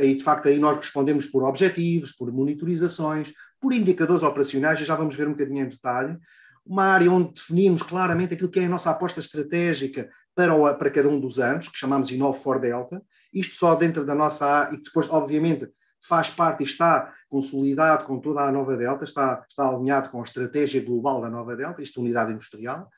e 0.00 0.14
de 0.14 0.22
facto 0.22 0.46
aí 0.46 0.58
nós 0.58 0.76
respondemos 0.76 1.26
por 1.26 1.42
objetivos, 1.42 2.12
por 2.12 2.30
monitorizações, 2.32 3.32
por 3.60 3.72
indicadores 3.72 4.22
operacionais, 4.22 4.80
e 4.80 4.84
já 4.84 4.94
vamos 4.94 5.16
ver 5.16 5.26
um 5.26 5.32
bocadinho 5.32 5.64
em 5.64 5.68
detalhe. 5.68 6.16
Uma 6.64 6.84
área 6.84 7.10
onde 7.10 7.32
definimos 7.32 7.82
claramente 7.82 8.34
aquilo 8.34 8.50
que 8.50 8.60
é 8.60 8.66
a 8.66 8.68
nossa 8.68 8.90
aposta 8.90 9.18
estratégica 9.18 10.08
para, 10.34 10.54
o, 10.54 10.72
para 10.76 10.90
cada 10.90 11.08
um 11.08 11.18
dos 11.18 11.40
anos, 11.40 11.68
que 11.68 11.76
chamamos 11.76 12.12
Inove 12.12 12.38
for 12.38 12.60
Delta, 12.60 13.02
isto 13.32 13.54
só 13.54 13.74
dentro 13.74 14.04
da 14.04 14.14
nossa 14.14 14.70
e 14.72 14.76
depois, 14.82 15.08
obviamente, 15.10 15.68
faz 16.00 16.30
parte 16.30 16.60
e 16.60 16.64
está 16.64 17.12
consolidado 17.28 18.06
com 18.06 18.18
toda 18.18 18.40
a 18.40 18.50
Nova 18.50 18.76
Delta, 18.76 19.04
está, 19.04 19.44
está 19.48 19.68
alinhado 19.68 20.10
com 20.10 20.20
a 20.20 20.24
estratégia 20.24 20.82
global 20.84 21.20
da 21.20 21.30
Nova 21.30 21.54
Delta, 21.54 21.82
esta 21.82 22.00
unidade 22.00 22.32
industrial. 22.32 22.88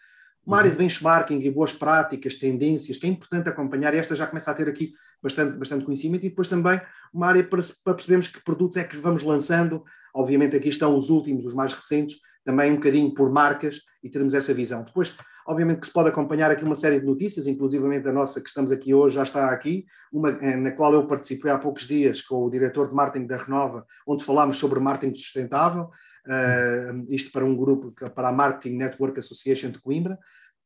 Uma 0.45 0.59
área 0.59 0.71
de 0.71 0.77
benchmarking 0.77 1.41
e 1.41 1.51
boas 1.51 1.73
práticas, 1.73 2.35
tendências, 2.35 2.97
que 2.97 3.07
é 3.07 3.11
importante 3.11 3.49
acompanhar, 3.49 3.95
e 3.95 3.99
esta 3.99 4.17
já 4.17 4.27
começa 4.27 4.51
a 4.51 4.55
ter 4.55 4.69
aqui 4.69 4.93
bastante, 5.23 5.57
bastante 5.57 5.85
conhecimento, 5.85 6.27
e 6.27 6.31
depois 6.31 6.49
também 6.49 6.81
uma 7.13 7.29
área 7.29 7.45
para, 7.45 7.61
para 7.85 7.95
percebermos 7.95 8.29
que 8.29 8.43
produtos 8.43 8.77
é 8.77 8.85
que 8.85 8.97
vamos 8.97 9.23
lançando. 9.23 9.85
Obviamente, 10.13 10.57
aqui 10.57 10.69
estão 10.69 10.97
os 10.97 11.11
últimos, 11.11 11.45
os 11.47 11.55
mais 11.55 11.75
recentes, 11.75 12.19
também 12.45 12.73
um 12.73 12.77
bocadinho 12.77 13.15
por 13.15 13.31
marcas, 13.31 13.83
e 14.03 14.11
termos 14.11 14.35
essa 14.35 14.53
visão. 14.53 14.83
Depois, 14.83 15.17
Obviamente 15.47 15.81
que 15.81 15.87
se 15.87 15.93
pode 15.93 16.09
acompanhar 16.09 16.51
aqui 16.51 16.65
uma 16.65 16.75
série 16.75 17.01
de 17.01 17.07
notícias, 17.07 17.47
inclusivamente 17.47 18.09
a 18.09 18.13
nossa 18.13 18.41
que 18.41 18.49
estamos 18.49 18.71
aqui 18.71 18.95
hoje 18.95 19.17
já 19.17 19.23
está 19.23 19.51
aqui, 19.51 19.85
uma 20.13 20.31
eh, 20.31 20.57
na 20.57 20.71
qual 20.71 20.95
eu 20.95 21.07
participei 21.07 21.51
há 21.51 21.59
poucos 21.59 21.87
dias 21.87 22.23
com 22.23 22.45
o 22.45 22.51
diretor 22.51 22.89
de 22.89 22.95
marketing 22.95 23.27
da 23.27 23.37
Renova, 23.37 23.85
onde 24.07 24.25
falámos 24.25 24.59
sobre 24.59 24.79
marketing 24.79 25.15
sustentável, 25.15 25.91
uh, 26.27 27.05
isto 27.09 27.33
para 27.33 27.45
um 27.45 27.57
grupo, 27.57 27.93
para 28.15 28.29
a 28.29 28.33
Marketing 28.33 28.77
Network 28.77 29.19
Association 29.19 29.71
de 29.71 29.81
Coimbra. 29.81 30.19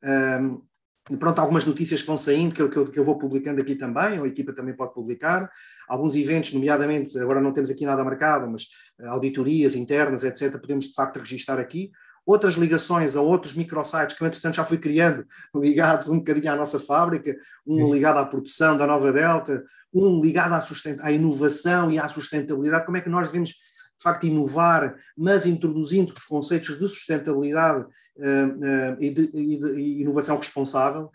Um, 0.05 0.63
e 1.09 1.17
pronto, 1.17 1.39
algumas 1.39 1.65
notícias 1.65 2.01
que 2.01 2.07
vão 2.07 2.17
saindo, 2.17 2.53
que 2.53 2.61
eu, 2.61 2.69
que, 2.69 2.77
eu, 2.77 2.87
que 2.87 2.99
eu, 2.99 3.05
vou 3.05 3.17
publicando 3.17 3.61
aqui 3.61 3.77
também, 3.77 4.21
a 4.21 4.27
equipa 4.27 4.53
também 4.53 4.75
pode 4.75 4.93
publicar, 4.93 5.49
alguns 5.89 6.17
eventos, 6.17 6.53
nomeadamente, 6.53 7.17
agora 7.21 7.41
não 7.41 7.53
temos 7.53 7.71
aqui 7.71 7.87
nada 7.87 8.03
marcado, 8.03 8.51
mas 8.51 8.67
auditorias 9.05 9.77
internas, 9.77 10.25
etc., 10.25 10.59
podemos 10.59 10.87
de 10.87 10.95
facto 10.95 11.21
registar 11.21 11.61
aqui 11.61 11.93
outras 12.27 12.57
ligações 12.57 13.15
a 13.15 13.23
outros 13.23 13.55
microsites 13.55 14.17
que 14.17 14.23
eu, 14.23 14.27
entretanto, 14.27 14.57
já 14.57 14.65
fui 14.65 14.79
criando, 14.79 15.25
ligados 15.55 16.09
um 16.09 16.19
bocadinho 16.19 16.53
à 16.53 16.57
nossa 16.57 16.81
fábrica, 16.81 17.37
um 17.65 17.85
Isso. 17.85 17.95
ligado 17.95 18.19
à 18.19 18.27
produção 18.27 18.77
da 18.77 18.87
Nova 18.87 19.13
Delta, 19.13 19.65
um 19.95 20.21
ligado 20.21 20.53
à, 20.53 21.07
à 21.07 21.13
inovação 21.13 21.91
e 21.93 21.99
à 21.99 22.09
sustentabilidade. 22.09 22.85
Como 22.85 22.97
é 22.97 23.01
que 23.01 23.09
nós 23.09 23.29
devemos, 23.29 23.51
de 23.51 24.03
facto, 24.03 24.27
inovar, 24.27 24.97
mas 25.17 25.47
introduzindo 25.47 26.13
os 26.13 26.25
conceitos 26.25 26.77
de 26.77 26.89
sustentabilidade 26.89 27.85
uh, 27.85 27.87
uh, 27.87 28.97
e, 29.01 29.11
de, 29.11 29.31
e, 29.33 29.57
de, 29.57 29.81
inovação 30.03 30.37
responsável, 30.37 31.11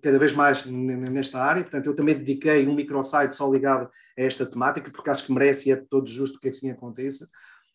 cada 0.00 0.18
vez 0.20 0.32
mais 0.32 0.64
nesta 0.64 1.42
área. 1.42 1.62
Portanto, 1.62 1.86
eu 1.86 1.96
também 1.96 2.14
dediquei 2.14 2.66
um 2.66 2.74
microsite 2.74 3.36
só 3.36 3.50
ligado 3.50 3.90
a 4.16 4.22
esta 4.22 4.46
temática, 4.46 4.90
porque 4.90 5.10
acho 5.10 5.26
que 5.26 5.32
merece 5.32 5.68
e 5.68 5.72
é 5.72 5.76
de 5.76 5.86
todo 5.86 6.08
justo 6.08 6.38
que 6.38 6.48
assim 6.48 6.70
aconteça. 6.70 7.28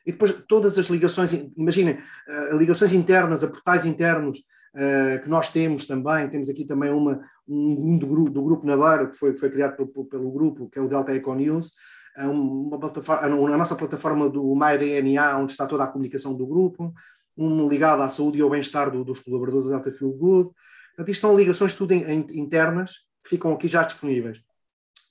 E 0.05 0.11
depois 0.11 0.31
todas 0.47 0.77
as 0.77 0.87
ligações, 0.87 1.33
imaginem, 1.57 1.97
uh, 2.27 2.57
ligações 2.57 2.93
internas, 2.93 3.43
a 3.43 3.47
portais 3.47 3.85
internos 3.85 4.39
uh, 4.39 5.21
que 5.23 5.29
nós 5.29 5.49
temos 5.49 5.85
também, 5.85 6.29
temos 6.29 6.49
aqui 6.49 6.65
também 6.65 6.91
uma, 6.91 7.21
um, 7.47 7.97
do, 7.97 8.07
grupo, 8.07 8.29
do 8.29 8.43
grupo 8.43 8.65
Navarro, 8.65 9.09
que 9.09 9.17
foi, 9.17 9.35
foi 9.35 9.49
criado 9.49 9.75
pelo, 9.75 10.05
pelo 10.05 10.31
grupo, 10.31 10.69
que 10.69 10.77
é 10.77 10.81
o 10.81 10.87
Delta 10.87 11.13
Eco 11.13 11.33
News, 11.33 11.73
uh, 12.17 12.29
uma 12.29 12.79
plataforma, 12.79 13.25
a 13.25 13.57
nossa 13.57 13.75
plataforma 13.75 14.29
do 14.29 14.53
MyDNA, 14.55 15.37
onde 15.37 15.53
está 15.53 15.65
toda 15.65 15.85
a 15.85 15.87
comunicação 15.87 16.35
do 16.35 16.45
grupo, 16.45 16.93
um 17.37 17.67
ligado 17.67 18.01
à 18.01 18.09
saúde 18.09 18.37
e 18.37 18.41
ao 18.41 18.49
bem-estar 18.49 18.91
do, 18.91 19.03
dos 19.03 19.19
colaboradores 19.19 19.65
do 19.65 19.71
Delta 19.71 19.91
Feel 19.91 20.11
Good. 20.11 20.49
Portanto, 20.89 21.09
isto 21.09 21.21
são 21.21 21.35
ligações 21.35 21.73
tudo 21.73 21.93
internas, 21.93 23.07
que 23.23 23.29
ficam 23.29 23.53
aqui 23.53 23.67
já 23.67 23.83
disponíveis. 23.83 24.43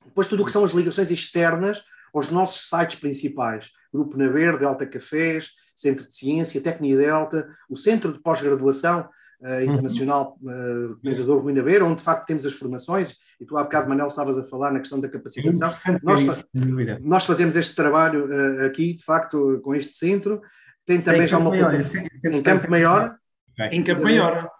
Depois 0.05 0.29
tudo 0.29 0.43
o 0.43 0.47
que 0.47 0.53
são 0.53 0.65
as 0.65 0.73
ligações 0.73 1.11
externas, 1.11 1.83
aos 2.13 2.31
nossos 2.31 2.69
sites 2.69 2.99
principais, 2.99 3.71
Grupo 3.93 4.17
Na 4.17 4.29
Verde, 4.29 4.61
Delta 4.61 4.87
Cafés, 4.87 5.51
Centro 5.75 6.07
de 6.07 6.15
Ciência, 6.15 6.61
Técnica 6.61 6.99
Delta, 6.99 7.49
o 7.69 7.77
Centro 7.77 8.13
de 8.13 8.21
Pós-Graduação 8.21 9.09
uh, 9.41 9.63
Internacional 9.63 10.39
uh, 10.43 10.97
Comendador 11.01 11.43
Rui 11.43 11.53
Naveira, 11.53 11.85
onde 11.85 11.97
de 11.97 12.03
facto 12.03 12.27
temos 12.27 12.45
as 12.47 12.55
formações, 12.55 13.17
e 13.41 13.47
tu 13.47 13.57
há 13.57 13.65
bocado, 13.65 13.89
Manel, 13.89 14.09
estavas 14.09 14.39
a 14.39 14.45
falar 14.45 14.73
na 14.73 14.79
questão 14.79 15.01
da 15.01 15.09
capacitação. 15.09 15.75
Nós, 16.03 16.45
nós 17.01 17.25
fazemos 17.25 17.57
este 17.57 17.75
trabalho 17.75 18.27
uh, 18.27 18.67
aqui, 18.67 18.95
de 18.95 19.05
facto, 19.05 19.61
com 19.63 19.75
este 19.75 19.95
centro. 19.95 20.41
Tem 20.85 21.01
também 21.01 21.27
já 21.27 21.39
uma 21.39 21.51
maior, 21.51 21.73
em 22.25 22.43
Campo 22.43 22.71
Maior. 22.71 23.17
Em 23.71 23.83
Campo 23.83 24.03
Maior. 24.03 24.51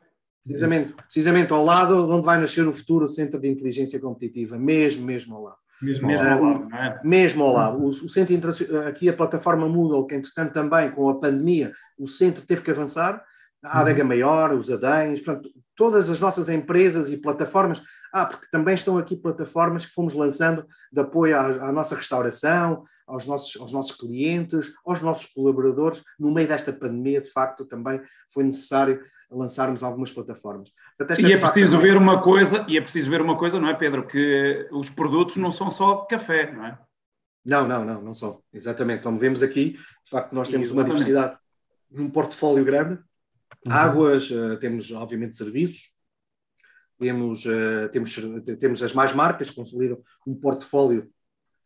Precisamente, 0.45 0.93
precisamente 0.95 1.53
ao 1.53 1.65
lado 1.65 2.11
onde 2.11 2.27
vai 2.27 2.41
nascer 2.41 2.67
o 2.67 2.73
futuro 2.73 3.09
Centro 3.09 3.41
de 3.41 3.49
Inteligência 3.49 4.01
Competitiva, 4.01 4.59
mesmo, 4.59 5.07
mesmo 5.07 5.37
ao 5.37 5.43
lado. 5.45 5.62
Mesmo, 5.83 6.07
mesmo 6.07 6.29
ao 6.29 6.43
lado, 6.43 6.69
não 6.69 6.79
é? 6.79 7.01
Mesmo 7.03 7.45
ao 7.45 7.53
lado. 7.53 7.79
O, 7.79 7.89
o 7.89 7.93
centro 7.93 8.39
aqui 8.87 9.09
a 9.09 9.13
plataforma 9.13 9.69
Moodle, 9.69 10.07
que 10.07 10.15
entretanto 10.15 10.53
também 10.53 10.91
com 10.91 11.09
a 11.09 11.19
pandemia 11.19 11.73
o 11.99 12.07
centro 12.07 12.47
teve 12.47 12.63
que 12.63 12.71
avançar, 12.71 13.23
a 13.65 13.81
Adega 13.81 14.03
uhum. 14.03 14.09
Maior, 14.09 14.53
os 14.53 14.71
Adães, 14.71 15.21
portanto, 15.21 15.51
todas 15.77 16.11
as 16.11 16.21
nossas 16.21 16.49
empresas 16.49 17.11
e 17.11 17.17
plataformas, 17.17 17.83
ah, 18.13 18.27
porque 18.27 18.47
também 18.51 18.75
estão 18.75 18.99
aqui 18.99 19.17
plataformas 19.17 19.87
que 19.87 19.93
fomos 19.93 20.15
lançando 20.15 20.67
de 20.93 21.01
apoio 21.01 21.37
à, 21.37 21.69
à 21.69 21.73
nossa 21.73 21.97
restauração, 21.97 22.85
aos 23.07 23.27
nossos, 23.27 23.61
aos 23.61 23.73
nossos 23.73 23.97
clientes, 23.97 24.73
aos 24.85 25.01
nossos 25.01 25.27
colaboradores. 25.33 26.03
No 26.19 26.33
meio 26.33 26.49
desta 26.49 26.73
pandemia, 26.73 27.21
de 27.21 27.31
facto, 27.31 27.65
também 27.65 28.01
foi 28.33 28.45
necessário 28.45 29.01
lançarmos 29.33 29.83
algumas 29.83 30.13
plataformas. 30.13 30.71
Portanto, 30.97 31.21
e 31.21 31.33
é 31.33 31.37
preciso 31.37 31.79
ver 31.79 31.97
uma 31.97 32.21
coisa, 32.21 32.65
e 32.69 32.77
é 32.77 32.81
preciso 32.81 33.11
ver 33.11 33.21
uma 33.21 33.37
coisa, 33.37 33.59
não 33.59 33.69
é, 33.69 33.75
Pedro, 33.75 34.07
que 34.07 34.69
os 34.71 34.91
produtos 34.91 35.37
não 35.37 35.51
são 35.51 35.71
só 35.71 35.97
café, 36.05 36.53
não 36.53 36.67
é? 36.67 36.79
Não, 37.45 37.67
não, 37.67 37.85
não, 37.85 38.03
não 38.03 38.15
são. 38.15 38.43
Exatamente. 38.53 39.03
Como 39.03 39.19
vemos 39.19 39.43
aqui, 39.43 39.73
de 39.73 40.11
facto, 40.11 40.33
nós 40.33 40.49
temos 40.49 40.69
Exatamente. 40.69 40.91
uma 40.91 40.99
diversidade, 40.99 41.39
um 41.91 42.09
portfólio 42.09 42.65
grande. 42.65 43.01
Uhum. 43.67 43.73
Águas, 43.73 44.31
uh, 44.31 44.57
temos, 44.59 44.91
obviamente, 44.93 45.37
serviços, 45.37 45.93
temos, 46.99 47.45
uh, 47.45 47.89
temos, 47.93 48.17
temos 48.61 48.83
as 48.83 48.93
mais 48.93 49.13
marcas, 49.13 49.51
consolidam 49.51 50.01
um 50.27 50.35
portfólio, 50.35 51.11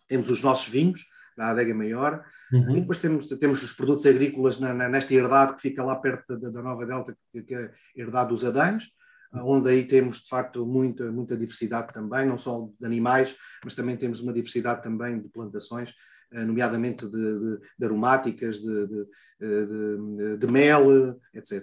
temos 0.08 0.30
os 0.30 0.42
nossos 0.42 0.68
vinhos, 0.68 1.04
da 1.36 1.48
adega 1.48 1.74
maior, 1.74 2.24
uhum. 2.52 2.76
e 2.76 2.80
depois 2.80 2.98
temos, 2.98 3.26
temos 3.26 3.62
os 3.62 3.72
produtos 3.72 4.06
agrícolas 4.06 4.58
na, 4.58 4.72
na, 4.72 4.88
nesta 4.88 5.12
herdade 5.12 5.54
que 5.54 5.62
fica 5.62 5.84
lá 5.84 5.96
perto 5.96 6.38
da, 6.38 6.50
da 6.50 6.62
Nova 6.62 6.86
Delta, 6.86 7.16
que, 7.32 7.42
que 7.42 7.54
é 7.54 7.64
a 7.66 7.70
herdade 7.94 8.30
dos 8.30 8.44
Adães, 8.44 8.84
onde 9.32 9.68
aí 9.68 9.84
temos 9.84 10.22
de 10.22 10.28
facto 10.28 10.64
muita, 10.64 11.10
muita 11.10 11.36
diversidade 11.36 11.92
também, 11.92 12.26
não 12.26 12.38
só 12.38 12.68
de 12.78 12.86
animais, 12.86 13.36
mas 13.62 13.74
também 13.74 13.96
temos 13.96 14.20
uma 14.20 14.32
diversidade 14.32 14.82
também 14.82 15.20
de 15.20 15.28
plantações, 15.28 15.92
eh, 16.32 16.44
nomeadamente 16.44 17.06
de, 17.06 17.38
de, 17.38 17.60
de 17.78 17.84
aromáticas, 17.84 18.58
de, 18.58 18.86
de, 18.86 20.36
de, 20.38 20.46
mel, 20.46 21.18
etc. 21.34 21.62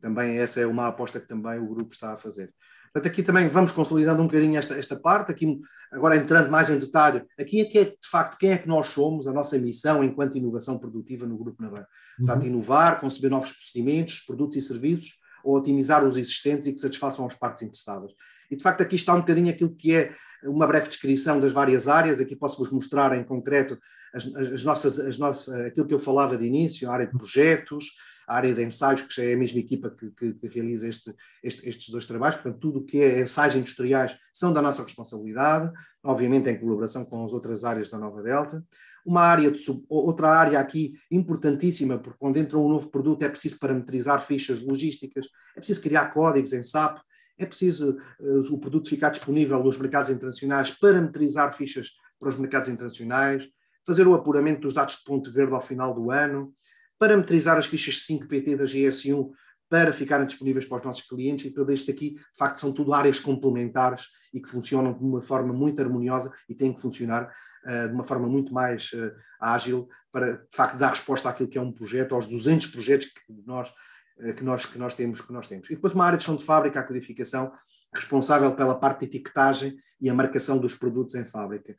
Também 0.00 0.38
essa 0.38 0.60
é 0.60 0.66
uma 0.66 0.88
aposta 0.88 1.20
que 1.20 1.28
também 1.28 1.58
o 1.58 1.68
grupo 1.68 1.92
está 1.92 2.12
a 2.12 2.16
fazer. 2.16 2.54
Portanto, 2.92 3.12
aqui 3.12 3.22
também 3.22 3.48
vamos 3.48 3.70
consolidando 3.70 4.20
um 4.20 4.26
bocadinho 4.26 4.58
esta, 4.58 4.74
esta 4.74 4.98
parte, 4.98 5.30
aqui 5.30 5.60
agora 5.92 6.16
entrando 6.16 6.50
mais 6.50 6.70
em 6.70 6.78
detalhe, 6.78 7.22
aqui 7.38 7.60
é 7.60 7.64
que 7.64 7.78
é 7.78 7.84
de 7.84 8.08
facto 8.10 8.36
quem 8.36 8.50
é 8.50 8.58
que 8.58 8.68
nós 8.68 8.88
somos, 8.88 9.28
a 9.28 9.32
nossa 9.32 9.56
missão 9.58 10.02
enquanto 10.02 10.36
inovação 10.36 10.78
produtiva 10.78 11.24
no 11.24 11.38
Grupo 11.38 11.62
Navan. 11.62 11.78
Uhum. 11.78 12.26
Portanto, 12.26 12.46
inovar, 12.46 13.00
conceber 13.00 13.30
novos 13.30 13.52
procedimentos, 13.52 14.20
produtos 14.20 14.56
e 14.56 14.62
serviços, 14.62 15.20
ou 15.44 15.56
otimizar 15.56 16.04
os 16.04 16.16
existentes 16.16 16.66
e 16.66 16.72
que 16.72 16.80
satisfaçam 16.80 17.26
as 17.26 17.34
partes 17.34 17.62
interessadas. 17.62 18.12
E 18.50 18.56
de 18.56 18.62
facto 18.62 18.82
aqui 18.82 18.96
está 18.96 19.14
um 19.14 19.20
bocadinho 19.20 19.50
aquilo 19.50 19.74
que 19.74 19.94
é 19.94 20.12
uma 20.44 20.66
breve 20.66 20.88
descrição 20.88 21.38
das 21.38 21.52
várias 21.52 21.86
áreas, 21.86 22.20
aqui 22.20 22.34
posso-vos 22.34 22.72
mostrar 22.72 23.16
em 23.16 23.22
concreto 23.22 23.78
as, 24.12 24.26
as, 24.34 24.64
nossas, 24.64 24.98
as 24.98 25.18
nossas, 25.18 25.54
aquilo 25.66 25.86
que 25.86 25.94
eu 25.94 26.00
falava 26.00 26.36
de 26.36 26.44
início, 26.44 26.88
a 26.88 26.92
área 26.92 27.06
de 27.06 27.16
projetos, 27.16 27.92
a 28.30 28.36
área 28.36 28.54
de 28.54 28.62
ensaios, 28.62 29.02
que 29.02 29.20
é 29.20 29.34
a 29.34 29.36
mesma 29.36 29.58
equipa 29.58 29.90
que, 29.90 30.08
que, 30.12 30.32
que 30.34 30.46
realiza 30.46 30.86
este, 30.86 31.12
este, 31.42 31.68
estes 31.68 31.88
dois 31.90 32.06
trabalhos, 32.06 32.36
portanto, 32.36 32.60
tudo 32.60 32.78
o 32.78 32.84
que 32.84 33.02
é 33.02 33.20
ensaios 33.20 33.56
industriais 33.56 34.16
são 34.32 34.52
da 34.52 34.62
nossa 34.62 34.84
responsabilidade, 34.84 35.72
obviamente 36.00 36.48
em 36.48 36.56
colaboração 36.56 37.04
com 37.04 37.24
as 37.24 37.32
outras 37.32 37.64
áreas 37.64 37.90
da 37.90 37.98
Nova 37.98 38.22
Delta. 38.22 38.64
Uma 39.04 39.22
área 39.22 39.50
de 39.50 39.58
sub, 39.58 39.84
outra 39.88 40.28
área 40.28 40.60
aqui 40.60 40.92
importantíssima, 41.10 41.98
porque 41.98 42.18
quando 42.20 42.36
entra 42.36 42.56
um 42.56 42.68
novo 42.68 42.88
produto 42.88 43.24
é 43.24 43.28
preciso 43.28 43.58
parametrizar 43.58 44.24
fichas 44.24 44.60
logísticas, 44.60 45.26
é 45.56 45.58
preciso 45.58 45.82
criar 45.82 46.14
códigos 46.14 46.52
em 46.52 46.62
SAP, 46.62 46.98
é 47.36 47.44
preciso 47.44 47.98
uh, 48.20 48.54
o 48.54 48.60
produto 48.60 48.88
ficar 48.88 49.10
disponível 49.10 49.60
nos 49.64 49.76
mercados 49.76 50.08
internacionais, 50.08 50.70
parametrizar 50.70 51.52
fichas 51.56 51.94
para 52.20 52.28
os 52.28 52.36
mercados 52.36 52.68
internacionais, 52.68 53.48
fazer 53.84 54.06
o 54.06 54.14
apuramento 54.14 54.60
dos 54.60 54.74
dados 54.74 54.98
de 54.98 55.04
ponto 55.04 55.32
verde 55.32 55.52
ao 55.52 55.60
final 55.60 55.92
do 55.92 56.12
ano, 56.12 56.54
parametrizar 57.00 57.56
as 57.56 57.64
fichas 57.64 58.06
5PT 58.06 58.56
da 58.56 58.64
GS1 58.64 59.30
para 59.70 59.90
ficarem 59.90 60.26
disponíveis 60.26 60.66
para 60.66 60.78
os 60.78 60.84
nossos 60.84 61.08
clientes 61.08 61.46
e 61.46 61.50
tudo 61.50 61.72
isto 61.72 61.90
aqui, 61.90 62.10
de 62.10 62.36
facto, 62.36 62.58
são 62.58 62.72
tudo 62.72 62.92
áreas 62.92 63.18
complementares 63.18 64.08
e 64.34 64.40
que 64.40 64.50
funcionam 64.50 64.92
de 64.92 65.02
uma 65.02 65.22
forma 65.22 65.54
muito 65.54 65.80
harmoniosa 65.80 66.30
e 66.46 66.54
têm 66.54 66.74
que 66.74 66.80
funcionar 66.82 67.32
uh, 67.64 67.88
de 67.88 67.94
uma 67.94 68.04
forma 68.04 68.28
muito 68.28 68.52
mais 68.52 68.92
uh, 68.92 69.12
ágil 69.40 69.88
para, 70.12 70.32
de 70.32 70.56
facto, 70.56 70.76
dar 70.76 70.90
resposta 70.90 71.30
àquilo 71.30 71.48
que 71.48 71.56
é 71.56 71.60
um 71.60 71.72
projeto, 71.72 72.14
aos 72.14 72.26
200 72.26 72.66
projetos 72.66 73.06
que 73.06 73.32
nós, 73.46 73.70
uh, 74.18 74.34
que 74.34 74.44
nós, 74.44 74.66
que 74.66 74.78
nós, 74.78 74.94
temos, 74.94 75.22
que 75.22 75.32
nós 75.32 75.48
temos. 75.48 75.70
E 75.70 75.76
depois 75.76 75.94
uma 75.94 76.04
área 76.04 76.18
de 76.18 76.24
chão 76.24 76.36
de 76.36 76.44
fábrica, 76.44 76.80
a 76.80 76.82
codificação, 76.82 77.50
responsável 77.94 78.54
pela 78.54 78.78
parte 78.78 79.00
de 79.00 79.06
etiquetagem 79.06 79.74
e 80.00 80.10
a 80.10 80.14
marcação 80.14 80.58
dos 80.58 80.74
produtos 80.74 81.14
em 81.14 81.24
fábrica. 81.24 81.74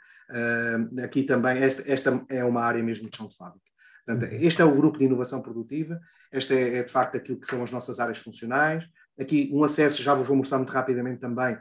aqui 1.03 1.23
também, 1.23 1.57
esta, 1.57 1.89
esta 1.91 2.25
é 2.29 2.43
uma 2.43 2.62
área 2.62 2.84
mesmo 2.84 3.10
de 3.10 3.15
chão 3.15 3.27
de 3.27 3.36
fábrica. 3.36 3.70
Portanto, 4.12 4.34
este 4.34 4.62
é 4.62 4.65
o 4.65 4.76
grupo 4.76 4.97
de 4.97 5.06
inovação 5.06 5.41
produtiva, 5.41 6.00
este 6.32 6.54
é, 6.54 6.78
é, 6.78 6.84
de 6.84 6.91
facto 6.91 7.15
aquilo 7.15 7.39
que 7.39 7.47
são 7.47 7.63
as 7.63 7.71
nossas 7.71 8.00
áreas 8.00 8.17
funcionais. 8.17 8.88
Aqui 9.19 9.50
um 9.54 9.63
acesso, 9.63 10.02
já 10.02 10.13
vos 10.13 10.28
vou 10.28 10.36
mostrar 10.36 10.58
muito 10.58 10.71
rapidamente 10.71 11.21
também, 11.21 11.58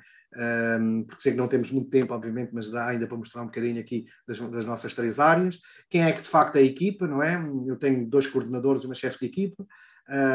um, 0.81 1.05
porque 1.05 1.23
sei 1.23 1.33
que 1.33 1.39
não 1.39 1.49
temos 1.49 1.71
muito 1.71 1.91
tempo, 1.91 2.15
obviamente, 2.15 2.51
mas 2.53 2.71
dá 2.71 2.89
ainda 2.89 3.07
para 3.07 3.17
mostrar 3.17 3.43
um 3.43 3.47
bocadinho 3.47 3.81
aqui 3.81 4.07
das, 4.27 4.39
das, 4.39 4.65
nossas 4.65 4.95
três 4.95 5.19
áreas. 5.19 5.61
Quem 5.89 6.03
é 6.03 6.13
que 6.13 6.23
de 6.23 6.29
facto 6.29 6.57
é 6.57 6.61
a 6.61 6.65
equipa, 6.65 7.07
não 7.07 7.23
é? 7.23 7.35
Eu 7.67 7.77
tenho 7.77 8.09
dois 8.09 8.27
coordenadores 8.27 8.85
uma 8.85 8.95
chefe 8.95 9.21
de 9.21 9.27
equipa. 9.27 9.65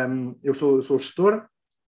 Um, 0.09 0.37
eu 0.43 0.53
sou, 0.53 0.77
eu 0.77 0.83
sou 0.83 0.99
gestor, 0.99 1.45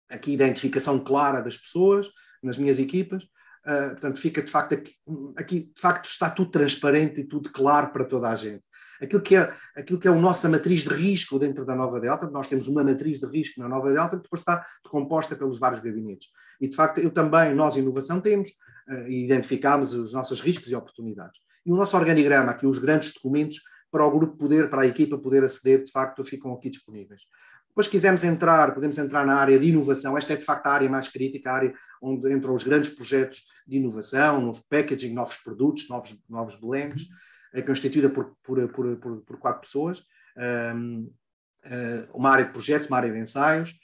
aqui 0.08 0.32
identificação 0.32 0.98
clara 0.98 1.40
das 1.40 1.56
pessoas 1.56 2.08
nas 2.42 2.58
minhas 2.58 2.78
equipas. 2.78 3.24
Uh, 3.66 3.90
portanto, 3.90 4.18
fica 4.18 4.42
de 4.42 4.50
facto 4.50 4.74
aqui, 4.74 4.94
aqui, 5.36 5.60
de 5.74 5.80
facto 5.80 6.06
está 6.06 6.30
tudo 6.30 6.50
transparente 6.50 7.20
e 7.20 7.24
tudo 7.24 7.50
claro 7.50 7.92
para 7.92 8.04
toda 8.04 8.30
a 8.30 8.34
gente 8.34 8.62
aquilo 9.00 9.22
que 9.22 9.36
é, 9.36 9.52
aquilo 9.76 9.98
que 9.98 10.08
é 10.08 10.10
a 10.10 10.14
nossa 10.14 10.48
matriz 10.48 10.82
de 10.82 10.94
risco 10.94 11.38
dentro 11.38 11.64
da 11.64 11.74
Nova 11.74 12.00
Delta. 12.00 12.28
Nós 12.30 12.48
temos 12.48 12.66
uma 12.68 12.82
matriz 12.82 13.20
de 13.20 13.26
risco 13.26 13.60
na 13.60 13.68
Nova 13.68 13.92
Delta 13.92 14.16
que 14.16 14.22
depois 14.22 14.40
está 14.40 14.64
composta 14.84 15.36
pelos 15.36 15.58
vários 15.58 15.80
gabinetes. 15.80 16.28
E, 16.60 16.68
de 16.68 16.76
facto, 16.76 16.98
eu 16.98 17.10
também, 17.10 17.54
nós, 17.54 17.76
inovação, 17.76 18.20
temos 18.20 18.50
uh, 18.88 19.08
identificámos 19.08 19.94
os 19.94 20.12
nossos 20.12 20.40
riscos 20.40 20.70
e 20.70 20.74
oportunidades. 20.74 21.40
E 21.64 21.72
o 21.72 21.76
nosso 21.76 21.96
organigrama, 21.96 22.50
aqui 22.50 22.66
os 22.66 22.78
grandes 22.78 23.12
documentos, 23.12 23.60
para 23.90 24.04
o 24.04 24.10
grupo 24.10 24.36
poder, 24.36 24.68
para 24.68 24.82
a 24.82 24.86
equipa 24.86 25.16
poder 25.16 25.44
aceder, 25.44 25.82
de 25.82 25.90
facto, 25.90 26.22
ficam 26.24 26.52
aqui 26.52 26.68
disponíveis. 26.68 27.22
Depois 27.68 27.86
quisermos 27.86 28.24
entrar, 28.24 28.74
podemos 28.74 28.98
entrar 28.98 29.24
na 29.24 29.36
área 29.36 29.58
de 29.58 29.68
inovação, 29.68 30.18
esta 30.18 30.32
é 30.32 30.36
de 30.36 30.44
facto 30.44 30.66
a 30.66 30.72
área 30.72 30.90
mais 30.90 31.08
crítica, 31.08 31.50
a 31.50 31.54
área 31.54 31.74
onde 32.02 32.32
entram 32.32 32.52
os 32.52 32.64
grandes 32.64 32.90
projetos 32.90 33.42
de 33.66 33.76
inovação, 33.76 34.40
novo 34.40 34.62
packaging, 34.68 35.14
novos 35.14 35.36
produtos, 35.36 35.88
novos, 35.88 36.18
novos 36.28 36.58
blends, 36.58 37.08
é 37.52 37.62
constituída 37.62 38.08
por, 38.08 38.36
por, 38.42 38.68
por, 38.68 38.96
por, 39.22 39.38
quatro 39.38 39.62
pessoas, 39.62 40.02
eh, 40.36 42.08
uma 42.14 42.30
área 42.30 42.44
de 42.44 42.52
projetos, 42.52 42.88
uma 42.88 42.96
área 42.96 43.12
de 43.12 43.18
ensaios, 43.18 43.74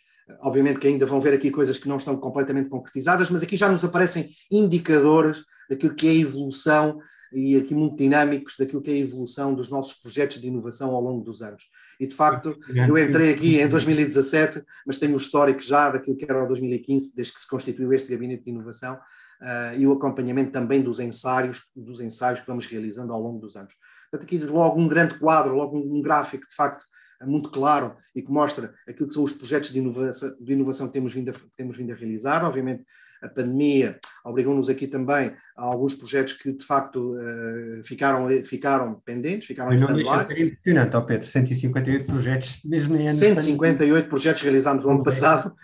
obviamente 0.40 0.78
que 0.78 0.86
ainda 0.86 1.04
vão 1.04 1.20
ver 1.20 1.34
aqui 1.34 1.50
coisas 1.50 1.76
que 1.78 1.88
não 1.88 1.96
estão 1.96 2.16
completamente 2.16 2.68
concretizadas, 2.68 3.30
mas 3.30 3.42
aqui 3.42 3.56
já 3.56 3.70
nos 3.70 3.84
aparecem 3.84 4.30
indicadores 4.50 5.44
daquilo 5.68 5.94
que 5.94 6.06
é 6.06 6.10
a 6.10 6.14
evolução 6.14 6.98
e 7.32 7.56
aqui 7.56 7.74
muito 7.74 7.96
dinâmicos 7.96 8.54
daquilo 8.58 8.80
que 8.80 8.90
é 8.90 8.94
a 8.94 8.98
evolução 8.98 9.54
dos 9.54 9.68
nossos 9.68 10.00
projetos 10.00 10.40
de 10.40 10.46
inovação 10.46 10.94
ao 10.94 11.00
longo 11.02 11.24
dos 11.24 11.42
anos. 11.42 11.64
E 11.98 12.06
de 12.06 12.14
facto, 12.14 12.58
eu 12.68 12.98
entrei 12.98 13.32
aqui 13.32 13.60
em 13.60 13.68
2017, 13.68 14.62
mas 14.86 14.98
tenho 14.98 15.14
o 15.14 15.16
histórico 15.16 15.60
já 15.60 15.90
daquilo 15.90 16.16
que 16.16 16.24
era 16.24 16.42
o 16.42 16.46
2015, 16.46 17.14
desde 17.14 17.34
que 17.34 17.40
se 17.40 17.48
constituiu 17.48 17.92
este 17.92 18.10
gabinete 18.10 18.44
de 18.44 18.50
inovação, 18.50 18.98
uh, 19.44 19.78
e 19.78 19.86
o 19.86 19.92
acompanhamento 19.92 20.50
também 20.50 20.82
dos 20.82 20.98
ensaios, 20.98 21.70
dos 21.76 22.00
ensaios 22.00 22.40
que 22.40 22.46
vamos 22.46 22.66
realizando 22.66 23.12
ao 23.12 23.20
longo 23.20 23.38
dos 23.38 23.56
anos. 23.56 23.74
Portanto, 24.10 24.26
aqui 24.26 24.38
logo 24.38 24.80
um 24.80 24.88
grande 24.88 25.18
quadro, 25.18 25.54
logo 25.54 25.78
um, 25.78 26.00
gráfico 26.00 26.48
de 26.48 26.54
facto 26.54 26.86
muito 27.22 27.50
claro 27.50 27.96
e 28.14 28.22
que 28.22 28.30
mostra 28.30 28.74
aquilo 28.88 29.08
que 29.08 29.14
são 29.14 29.22
os 29.22 29.32
projetos 29.32 29.70
de 29.70 29.78
inovação, 29.78 30.36
de 30.40 30.52
inovação 30.52 30.86
que 30.88 30.92
temos 30.92 31.14
vindo 31.14 31.30
a, 31.30 31.34
temos 31.56 31.76
vindo 31.76 31.92
a 31.92 31.94
realizar. 31.94 32.44
Obviamente, 32.44 32.84
a 33.22 33.28
pandemia 33.28 33.98
obrigou-nos 34.24 34.68
aqui 34.68 34.86
também 34.86 35.32
a 35.56 35.62
alguns 35.62 35.94
projetos 35.94 36.34
que 36.34 36.52
de 36.52 36.64
facto 36.64 37.14
uh, 37.14 37.82
ficaram, 37.84 38.28
ficaram 38.44 39.00
pendentes, 39.04 39.48
ficaram 39.48 39.72
em 39.72 39.76
stand-by. 39.76 40.32
É 40.32 40.42
impressionante, 40.42 40.96
oh 40.96 41.02
Pedro, 41.02 41.26
158 41.26 42.06
projetos, 42.06 42.60
mesmo 42.64 42.96
em 42.96 43.08
158 43.08 44.08
projetos 44.08 44.42
realizámos 44.42 44.84
no 44.84 44.90
ano 44.90 45.02
passado, 45.02 45.54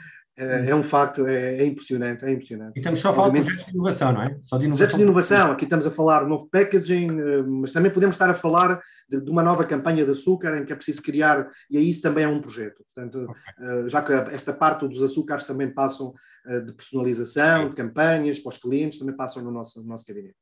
é, 0.40 0.70
é, 0.70 0.74
um 0.74 0.82
facto, 0.82 1.26
é, 1.26 1.58
é, 1.58 1.66
impressionante, 1.66 2.24
é 2.24 2.30
impressionante. 2.30 2.74
E 2.74 2.80
estamos 2.80 2.98
só 2.98 3.10
a 3.10 3.12
falar 3.12 3.28
de 3.28 3.42
projetos 3.42 3.66
de 3.66 3.72
inovação, 3.72 4.12
não 4.12 4.22
é? 4.22 4.38
Só 4.42 4.56
de 4.56 4.64
inovação. 4.64 4.86
Projetos 4.86 4.96
de 4.96 5.02
inovação, 5.02 5.52
aqui 5.52 5.64
estamos 5.64 5.86
a 5.86 5.90
falar 5.90 6.22
de 6.22 6.30
novo 6.30 6.48
packaging, 6.50 7.20
eh, 7.20 7.42
mas 7.42 7.72
também 7.72 7.92
podemos 7.92 8.14
estar 8.14 8.30
a 8.30 8.34
falar 8.34 8.80
de, 9.06 9.20
de, 9.20 9.30
uma 9.30 9.42
nova 9.42 9.64
campanha 9.64 10.02
de 10.02 10.10
açúcar 10.12 10.56
em 10.56 10.64
que 10.64 10.72
é 10.72 10.76
preciso 10.76 11.02
criar, 11.02 11.46
e 11.70 11.76
aí 11.76 11.90
isso 11.90 12.00
também 12.00 12.24
é 12.24 12.28
um 12.28 12.40
projeto. 12.40 12.82
Portanto, 12.84 13.26
okay. 13.28 13.84
Eh, 13.84 13.88
já 13.88 14.00
que 14.00 14.12
esta 14.12 14.54
parte 14.54 14.88
dos 14.88 15.02
açúcares 15.02 15.44
também 15.44 15.68
passam 15.68 16.14
eh, 16.46 16.60
de 16.60 16.72
personalização, 16.72 17.68
de 17.68 17.76
campanhas 17.76 18.38
para 18.38 18.48
os 18.48 18.56
clientes, 18.56 18.98
também 18.98 19.14
passam 19.14 19.44
no 19.44 19.50
nosso, 19.50 19.82
no 19.82 19.88
nosso 19.88 20.06
gabinete. 20.06 20.36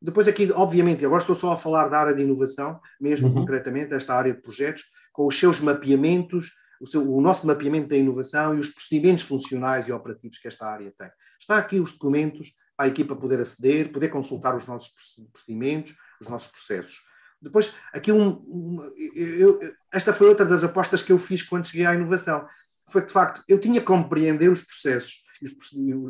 Depois 0.00 0.26
aqui, 0.26 0.50
obviamente, 0.54 1.04
agora 1.04 1.20
estou 1.20 1.36
só 1.36 1.52
a 1.52 1.56
falar 1.58 1.88
da 1.88 1.98
área 1.98 2.14
de 2.14 2.22
inovação, 2.22 2.80
mesmo 2.98 3.28
uhum. 3.28 3.34
concretamente, 3.34 3.92
esta 3.92 4.14
área 4.14 4.32
de 4.32 4.40
projetos, 4.40 4.84
com 5.12 5.26
os 5.26 5.38
seus 5.38 5.60
mapeamentos, 5.60 6.52
o, 6.82 6.86
seu, 6.86 7.14
o 7.14 7.20
nosso 7.20 7.46
mapeamento 7.46 7.88
da 7.88 7.96
inovação 7.96 8.56
e 8.56 8.58
os 8.58 8.70
procedimentos 8.70 9.22
funcionais 9.22 9.86
e 9.86 9.92
operativos 9.92 10.38
que 10.38 10.48
esta 10.48 10.66
área 10.66 10.92
tem. 10.98 11.08
Está 11.40 11.56
aqui 11.56 11.78
os 11.78 11.92
documentos 11.92 12.56
a 12.76 12.88
equipa 12.88 13.14
poder 13.14 13.40
aceder, 13.40 13.92
poder 13.92 14.08
consultar 14.08 14.56
os 14.56 14.66
nossos 14.66 14.92
procedimentos, 15.32 15.94
os 16.20 16.28
nossos 16.28 16.50
processos. 16.50 17.00
Depois, 17.40 17.74
aqui 17.92 18.10
um, 18.10 18.30
um 18.48 18.92
eu, 19.14 19.60
esta 19.92 20.12
foi 20.12 20.28
outra 20.28 20.44
das 20.44 20.64
apostas 20.64 21.02
que 21.02 21.12
eu 21.12 21.18
fiz 21.18 21.42
quando 21.42 21.66
cheguei 21.66 21.86
à 21.86 21.94
inovação. 21.94 22.44
Foi 22.90 23.02
que, 23.02 23.08
de 23.08 23.12
facto, 23.12 23.44
eu 23.46 23.60
tinha 23.60 23.80
que 23.80 23.86
compreender 23.86 24.50
os 24.50 24.62
processos, 24.62 25.24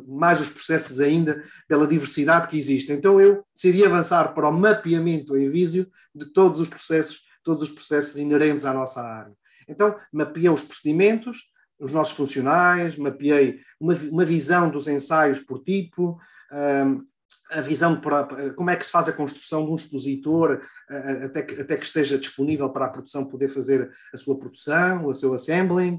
mais 0.09 0.41
os 0.41 0.49
processos 0.49 1.01
ainda, 1.01 1.45
pela 1.69 1.87
diversidade 1.87 2.49
que 2.49 2.57
existe. 2.57 2.93
Então, 2.93 3.21
eu 3.21 3.45
decidi 3.55 3.85
avançar 3.85 4.35
para 4.35 4.49
o 4.49 4.53
mapeamento 4.53 5.37
em 5.37 5.51
vísio 5.51 5.91
de 6.15 6.27
todos 6.27 6.61
os 6.61 6.69
processos, 6.69 7.23
todos 7.43 7.69
os 7.69 7.71
processos 7.75 8.17
inerentes 8.17 8.65
à 8.65 8.73
nossa 8.73 9.03
área. 9.03 9.35
Então, 9.69 9.97
mapeei 10.13 10.49
os 10.49 10.65
procedimentos, 10.65 11.53
os 11.79 11.93
nossos 11.93 12.17
funcionais, 12.17 12.97
mapeei 12.97 13.61
uma, 13.81 13.95
uma 13.95 14.25
visão 14.25 14.71
dos 14.71 14.87
ensaios 14.87 15.41
por 15.41 15.63
tipo, 15.63 16.19
um, 16.53 17.03
a 17.51 17.61
visão 17.61 18.01
para 18.01 18.53
como 18.55 18.71
é 18.71 18.77
que 18.77 18.85
se 18.85 18.91
faz 18.91 19.09
a 19.09 19.13
construção 19.13 19.65
de 19.65 19.73
um 19.73 19.75
expositor 19.75 20.63
até 21.25 21.43
que, 21.43 21.61
até 21.61 21.77
que 21.77 21.85
esteja 21.85 22.19
disponível 22.19 22.71
para 22.71 22.87
a 22.87 22.89
produção 22.89 23.27
poder 23.27 23.49
fazer 23.49 23.91
a 24.13 24.17
sua 24.17 24.39
produção, 24.39 25.07
o 25.07 25.15
seu 25.15 25.35
assembling, 25.35 25.95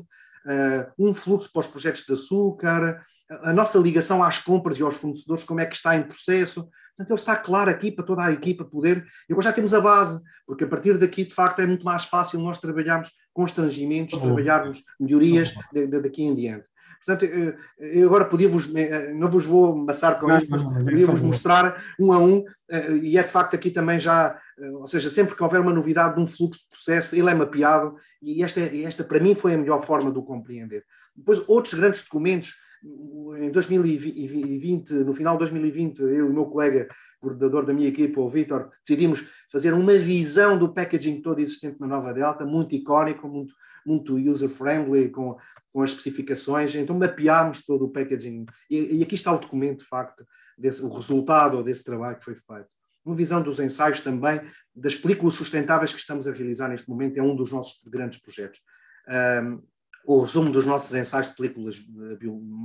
uh, 0.45 0.91
um 0.97 1.13
fluxo 1.13 1.51
para 1.51 1.61
os 1.61 1.67
projetos 1.67 2.05
de 2.05 2.13
açúcar, 2.13 3.05
a 3.41 3.53
nossa 3.53 3.77
ligação 3.79 4.23
às 4.23 4.37
compras 4.37 4.79
e 4.79 4.83
aos 4.83 4.95
fornecedores, 4.95 5.43
como 5.43 5.59
é 5.59 5.65
que 5.65 5.75
está 5.75 5.95
em 5.95 6.03
processo. 6.03 6.69
Portanto, 6.95 7.09
ele 7.09 7.19
está 7.19 7.35
claro 7.35 7.71
aqui 7.71 7.91
para 7.91 8.05
toda 8.05 8.23
a 8.23 8.31
equipa 8.31 8.63
poder. 8.63 9.05
E 9.27 9.33
agora 9.33 9.45
já 9.45 9.53
temos 9.53 9.73
a 9.73 9.81
base, 9.81 10.21
porque 10.45 10.63
a 10.63 10.67
partir 10.67 10.97
daqui, 10.97 11.25
de 11.25 11.33
facto, 11.33 11.59
é 11.59 11.65
muito 11.65 11.83
mais 11.83 12.05
fácil 12.05 12.39
nós 12.39 12.59
trabalharmos 12.59 13.09
constrangimentos, 13.33 14.15
uhum. 14.15 14.21
trabalharmos 14.21 14.83
melhorias 14.99 15.53
de, 15.73 15.87
daqui 15.87 16.23
em 16.23 16.35
diante. 16.35 16.67
Portanto, 17.05 17.25
eh, 17.25 17.57
eu 17.79 18.07
agora 18.07 18.25
podia-vos, 18.25 18.73
eh, 18.75 19.13
não 19.13 19.29
vos 19.29 19.45
vou 19.45 19.73
amassar 19.73 20.19
com 20.19 20.33
isto, 20.35 20.49
mas 20.49 20.63
podia-vos 20.63 21.19
mostrar 21.19 21.83
um 21.99 22.13
a 22.13 22.19
um, 22.19 22.45
eh, 22.69 22.97
e 22.97 23.17
é 23.17 23.23
de 23.23 23.29
facto 23.29 23.55
aqui 23.55 23.69
também 23.69 23.99
já, 23.99 24.39
ou 24.79 24.87
seja, 24.87 25.09
sempre 25.09 25.35
que 25.35 25.43
houver 25.43 25.59
uma 25.59 25.73
novidade 25.73 26.15
de 26.15 26.21
um 26.21 26.27
fluxo 26.27 26.63
de 26.63 26.69
processo, 26.69 27.15
ele 27.15 27.29
é 27.29 27.33
mapeado, 27.33 27.95
e 28.21 28.41
esta, 28.41 28.61
esta 28.61 29.03
para 29.03 29.19
mim 29.19 29.35
foi 29.35 29.53
a 29.53 29.57
melhor 29.57 29.81
forma 29.81 30.11
de 30.11 30.17
o 30.17 30.23
compreender. 30.23 30.85
Depois, 31.15 31.43
outros 31.47 31.73
grandes 31.73 32.03
documentos 32.03 32.53
em 33.37 33.49
2020, 33.51 34.91
no 35.05 35.13
final 35.13 35.35
de 35.35 35.39
2020, 35.39 35.99
eu 35.99 36.09
e 36.09 36.21
o 36.21 36.33
meu 36.33 36.45
colega, 36.45 36.87
coordenador 37.19 37.65
da 37.65 37.73
minha 37.73 37.87
equipa, 37.87 38.19
o 38.19 38.29
Vitor, 38.29 38.69
decidimos 38.85 39.25
fazer 39.49 39.73
uma 39.73 39.93
visão 39.93 40.57
do 40.57 40.73
packaging 40.73 41.21
todo 41.21 41.39
existente 41.39 41.79
na 41.79 41.87
Nova 41.87 42.13
Delta, 42.13 42.45
muito 42.45 42.75
icónico, 42.75 43.27
muito, 43.27 43.53
muito 43.85 44.15
user-friendly, 44.15 45.09
com, 45.09 45.37
com 45.71 45.81
as 45.81 45.91
especificações. 45.91 46.75
Então 46.75 46.97
mapeámos 46.97 47.65
todo 47.65 47.85
o 47.85 47.89
packaging. 47.89 48.45
E, 48.69 48.97
e 48.97 49.03
aqui 49.03 49.15
está 49.15 49.33
o 49.33 49.39
documento, 49.39 49.79
de 49.79 49.85
facto, 49.85 50.25
desse, 50.57 50.83
o 50.83 50.89
resultado 50.89 51.63
desse 51.63 51.83
trabalho 51.83 52.17
que 52.17 52.25
foi 52.25 52.35
feito. 52.35 52.67
Uma 53.05 53.15
visão 53.15 53.41
dos 53.41 53.59
ensaios 53.59 54.01
também, 54.01 54.41
das 54.75 54.95
películas 54.95 55.35
sustentáveis 55.35 55.93
que 55.93 55.99
estamos 55.99 56.27
a 56.27 56.31
realizar 56.31 56.69
neste 56.69 56.89
momento, 56.89 57.17
é 57.17 57.23
um 57.23 57.35
dos 57.35 57.51
nossos 57.51 57.87
grandes 57.89 58.21
projetos. 58.21 58.59
Um, 59.07 59.61
o 60.05 60.21
resumo 60.21 60.51
dos 60.51 60.65
nossos 60.65 60.93
ensaios 60.93 61.29
de 61.29 61.35
películas 61.35 61.77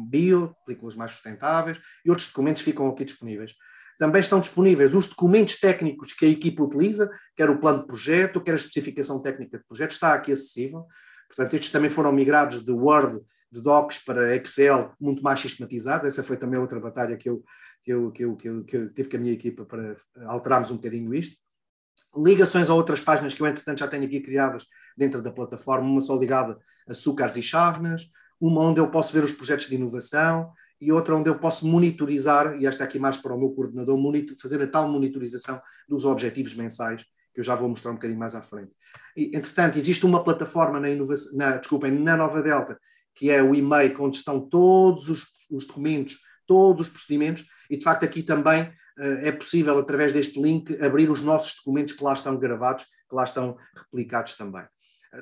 bio, 0.09 0.55
películas 0.67 0.97
mais 0.97 1.13
sustentáveis 1.13 1.79
e 2.05 2.11
outros 2.11 2.29
documentos 2.29 2.63
ficam 2.63 2.89
aqui 2.89 3.05
disponíveis. 3.05 3.55
também 3.99 4.21
estão 4.21 4.41
disponíveis 4.41 4.95
os 4.95 5.09
documentos 5.09 5.59
técnicos 5.59 6.13
que 6.13 6.25
a 6.25 6.29
equipa 6.29 6.63
utiliza, 6.63 7.11
quer 7.37 7.51
o 7.51 7.59
plano 7.59 7.81
de 7.81 7.87
projeto, 7.87 8.41
quer 8.41 8.53
a 8.53 8.57
especificação 8.57 9.21
técnica 9.21 9.59
de 9.59 9.65
projeto, 9.65 9.91
está 9.91 10.15
aqui 10.15 10.33
acessível. 10.33 10.87
Portanto, 11.29 11.55
estes 11.55 11.71
também 11.71 11.91
foram 11.91 12.13
migrados 12.13 12.65
de 12.65 12.71
Word, 12.71 13.21
de 13.51 13.63
Docs 13.63 14.05
para 14.05 14.37
Excel, 14.37 14.93
muito 15.01 15.23
mais 15.23 15.41
sistematizados. 15.41 16.07
Essa 16.07 16.23
foi 16.23 16.37
também 16.37 16.61
outra 16.61 16.79
batalha 16.81 17.17
que 17.17 17.29
eu, 17.29 17.43
que 17.83 17.93
eu, 17.93 18.11
que 18.13 18.25
eu, 18.25 18.37
que 18.37 18.49
eu, 18.49 18.65
que 18.65 18.77
eu 18.77 18.93
tive 18.93 19.09
com 19.09 19.17
a 19.17 19.21
minha 19.21 19.33
equipa 19.33 19.65
para 19.65 19.97
alterarmos 20.27 20.71
um 20.71 20.77
bocadinho 20.77 21.15
isto. 21.15 21.37
Ligações 22.17 22.71
a 22.71 22.75
outras 22.75 23.01
páginas 23.01 23.35
que 23.35 23.41
eu, 23.41 23.47
entretanto, 23.47 23.79
já 23.79 23.89
tenho 23.89 24.05
aqui 24.05 24.21
criadas 24.21 24.67
dentro 24.97 25.23
da 25.23 25.31
plataforma, 25.31 25.89
uma 25.89 26.01
só 26.01 26.17
ligada 26.17 26.59
a 26.87 26.91
açúcares 26.91 27.37
e 27.37 27.43
chávenas, 27.43 28.11
uma 28.41 28.63
onde 28.63 28.81
eu 28.81 28.91
posso 28.91 29.13
ver 29.13 29.25
os 29.25 29.33
projetos 29.33 29.69
de 29.69 29.75
inovação, 29.75 30.53
e 30.81 30.93
outra 30.93 31.17
onde 31.17 31.29
eu 31.29 31.39
posso 31.39 31.67
monitorizar, 31.67 32.57
e 32.57 32.67
esta 32.67 32.85
aqui 32.85 32.99
mais 32.99 33.17
para 33.17 33.35
o 33.35 33.39
meu 33.39 33.51
coordenador, 33.51 33.99
monitor, 33.99 34.37
fazer 34.41 34.63
a 34.63 34.67
tal 34.67 34.89
monitorização 34.89 35.61
dos 35.89 36.05
objetivos 36.05 36.55
mensais, 36.55 37.05
que 37.35 37.41
eu 37.41 37.45
já 37.45 37.55
vou 37.55 37.69
mostrar 37.69 37.91
um 37.91 37.95
bocadinho 37.95 38.19
mais 38.19 38.35
à 38.35 38.43
frente. 38.43 38.71
E, 39.17 39.27
entretanto, 39.37 39.77
existe 39.77 40.07
uma 40.07 40.23
plataforma 40.23 40.79
na, 40.79 40.89
inovação, 40.89 41.37
na, 41.37 41.57
desculpem, 41.57 41.93
na 41.93 42.17
Nova 42.17 42.43
Delta, 42.43 42.79
que 43.15 43.31
é 43.31 43.43
o 43.43 43.55
e-mail, 43.55 43.95
onde 44.01 44.17
estão 44.17 44.41
todos 44.41 45.09
os, 45.09 45.25
os, 45.51 45.67
documentos, 45.67 46.21
todos 46.47 46.87
os 46.87 46.93
procedimentos, 46.93 47.47
e 47.69 47.77
de 47.77 47.83
facto 47.83 48.05
aqui 48.05 48.23
também 48.23 48.73
é 48.99 49.33
possível, 49.33 49.79
através 49.79 50.13
deste 50.13 50.41
link, 50.41 50.81
abrir 50.83 51.11
os 51.11 51.23
nossos 51.23 51.57
documentos 51.57 51.95
que 51.95 52.03
lá 52.03 52.13
estão 52.13 52.39
gravados, 52.39 52.85
que 52.85 53.15
lá 53.15 53.25
estão 53.25 53.57
replicados 53.77 54.37
também. 54.37 54.65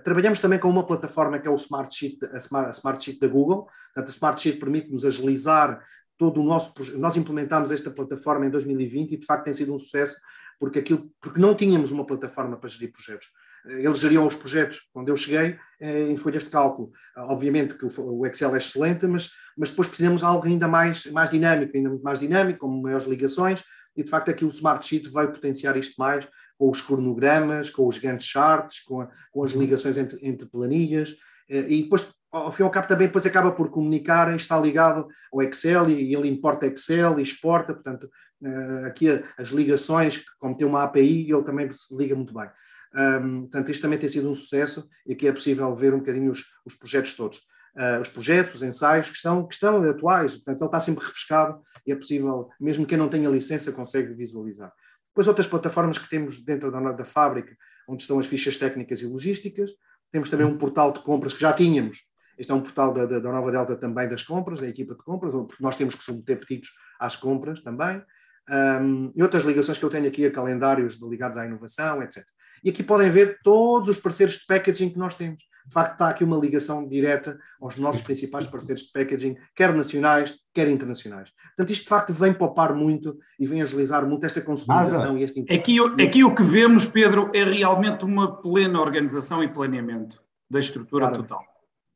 Trabalhamos 0.03 0.41
também 0.41 0.59
com 0.59 0.69
uma 0.69 0.87
plataforma 0.87 1.39
que 1.39 1.47
é 1.47 1.51
o 1.51 1.55
Smart 1.55 1.95
Sheet, 1.95 2.19
a 2.33 2.39
Smart, 2.39 2.69
a 2.69 2.73
Smart 2.73 3.05
Sheet 3.05 3.21
da 3.21 3.29
Google. 3.29 3.69
Portanto, 3.95 4.09
a 4.09 4.13
Smart 4.13 4.41
Sheet 4.41 4.59
permite-nos 4.59 5.05
agilizar 5.05 5.81
todo 6.19 6.41
o 6.41 6.45
nosso 6.45 6.75
Nós 6.99 7.17
implementámos 7.17 7.71
esta 7.71 7.91
plataforma 7.91 8.47
em 8.47 8.51
2020 8.51 9.13
e 9.13 9.17
de 9.19 9.27
facto 9.27 9.45
tem 9.45 9.55
sido 9.55 9.75
um 9.75 9.79
sucesso 9.79 10.17
porque, 10.59 10.79
aquilo, 10.79 11.11
porque 11.21 11.39
não 11.39 11.55
tínhamos 11.55 11.93
uma 11.93 12.07
plataforma 12.07 12.57
para 12.57 12.69
gerir 12.69 12.93
projetos. 12.93 13.29
Eles 13.69 14.01
geriam 14.01 14.27
os 14.27 14.35
projetos 14.35 14.89
quando 14.93 15.09
eu 15.09 15.17
cheguei 15.17 15.59
eh, 15.81 16.03
em 16.09 16.17
folhas 16.17 16.45
de 16.45 16.51
cálculo. 16.51 16.93
Obviamente 17.17 17.75
que 17.75 17.87
o 17.87 18.27
Excel 18.27 18.55
é 18.55 18.59
excelente, 18.59 19.07
mas, 19.07 19.33
mas 19.57 19.71
depois 19.71 19.89
precisamos 19.89 20.21
de 20.21 20.27
algo 20.27 20.47
ainda 20.47 20.69
mais, 20.69 21.07
mais 21.07 21.31
dinâmico, 21.31 21.77
ainda 21.77 21.89
muito 21.89 22.03
mais 22.03 22.21
dinâmico, 22.21 22.61
com 22.61 22.81
maiores 22.81 23.07
ligações, 23.07 23.65
e 23.97 24.05
de 24.05 24.11
facto 24.11 24.31
aqui 24.31 24.45
o 24.45 24.49
Smart 24.49 24.87
Sheet 24.87 25.09
vai 25.11 25.27
potenciar 25.31 25.77
isto 25.77 25.95
mais, 25.99 26.29
com 26.59 26.71
os 26.71 26.81
cronogramas, 26.81 27.71
com 27.71 27.87
os 27.87 27.99
Gantt 27.99 28.25
charts, 28.25 28.83
com, 28.85 29.01
a, 29.03 29.09
com 29.31 29.45
as 29.45 29.53
ligações 29.53 29.97
entre, 29.97 30.19
entre 30.23 30.49
planilhas, 30.49 31.17
eh, 31.49 31.67
e 31.69 31.83
depois, 31.83 32.15
ao 32.31 32.53
fim 32.53 32.63
e 32.63 32.65
ao 32.65 32.71
cabo, 32.71 32.89
também 32.89 33.07
depois 33.07 33.27
acaba 33.27 33.53
por 33.53 33.71
comunicar, 33.71 34.35
está 34.35 34.59
ligado 34.59 35.07
ao 35.33 35.43
Excel 35.43 35.91
e, 35.91 36.15
ele 36.15 36.29
importa 36.29 36.67
Excel 36.67 37.19
e 37.19 37.23
exporta, 37.23 37.73
portanto, 37.75 38.11
eh, 38.43 38.87
aqui 38.87 39.09
as 39.39 39.49
ligações, 39.49 40.25
como 40.39 40.57
tem 40.57 40.67
uma 40.67 40.85
API, 40.85 41.31
ele 41.31 41.45
também 41.45 41.71
se 41.73 41.97
liga 41.97 42.15
muito 42.15 42.35
bem. 42.35 42.49
Um, 42.97 43.43
portanto, 43.43 43.71
isto 43.71 43.83
também 43.83 43.99
tem 43.99 44.09
sido 44.09 44.31
um 44.31 44.35
sucesso 44.35 44.89
e 45.07 45.13
aqui 45.13 45.29
é 45.29 45.33
possível 45.33 45.75
ver 45.75 45.93
um 45.93 45.99
bocadinho 45.99 46.31
os, 46.31 46.45
os 46.65 46.75
projetos 46.75 47.15
todos. 47.15 47.39
Uh, 47.77 48.01
os 48.01 48.09
projetos, 48.09 48.55
os 48.55 48.63
ensaios 48.63 49.11
que 49.11 49.17
estão, 49.17 49.47
que 49.47 49.53
estão 49.53 49.83
atuais, 49.89 50.37
portanto, 50.37 50.63
ele 50.63 50.67
está 50.67 50.81
sempre 50.81 51.05
refrescado 51.05 51.61
e 51.87 51.93
é 51.93 51.95
possível, 51.95 52.49
mesmo 52.59 52.87
quem 52.87 52.97
não 52.97 53.09
tenha 53.09 53.29
licença, 53.29 53.71
consegue 53.71 54.15
visualizar. 54.15 54.73
Depois 55.09 55.29
outras 55.29 55.47
plataformas 55.47 55.99
que 55.99 56.09
temos 56.09 56.43
dentro 56.43 56.71
da, 56.71 56.93
da 56.93 57.05
fábrica, 57.05 57.55
onde 57.89 58.03
estão 58.03 58.19
as 58.19 58.27
fichas 58.27 58.57
técnicas 58.57 59.03
e 59.03 59.07
logísticas. 59.07 59.71
Temos 60.11 60.31
também 60.31 60.47
um 60.47 60.59
portal 60.59 60.93
de 60.93 61.01
compras 61.01 61.35
que 61.35 61.41
já 61.41 61.53
tínhamos. 61.53 61.99
Este 62.39 62.53
é 62.53 62.55
um 62.55 62.61
portal 62.61 62.93
da, 62.93 63.07
da, 63.07 63.19
da 63.19 63.33
Nova 63.33 63.51
Delta 63.51 63.77
também 63.77 64.09
das 64.09 64.23
compras, 64.23 64.61
da 64.61 64.69
equipa 64.69 64.95
de 64.95 65.03
compras, 65.03 65.33
porque 65.33 65.63
nós 65.63 65.77
temos 65.77 65.95
que 65.95 66.03
submeter 66.03 66.39
pedidos 66.39 66.71
às 67.01 67.17
compras 67.17 67.63
também. 67.63 68.03
Um, 68.49 69.11
e 69.15 69.23
outras 69.23 69.43
ligações 69.43 69.79
que 69.79 69.85
eu 69.85 69.91
tenho 69.91 70.07
aqui 70.07 70.25
a 70.27 70.31
calendários 70.31 71.01
ligados 71.01 71.37
à 71.37 71.47
inovação, 71.47 72.03
etc. 72.03 72.25
E 72.65 72.71
aqui 72.71 72.83
podem 72.83 73.11
ver 73.11 73.39
todos 73.43 73.89
os 73.89 73.99
parceiros 73.99 74.37
de 74.37 74.47
packaging 74.47 74.91
que 74.91 74.99
nós 74.99 75.15
temos 75.15 75.43
de 75.67 75.75
facto 75.75 75.93
está 75.93 76.09
aqui 76.09 76.23
uma 76.23 76.37
ligação 76.37 76.87
direta 76.87 77.39
aos 77.61 77.77
nossos 77.77 78.03
principais 78.03 78.47
parceiros 78.47 78.85
de 78.85 78.93
packaging, 78.93 79.37
quer 79.55 79.75
nacionais, 79.75 80.35
quer 80.55 80.69
internacionais. 80.69 81.33
Portanto, 81.49 81.73
isto 81.73 81.83
de 81.83 81.89
facto 81.89 82.13
vem 82.13 82.33
poupar 82.33 82.73
muito 82.75 83.19
e 83.39 83.47
vem 83.47 83.63
agilizar 83.63 84.07
muito 84.07 84.25
esta 84.25 84.41
consolidação 84.41 85.17
ah, 85.17 85.19
e 85.19 85.23
este 85.25 85.41
aqui, 85.53 85.79
aqui 86.01 86.25
o 86.25 86.35
que 86.35 86.43
vemos, 86.43 86.87
Pedro, 86.87 87.31
é 87.35 87.43
realmente 87.43 88.05
uma 88.05 88.41
plena 88.41 88.81
organização 88.81 89.43
e 89.43 89.49
planeamento 89.49 90.23
da 90.49 90.61
estrutura 90.61 91.09
claro. 91.09 91.23
total. 91.23 91.45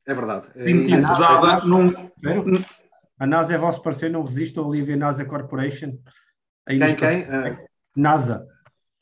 É 0.07 0.15
verdade. 0.15 0.49
Sintetizada 0.57 1.65
num... 1.65 1.89
A 3.19 3.27
NASA 3.27 3.55
é 3.55 3.59
vosso 3.59 3.83
parceiro, 3.83 4.15
não 4.15 4.23
resiste 4.23 4.59
ao 4.59 4.67
Olivia 4.67 4.97
NASA 4.97 5.25
Corporation? 5.25 5.93
quem, 6.67 6.97
quem? 6.97 7.23
Uh... 7.23 7.59
NASA. 7.95 8.47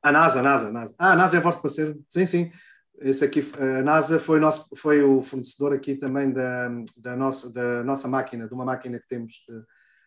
A 0.02 0.12
NASA, 0.12 0.42
NASA, 0.42 0.72
NASA. 0.72 0.94
Ah, 0.98 1.12
a 1.12 1.16
NASA 1.16 1.36
é 1.36 1.40
vosso 1.40 1.60
parceiro, 1.60 2.00
sim, 2.08 2.26
sim. 2.26 2.52
Esse 3.00 3.24
aqui, 3.24 3.40
a 3.58 3.82
NASA 3.82 4.18
foi, 4.18 4.40
nosso, 4.40 4.74
foi 4.76 5.02
o 5.02 5.22
fornecedor 5.22 5.72
aqui 5.72 5.94
também 5.94 6.32
da, 6.32 6.68
da, 7.02 7.16
nossa, 7.16 7.52
da 7.52 7.84
nossa 7.84 8.08
máquina, 8.08 8.48
de 8.48 8.54
uma 8.54 8.64
máquina 8.64 8.98
que 8.98 9.08
temos 9.08 9.44
de, 9.48 9.54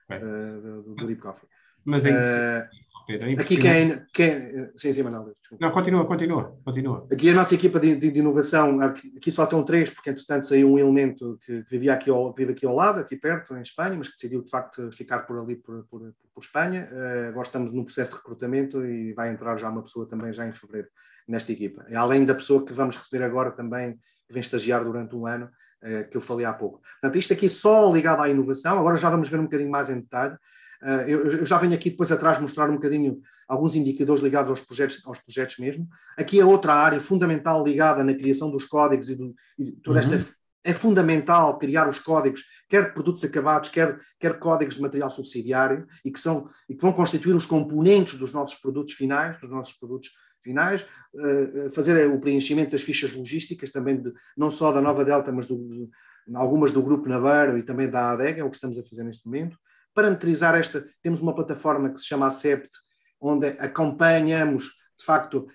de, 0.10 0.20
de, 0.20 0.62
do, 0.84 0.96
do 0.96 1.08
Deep 1.08 1.22
Coffee. 1.22 1.48
Mas 1.86 2.06
é 2.06 2.10
uh, 2.12 2.91
Pedro, 3.06 3.30
é 3.30 3.34
aqui 3.34 3.58
quem, 3.58 4.06
quem. 4.14 4.72
Sim, 4.76 4.94
sim, 4.94 5.04
Manuel. 5.04 5.34
Desculpa. 5.40 5.66
Não, 5.66 5.72
continua, 5.72 6.06
continua, 6.06 6.58
continua. 6.64 7.08
Aqui 7.12 7.30
a 7.30 7.34
nossa 7.34 7.56
equipa 7.56 7.80
de, 7.80 7.96
de, 7.96 8.12
de 8.12 8.20
inovação, 8.20 8.80
aqui, 8.82 9.14
aqui, 9.18 9.32
só 9.32 9.44
estão 9.44 9.64
três, 9.64 9.90
porque 9.90 10.10
entretanto 10.10 10.48
saiu 10.48 10.72
um 10.72 10.80
elemento 10.80 11.40
que, 11.46 11.64
que, 11.64 11.70
vivia 11.70 11.94
aqui 11.94 12.10
ao, 12.10 12.34
vive 12.34 12.52
aqui 12.52 12.66
ao 12.66 12.76
lado, 12.76 13.00
aqui 13.00 13.16
perto, 13.16 13.56
em 13.56 13.62
Espanha, 13.62 13.96
mas 13.98 14.10
que 14.10 14.16
decidiu 14.16 14.44
de 14.44 14.50
facto 14.50 14.90
ficar 14.92 15.20
por 15.20 15.40
ali, 15.40 15.56
por, 15.56 15.86
por, 15.86 16.14
por 16.34 16.42
Espanha. 16.42 16.88
Uh, 16.92 17.30
agora 17.30 17.48
estamos 17.48 17.74
no 17.74 17.84
processo 17.84 18.12
de 18.12 18.18
recrutamento 18.18 18.86
e 18.86 19.14
vai 19.14 19.32
entrar 19.32 19.58
já 19.58 19.70
uma 19.70 19.84
pessoa 19.84 20.08
também 20.08 20.32
já 20.32 20.48
em 20.48 20.52
fevereiro 20.52 20.88
nesta 21.28 21.52
equipa. 21.52 21.86
Além 21.96 22.26
da 22.26 22.36
pessoa 22.36 22.66
que 22.66 22.74
vamos 22.74 22.98
receber 22.98 23.24
agora 23.24 23.52
também, 23.52 23.94
que 24.28 24.34
vem 24.34 24.42
estagiar 24.42 24.84
durante 24.84 25.16
um 25.16 25.28
ano, 25.28 25.50
uh, 25.84 26.10
que 26.10 26.18
eu 26.18 26.22
falei 26.22 26.46
há 26.46 26.54
pouco. 26.54 26.82
Portanto, 27.02 27.18
isto 27.18 27.34
aqui 27.34 27.50
só 27.50 27.92
ligado 27.94 28.22
à 28.22 28.30
inovação, 28.30 28.80
agora 28.80 28.98
já 28.98 29.10
vamos 29.10 29.30
ver 29.30 29.40
um 29.40 29.44
bocadinho 29.44 29.72
mais 29.72 29.90
em 29.90 30.00
detalhe. 30.00 30.38
Uh, 30.82 31.08
eu, 31.08 31.26
eu, 31.28 31.46
já 31.46 31.60
venho 31.60 31.76
aqui 31.76 31.92
depois 31.92 32.12
atrás 32.12 32.40
mostrar 32.40 32.70
um 32.70 32.76
bocadinho 32.76 33.22
alguns 33.48 33.76
indicadores 33.76 34.24
ligados 34.24 34.50
aos 34.50 34.62
projetos, 34.62 35.00
aos 35.06 35.20
projetos 35.20 35.58
mesmo. 35.60 35.88
Aqui 36.18 36.40
é 36.40 36.46
outra 36.46 36.74
área 36.74 37.00
fundamental 37.00 37.64
ligada 37.64 38.04
na 38.04 38.16
criação 38.16 38.50
dos 38.50 38.66
códigos 38.66 39.10
e, 39.10 39.16
do, 39.16 39.36
e 39.60 39.72
toda 39.74 40.00
esta 40.00 40.16
uhum. 40.16 40.24
é 40.64 40.74
fundamental 40.74 41.60
criar 41.60 41.88
os 41.88 42.00
códigos, 42.00 42.44
quer 42.68 42.86
de 42.88 42.94
produtos 42.94 43.24
acabados, 43.24 43.70
quer, 43.70 44.00
quer 44.20 44.40
códigos 44.40 44.76
de 44.76 44.82
material 44.82 45.10
subsidiário, 45.12 45.86
e 46.04 46.12
que, 46.12 46.20
são, 46.20 46.50
e 46.68 46.74
que 46.74 46.82
vão 46.82 46.94
constituir 46.94 47.36
os 47.36 47.46
componentes 47.46 48.18
dos 48.18 48.34
nossos 48.34 48.60
produtos 48.60 48.94
finais, 48.94 49.40
dos 49.40 49.52
nossos 49.52 49.78
produtos 49.78 50.10
finais, 50.42 50.84
uh, 51.14 51.70
fazer 51.72 52.10
o 52.10 52.20
preenchimento 52.20 52.72
das 52.72 52.82
fichas 52.82 53.14
logísticas, 53.14 53.72
também 53.72 54.02
de, 54.02 54.12
não 54.36 54.50
só 54.50 54.72
da 54.72 54.82
Nova 54.82 55.06
Delta, 55.06 55.32
mas 55.32 55.46
do, 55.46 55.58
de, 55.68 55.90
algumas 56.34 56.72
do 56.72 56.82
Grupo 56.82 57.08
Navarro 57.08 57.60
e 57.60 57.62
também 57.64 57.88
da 57.88 58.14
ADEG, 58.14 58.40
é 58.40 58.44
o 58.44 58.50
que 58.50 58.56
estamos 58.56 58.80
a 58.80 58.84
fazer 58.84 59.04
neste 59.04 59.28
momento 59.28 59.56
parametrizar 59.94 60.56
esta, 60.56 60.86
temos 61.02 61.20
uma 61.20 61.36
plataforma 61.36 61.90
que 61.90 62.00
se 62.00 62.06
chama 62.06 62.28
Acept, 62.28 62.70
onde 63.20 63.48
acompanhamos, 63.60 64.66
de 64.98 65.06
facto, 65.06 65.48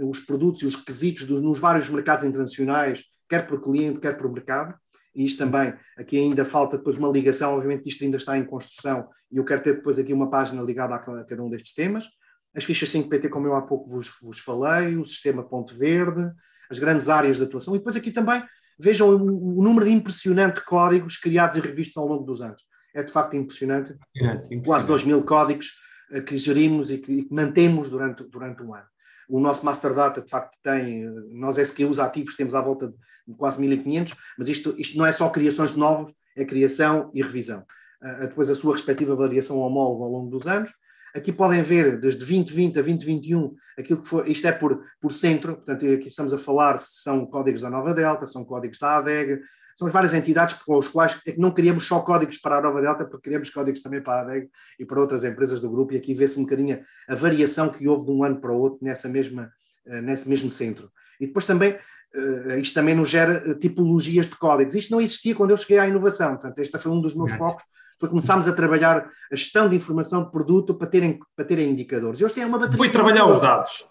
um, 0.00 0.08
os 0.08 0.20
produtos 0.20 0.62
e 0.62 0.66
os 0.66 0.74
requisitos 0.74 1.26
dos, 1.26 1.42
nos 1.42 1.58
vários 1.58 1.88
mercados 1.88 2.24
internacionais, 2.24 3.04
quer 3.28 3.46
por 3.46 3.60
cliente, 3.60 4.00
quer 4.00 4.16
por 4.16 4.30
mercado, 4.32 4.74
e 5.14 5.24
isto 5.24 5.38
também, 5.38 5.74
aqui 5.96 6.16
ainda 6.16 6.44
falta 6.44 6.78
depois 6.78 6.96
uma 6.96 7.08
ligação, 7.08 7.54
obviamente 7.54 7.88
isto 7.88 8.04
ainda 8.04 8.16
está 8.16 8.38
em 8.38 8.44
construção, 8.44 9.08
e 9.30 9.36
eu 9.36 9.44
quero 9.44 9.62
ter 9.62 9.74
depois 9.74 9.98
aqui 9.98 10.12
uma 10.12 10.30
página 10.30 10.62
ligada 10.62 10.94
a 10.94 10.98
cada 10.98 11.42
um 11.42 11.50
destes 11.50 11.74
temas. 11.74 12.06
As 12.54 12.64
fichas 12.64 12.88
5PT, 12.90 13.28
como 13.28 13.46
eu 13.46 13.54
há 13.54 13.62
pouco 13.62 13.88
vos, 13.88 14.10
vos 14.22 14.40
falei, 14.40 14.96
o 14.96 15.04
sistema 15.04 15.42
Ponte 15.42 15.74
Verde, 15.74 16.30
as 16.68 16.78
grandes 16.78 17.08
áreas 17.08 17.36
de 17.36 17.44
atuação, 17.44 17.74
e 17.74 17.78
depois 17.78 17.96
aqui 17.96 18.10
também 18.10 18.42
vejam 18.78 19.08
o, 19.10 19.58
o 19.58 19.62
número 19.62 19.84
de 19.84 19.92
impressionante 19.92 20.64
códigos 20.64 21.16
criados 21.16 21.56
e 21.56 21.60
revistos 21.60 21.96
ao 21.96 22.06
longo 22.06 22.24
dos 22.24 22.40
anos 22.40 22.62
é 22.94 23.02
de 23.02 23.12
facto 23.12 23.36
impressionante. 23.36 23.96
impressionante. 24.14 24.64
Quase 24.64 24.86
2 24.86 25.04
mil 25.04 25.22
códigos 25.22 25.80
uh, 26.12 26.22
que 26.22 26.38
gerimos 26.38 26.90
e 26.90 26.98
que, 26.98 27.26
mantemos 27.30 27.90
durante, 27.90 28.24
durante 28.24 28.62
um 28.62 28.74
ano. 28.74 28.86
O 29.28 29.38
nosso 29.38 29.64
Master 29.64 29.94
Data, 29.94 30.20
de 30.20 30.28
facto, 30.28 30.58
tem, 30.62 31.04
nós 31.30 31.56
SKUs 31.56 32.00
ativos 32.00 32.36
temos 32.36 32.54
à 32.54 32.60
volta 32.60 32.88
de 32.88 33.34
quase 33.36 33.60
1500, 33.60 34.16
mas 34.36 34.48
isto, 34.48 34.74
isto 34.76 34.98
não 34.98 35.06
é 35.06 35.12
só 35.12 35.28
criações 35.30 35.72
de 35.72 35.78
novos, 35.78 36.12
é 36.36 36.44
criação 36.44 37.10
e 37.14 37.22
revisão. 37.22 37.64
Uh, 38.02 38.26
depois 38.28 38.50
a 38.50 38.54
sua 38.54 38.74
respectiva 38.74 39.14
variação 39.14 39.58
homóloga 39.58 40.04
ao 40.04 40.10
longo 40.10 40.30
dos 40.30 40.46
anos. 40.46 40.70
Aqui 41.14 41.32
podem 41.32 41.62
ver, 41.62 41.98
desde 41.98 42.20
2020 42.20 42.78
a 42.78 42.82
2021, 42.82 43.54
aquilo 43.76 44.02
que 44.02 44.08
foi, 44.08 44.30
isto 44.30 44.46
é 44.46 44.52
por, 44.52 44.80
por 45.00 45.12
centro, 45.12 45.56
portanto, 45.56 45.84
aqui 45.86 46.06
estamos 46.06 46.32
a 46.32 46.38
falar 46.38 46.78
se 46.78 47.02
são 47.02 47.26
códigos 47.26 47.62
da 47.62 47.70
Nova 47.70 47.92
Delta, 47.92 48.26
são 48.26 48.44
códigos 48.44 48.78
da 48.78 48.98
ADEG, 48.98 49.40
são 49.80 49.86
as 49.86 49.94
várias 49.94 50.12
entidades 50.12 50.56
com 50.62 50.76
os 50.76 50.88
quais 50.88 51.18
é 51.26 51.34
não 51.38 51.50
queríamos 51.50 51.86
só 51.86 52.00
códigos 52.00 52.36
para 52.36 52.58
a 52.58 52.60
Nova 52.60 52.82
Delta, 52.82 53.06
porque 53.06 53.24
queríamos 53.24 53.48
códigos 53.48 53.80
também 53.80 54.02
para 54.02 54.12
a 54.12 54.20
ADEG 54.20 54.50
e 54.78 54.84
para 54.84 55.00
outras 55.00 55.24
empresas 55.24 55.58
do 55.58 55.70
grupo, 55.70 55.94
e 55.94 55.96
aqui 55.96 56.12
vê-se 56.12 56.38
um 56.38 56.42
bocadinho 56.42 56.78
a 57.08 57.14
variação 57.14 57.70
que 57.70 57.88
houve 57.88 58.04
de 58.04 58.10
um 58.10 58.22
ano 58.22 58.38
para 58.38 58.52
o 58.52 58.60
outro 58.60 58.78
nessa 58.82 59.08
mesma, 59.08 59.50
eh, 59.86 60.02
nesse 60.02 60.28
mesmo 60.28 60.50
centro. 60.50 60.92
E 61.18 61.26
depois 61.26 61.46
também, 61.46 61.78
eh, 62.14 62.58
isto 62.60 62.74
também 62.74 62.94
nos 62.94 63.08
gera 63.08 63.32
eh, 63.32 63.54
tipologias 63.54 64.26
de 64.26 64.36
códigos. 64.36 64.74
Isto 64.74 64.90
não 64.90 65.00
existia 65.00 65.34
quando 65.34 65.52
eu 65.52 65.56
cheguei 65.56 65.78
à 65.78 65.88
inovação, 65.88 66.32
portanto, 66.32 66.58
este 66.58 66.78
foi 66.78 66.92
um 66.92 67.00
dos 67.00 67.14
meus 67.14 67.32
focos, 67.32 67.64
foi 67.98 68.10
começarmos 68.10 68.46
a 68.46 68.52
trabalhar 68.52 69.10
a 69.32 69.34
gestão 69.34 69.66
de 69.66 69.76
informação 69.76 70.24
de 70.24 70.30
produto 70.30 70.74
para 70.74 70.88
terem, 70.88 71.18
para 71.34 71.46
terem 71.46 71.70
indicadores. 71.70 72.20
Eles 72.20 72.34
têm 72.34 72.44
uma 72.44 72.58
bateria. 72.58 72.76
Foi 72.76 72.90
trabalhar 72.90 73.24
os 73.24 73.40
dados. 73.40 73.86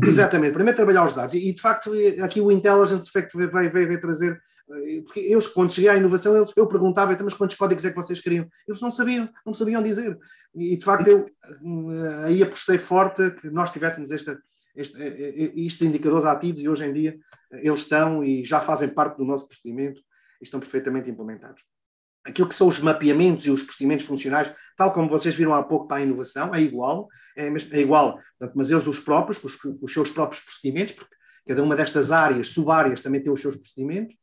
Exatamente, 0.00 0.52
primeiro 0.52 0.76
trabalhar 0.76 1.04
os 1.04 1.14
dados. 1.14 1.34
E, 1.34 1.52
de 1.52 1.60
facto, 1.60 1.90
aqui 2.22 2.40
o 2.40 2.52
Intelligence 2.52 3.04
de 3.04 3.10
facto, 3.10 3.36
veio, 3.36 3.50
veio, 3.50 3.72
veio 3.72 4.00
trazer. 4.00 4.40
Eh, 4.70 5.02
porque 5.02 5.20
eu, 5.20 5.38
quando 5.52 5.72
cheguei 5.72 5.90
à 5.90 5.96
inovação, 5.96 6.36
eles, 6.36 6.52
eu 6.56 6.66
perguntava, 6.66 7.12
então, 7.12 7.24
mas 7.24 7.34
quantos 7.34 7.56
códigos 7.56 7.84
é 7.84 7.90
que 7.90 7.96
vocês 7.96 8.20
queriam? 8.20 8.46
Eles 8.66 8.80
não 8.80 8.90
sabiam, 8.90 9.28
não 9.44 9.54
sabiam 9.54 9.82
dizer. 9.82 10.18
E, 10.54 10.76
de 10.76 10.84
facto, 10.84 11.08
eu 11.08 11.26
eh, 11.26 12.24
aí 12.24 12.42
apostei 12.42 12.78
forte 12.78 13.30
que 13.32 13.50
nós 13.50 13.70
tivéssemos 13.70 14.10
esta, 14.10 14.40
este, 14.74 15.00
eh, 15.00 15.52
estes 15.56 15.82
indicadores 15.82 16.26
ativos 16.26 16.62
e 16.62 16.68
hoje 16.68 16.84
em 16.86 16.92
dia 16.92 17.18
eles 17.50 17.80
estão 17.80 18.24
e 18.24 18.42
já 18.42 18.60
fazem 18.60 18.88
parte 18.88 19.16
do 19.16 19.24
nosso 19.24 19.46
procedimento 19.46 20.00
e 20.40 20.44
estão 20.44 20.58
perfeitamente 20.58 21.08
implementados 21.08 21.62
aquilo 22.24 22.48
que 22.48 22.54
são 22.54 22.66
os 22.66 22.78
mapeamentos 22.78 23.46
e 23.46 23.50
os 23.50 23.62
procedimentos 23.62 24.06
funcionais, 24.06 24.52
tal 24.76 24.92
como 24.92 25.08
vocês 25.08 25.34
viram 25.34 25.54
há 25.54 25.62
pouco 25.62 25.86
para 25.86 25.98
a 25.98 26.02
inovação, 26.02 26.54
é 26.54 26.60
igual, 26.60 27.06
é, 27.36 27.48
é 27.48 27.80
igual, 27.80 28.18
mas 28.54 28.70
eles 28.70 28.86
os 28.86 28.98
próprios, 28.98 29.42
os, 29.44 29.58
os, 29.80 29.92
seus 29.92 30.10
próprios 30.10 30.42
procedimentos, 30.42 30.94
porque 30.94 31.14
cada 31.46 31.62
uma 31.62 31.76
destas 31.76 32.10
áreas, 32.10 32.48
sub-áreas, 32.48 33.02
também 33.02 33.22
tem 33.22 33.30
os 33.30 33.40
seus 33.40 33.56
procedimentos. 33.56 34.16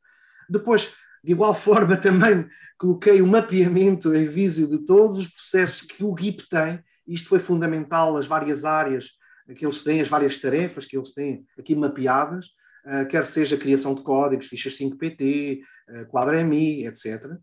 Depois, 0.51 0.93
de 1.23 1.31
igual 1.31 1.53
forma, 1.53 1.95
também 1.97 2.47
coloquei 2.77 3.21
o 3.21 3.27
mapeamento 3.27 4.13
em 4.13 4.25
vídeo 4.25 4.67
de 4.67 4.85
todos 4.85 5.17
os 5.17 5.29
processos 5.29 5.81
que 5.81 6.03
o 6.03 6.15
GIP 6.17 6.49
tem, 6.49 6.79
isto 7.07 7.29
foi 7.29 7.39
fundamental, 7.39 8.17
as 8.17 8.27
várias 8.27 8.65
áreas 8.65 9.11
que 9.55 9.65
eles 9.65 9.83
têm, 9.83 10.01
as 10.01 10.09
várias 10.09 10.39
tarefas 10.39 10.85
que 10.85 10.95
eles 10.95 11.13
têm 11.13 11.45
aqui 11.57 11.75
mapeadas, 11.75 12.47
uh, 12.85 13.07
quer 13.07 13.25
seja 13.25 13.57
criação 13.57 13.93
de 13.93 14.01
códigos, 14.01 14.47
fichas 14.47 14.77
5PT, 14.77 15.59
uh, 15.89 16.05
quadro 16.07 16.37
MI, 16.45 16.85
etc 16.87 17.37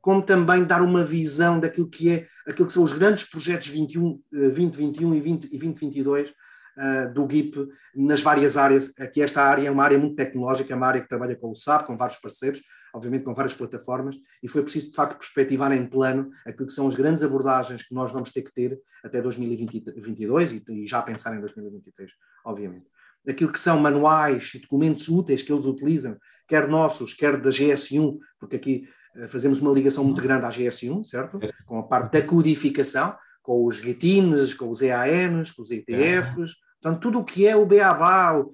como 0.00 0.22
também 0.22 0.64
dar 0.64 0.82
uma 0.82 1.04
visão 1.04 1.60
daquilo 1.60 1.88
que 1.88 2.10
é 2.10 2.26
aquilo 2.46 2.66
que 2.66 2.72
são 2.72 2.82
os 2.82 2.92
grandes 2.92 3.24
projetos 3.24 3.68
21, 3.68 4.20
2021 4.32 5.14
e 5.14 5.20
20, 5.20 5.44
e 5.44 5.58
2022 5.58 6.32
uh, 6.80 6.82
eh, 6.82 7.06
do 7.08 7.28
GIP 7.30 7.68
nas 7.94 8.22
várias 8.22 8.56
áreas. 8.56 8.92
Aqui 8.98 9.22
esta 9.22 9.42
área 9.42 9.68
é 9.68 9.70
uma 9.70 9.84
área 9.84 9.98
muito 9.98 10.16
tecnológica, 10.16 10.72
é 10.72 10.76
uma 10.76 10.86
área 10.86 11.00
que 11.00 11.08
trabalha 11.08 11.36
com 11.36 11.50
o 11.50 11.54
SAP, 11.54 11.86
com 11.86 11.96
vários 11.96 12.18
parceiros, 12.18 12.62
obviamente 12.94 13.24
com 13.24 13.34
várias 13.34 13.54
plataformas, 13.54 14.16
e 14.42 14.48
foi 14.48 14.62
preciso 14.62 14.90
de 14.90 14.96
facto 14.96 15.18
perspectivar 15.18 15.72
em 15.72 15.86
plano 15.86 16.30
aquilo 16.46 16.66
que 16.66 16.72
são 16.72 16.88
as 16.88 16.94
grandes 16.94 17.22
abordagens 17.22 17.82
que 17.82 17.94
nós 17.94 18.10
vamos 18.10 18.30
ter 18.32 18.42
que 18.42 18.52
ter 18.52 18.78
até 19.04 19.20
2022 19.20 20.52
e, 20.52 20.64
e 20.68 20.86
já 20.86 21.02
pensar 21.02 21.36
em 21.36 21.40
2023, 21.40 22.10
obviamente. 22.44 22.86
Aquilo 23.28 23.52
que 23.52 23.60
são 23.60 23.78
manuais 23.78 24.52
e 24.54 24.60
documentos 24.60 25.08
úteis 25.08 25.42
que 25.42 25.52
eles 25.52 25.66
utilizam, 25.66 26.16
quer 26.48 26.66
nossos, 26.66 27.12
quer 27.12 27.36
da 27.40 27.50
GS1, 27.50 28.18
porque 28.38 28.56
aqui 28.56 28.88
eh, 29.14 29.28
fazemos 29.28 29.60
uma 29.60 29.72
ligação 29.72 30.04
muito 30.04 30.22
grande 30.22 30.46
à 30.46 30.48
GS1, 30.48 31.04
certo? 31.04 31.38
É. 31.42 31.52
Com 31.66 31.78
a 31.78 31.82
parte 31.82 32.12
da 32.12 32.26
codificação, 32.26 33.14
com 33.42 33.66
os 33.66 33.80
GTINs, 33.80 34.54
com 34.54 34.70
os 34.70 34.80
EANs, 34.80 35.50
com 35.50 35.62
os 35.62 35.70
ETFs, 35.70 36.56
portanto, 36.80 37.00
tudo 37.00 37.18
o 37.20 37.24
que 37.24 37.46
é 37.46 37.56
o 37.56 37.66
BABA 37.66 38.46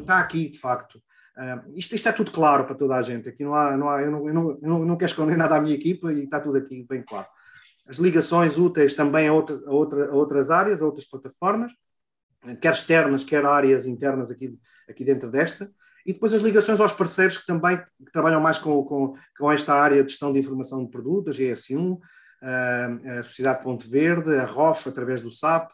está 0.00 0.20
aqui, 0.20 0.48
de 0.48 0.58
facto. 0.58 1.02
Uh, 1.36 1.72
isto, 1.74 1.94
isto 1.94 2.08
é 2.08 2.12
tudo 2.12 2.30
claro 2.30 2.64
para 2.66 2.74
toda 2.74 2.94
a 2.94 3.02
gente. 3.02 3.28
Aqui 3.28 3.42
não 3.42 3.54
há, 3.54 3.76
não 3.76 3.88
há 3.88 4.02
eu, 4.02 4.10
não, 4.10 4.28
eu, 4.28 4.34
não, 4.34 4.58
eu 4.60 4.86
não, 4.86 4.96
quero 4.96 5.10
esconder 5.10 5.36
nada 5.38 5.56
à 5.56 5.60
minha 5.60 5.74
equipa 5.74 6.12
e 6.12 6.24
está 6.24 6.40
tudo 6.40 6.58
aqui 6.58 6.84
bem 6.88 7.02
claro. 7.02 7.26
As 7.86 7.96
ligações 7.98 8.58
úteis 8.58 8.94
também 8.94 9.28
a, 9.28 9.32
outra, 9.32 9.60
a, 9.66 9.70
outra, 9.70 10.10
a 10.10 10.14
outras 10.14 10.50
áreas, 10.50 10.80
a 10.80 10.84
outras 10.84 11.06
plataformas, 11.06 11.72
quer 12.60 12.72
externas, 12.72 13.24
quer 13.24 13.44
áreas 13.44 13.86
internas 13.86 14.30
aqui, 14.30 14.56
aqui 14.88 15.04
dentro 15.04 15.30
desta 15.30 15.70
e 16.04 16.12
depois 16.12 16.34
as 16.34 16.42
ligações 16.42 16.80
aos 16.80 16.92
parceiros 16.92 17.38
que 17.38 17.46
também 17.46 17.78
que 17.78 18.12
trabalham 18.12 18.40
mais 18.40 18.58
com, 18.58 18.82
com, 18.84 19.14
com 19.38 19.52
esta 19.52 19.74
área 19.74 20.02
de 20.02 20.10
gestão 20.10 20.32
de 20.32 20.38
informação 20.38 20.84
de 20.84 20.90
produto, 20.90 21.30
a 21.30 21.32
GS1, 21.32 21.98
a 22.42 23.22
Sociedade 23.22 23.62
Ponte 23.62 23.88
Verde, 23.88 24.34
a 24.34 24.44
ROF 24.44 24.88
através 24.88 25.22
do 25.22 25.30
SAP, 25.30 25.70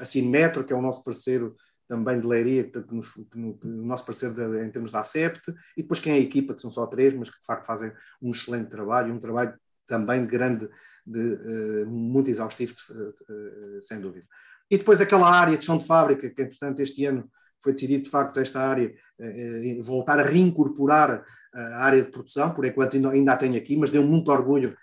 a 0.00 0.06
Cinemetro, 0.06 0.64
que 0.64 0.72
é 0.72 0.76
o 0.76 0.82
nosso 0.82 1.04
parceiro 1.04 1.54
também 1.88 2.18
de 2.18 2.26
leiria, 2.26 2.64
que, 2.64 2.94
nos, 2.94 3.12
que, 3.12 3.38
no, 3.38 3.58
que 3.58 3.66
o 3.66 3.84
nosso 3.84 4.06
parceiro 4.06 4.34
de, 4.34 4.64
em 4.64 4.70
termos 4.70 4.90
da 4.90 5.00
ACEPT, 5.00 5.52
e 5.76 5.82
depois 5.82 6.00
quem 6.00 6.14
é 6.14 6.16
a 6.16 6.20
equipa, 6.20 6.54
que 6.54 6.60
são 6.60 6.70
só 6.70 6.86
três, 6.86 7.12
mas 7.14 7.28
que 7.28 7.38
de 7.38 7.44
facto 7.44 7.66
fazem 7.66 7.92
um 8.20 8.30
excelente 8.30 8.70
trabalho, 8.70 9.12
um 9.12 9.20
trabalho 9.20 9.54
também 9.86 10.26
grande, 10.26 10.68
de, 11.04 11.20
uh, 11.20 11.86
muito 11.86 12.30
exaustivo, 12.30 12.74
uh, 12.90 13.76
uh, 13.76 13.82
sem 13.82 14.00
dúvida. 14.00 14.24
E 14.70 14.78
depois 14.78 15.02
aquela 15.02 15.30
área 15.30 15.58
de 15.58 15.64
chão 15.64 15.76
de 15.76 15.86
fábrica, 15.86 16.30
que 16.30 16.42
entretanto 16.42 16.80
este 16.80 17.04
ano 17.04 17.30
foi 17.62 17.74
decidido 17.74 18.04
de 18.04 18.10
facto 18.10 18.40
esta 18.40 18.60
área 18.60 18.92
eh, 19.20 19.78
voltar 19.82 20.18
a 20.18 20.24
reincorporar 20.24 21.24
a 21.54 21.84
área 21.84 22.02
de 22.02 22.10
produção, 22.10 22.52
por 22.52 22.64
enquanto 22.64 22.96
ainda 22.96 23.34
a 23.34 23.36
tenho 23.36 23.56
aqui, 23.56 23.76
mas 23.76 23.90
deu 23.90 24.02
muito 24.02 24.32
orgulho 24.32 24.74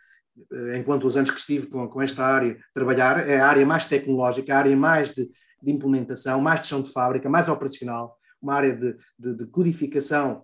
enquanto 0.78 1.06
os 1.06 1.18
anos 1.18 1.32
que 1.32 1.40
estive 1.40 1.68
com, 1.68 1.88
com 1.88 2.02
esta 2.02 2.26
área 2.26 2.58
trabalhar, 2.74 3.28
é 3.28 3.40
a 3.40 3.48
área 3.48 3.66
mais 3.66 3.86
tecnológica, 3.86 4.54
a 4.54 4.58
área 4.58 4.76
mais 4.76 5.14
de, 5.14 5.30
de 5.62 5.72
implementação, 5.72 6.42
mais 6.42 6.62
de 6.62 6.68
chão 6.68 6.82
de 6.82 6.92
fábrica, 6.92 7.30
mais 7.30 7.50
operacional, 7.50 8.16
uma 8.42 8.54
área 8.54 8.76
de, 8.76 8.96
de, 9.18 9.36
de 9.36 9.46
codificação 9.48 10.44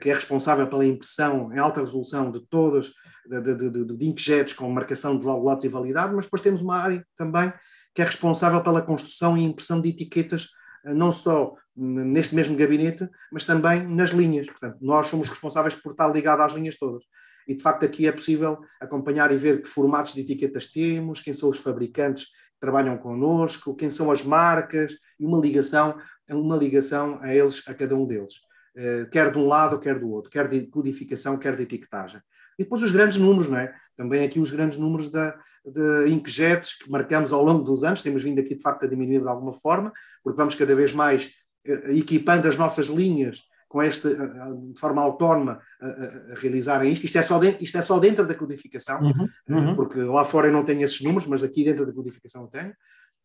que 0.00 0.10
é 0.10 0.14
responsável 0.14 0.66
pela 0.66 0.84
impressão 0.84 1.52
em 1.52 1.58
alta 1.58 1.80
resolução 1.80 2.30
de 2.30 2.40
todos, 2.46 2.92
de, 3.24 3.70
de, 3.94 4.06
inkjets 4.06 4.52
com 4.52 4.68
marcação 4.68 5.18
de 5.18 5.24
lotes 5.24 5.64
e 5.64 5.68
validade, 5.68 6.14
mas 6.14 6.24
depois 6.24 6.42
temos 6.42 6.60
uma 6.60 6.76
área 6.76 7.06
também 7.16 7.52
que 7.94 8.02
é 8.02 8.04
responsável 8.04 8.62
pela 8.62 8.82
construção 8.82 9.36
e 9.36 9.44
impressão 9.44 9.80
de 9.80 9.90
etiquetas, 9.90 10.48
não 10.84 11.12
só 11.12 11.54
neste 11.76 12.34
mesmo 12.34 12.56
gabinete, 12.56 13.08
mas 13.32 13.44
também 13.44 13.86
nas 13.86 14.10
linhas. 14.10 14.46
Portanto, 14.46 14.78
nós 14.80 15.08
somos 15.08 15.28
responsáveis 15.28 15.74
por 15.74 15.92
estar 15.92 16.08
ligado 16.08 16.40
às 16.40 16.52
linhas 16.52 16.76
todas. 16.78 17.04
E 17.50 17.54
de 17.56 17.64
facto 17.64 17.84
aqui 17.84 18.06
é 18.06 18.12
possível 18.12 18.60
acompanhar 18.80 19.32
e 19.32 19.36
ver 19.36 19.60
que 19.60 19.68
formatos 19.68 20.14
de 20.14 20.20
etiquetas 20.20 20.70
temos, 20.70 21.20
quem 21.20 21.34
são 21.34 21.48
os 21.48 21.58
fabricantes 21.58 22.26
que 22.26 22.60
trabalham 22.60 22.96
connosco, 22.96 23.74
quem 23.74 23.90
são 23.90 24.08
as 24.08 24.22
marcas 24.24 24.92
e 25.18 25.26
uma 25.26 25.36
ligação, 25.36 25.98
uma 26.30 26.56
ligação 26.56 27.18
a 27.20 27.34
eles, 27.34 27.66
a 27.66 27.74
cada 27.74 27.96
um 27.96 28.06
deles. 28.06 28.34
Eh, 28.76 29.08
quer 29.10 29.32
de 29.32 29.38
um 29.38 29.48
lado, 29.48 29.80
quer 29.80 29.98
do 29.98 30.08
outro, 30.08 30.30
quer 30.30 30.46
de 30.46 30.64
codificação, 30.68 31.36
quer 31.36 31.56
de 31.56 31.64
etiquetagem. 31.64 32.20
E 32.56 32.62
depois 32.62 32.84
os 32.84 32.92
grandes 32.92 33.18
números, 33.18 33.48
não 33.48 33.58
é? 33.58 33.74
Também 33.96 34.24
aqui 34.24 34.38
os 34.38 34.52
grandes 34.52 34.78
números 34.78 35.10
da, 35.10 35.36
de 35.66 36.08
inkjets 36.08 36.78
que 36.78 36.88
marcamos 36.88 37.32
ao 37.32 37.42
longo 37.42 37.64
dos 37.64 37.82
anos, 37.82 38.00
temos 38.00 38.22
vindo 38.22 38.38
aqui 38.38 38.54
de 38.54 38.62
facto 38.62 38.84
a 38.84 38.88
diminuir 38.88 39.22
de 39.22 39.28
alguma 39.28 39.52
forma, 39.52 39.92
porque 40.22 40.36
vamos 40.36 40.54
cada 40.54 40.72
vez 40.76 40.92
mais 40.92 41.32
eh, 41.66 41.96
equipando 41.96 42.46
as 42.46 42.56
nossas 42.56 42.86
linhas 42.86 43.49
com 43.70 43.80
esta, 43.80 44.08
eh, 44.08 44.12
eh, 44.12 44.72
de 44.72 44.80
forma 44.80 45.00
autónoma 45.00 45.60
a, 45.80 45.86
a, 45.86 46.32
a 46.32 46.34
realizarem 46.40 46.92
isto. 46.92 47.04
Isto 47.04 47.18
é, 47.18 47.22
só 47.22 47.38
de, 47.38 47.56
isto 47.60 47.78
é 47.78 47.82
só 47.82 48.00
dentro 48.00 48.26
da 48.26 48.34
codificação, 48.34 49.00
uhum, 49.00 49.28
uhum. 49.48 49.76
porque 49.76 50.00
lá 50.00 50.24
fora 50.24 50.48
eu 50.48 50.52
não 50.52 50.64
tenho 50.64 50.82
esses 50.82 51.00
números, 51.02 51.28
mas 51.28 51.44
aqui 51.44 51.64
dentro 51.64 51.86
da 51.86 51.92
codificação 51.92 52.42
eu 52.42 52.48
tenho. 52.48 52.74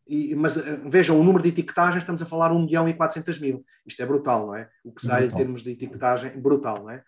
E, 0.06 0.36
mas 0.36 0.56
vejam, 0.88 1.18
o 1.18 1.24
número 1.24 1.42
de 1.42 1.48
etiquetagens, 1.48 2.04
estamos 2.04 2.22
a 2.22 2.26
falar 2.26 2.52
1 2.52 2.64
milhão 2.64 2.88
e 2.88 2.94
400 2.94 3.40
mil. 3.40 3.64
Isto 3.84 4.04
é 4.04 4.06
brutal, 4.06 4.46
não 4.46 4.54
é? 4.54 4.68
O 4.84 4.92
que 4.92 5.02
sai 5.02 5.22
brutal. 5.22 5.34
em 5.34 5.42
termos 5.42 5.64
de 5.64 5.72
etiquetagem, 5.72 6.40
brutal, 6.40 6.84
não 6.84 6.90
é? 6.90 7.02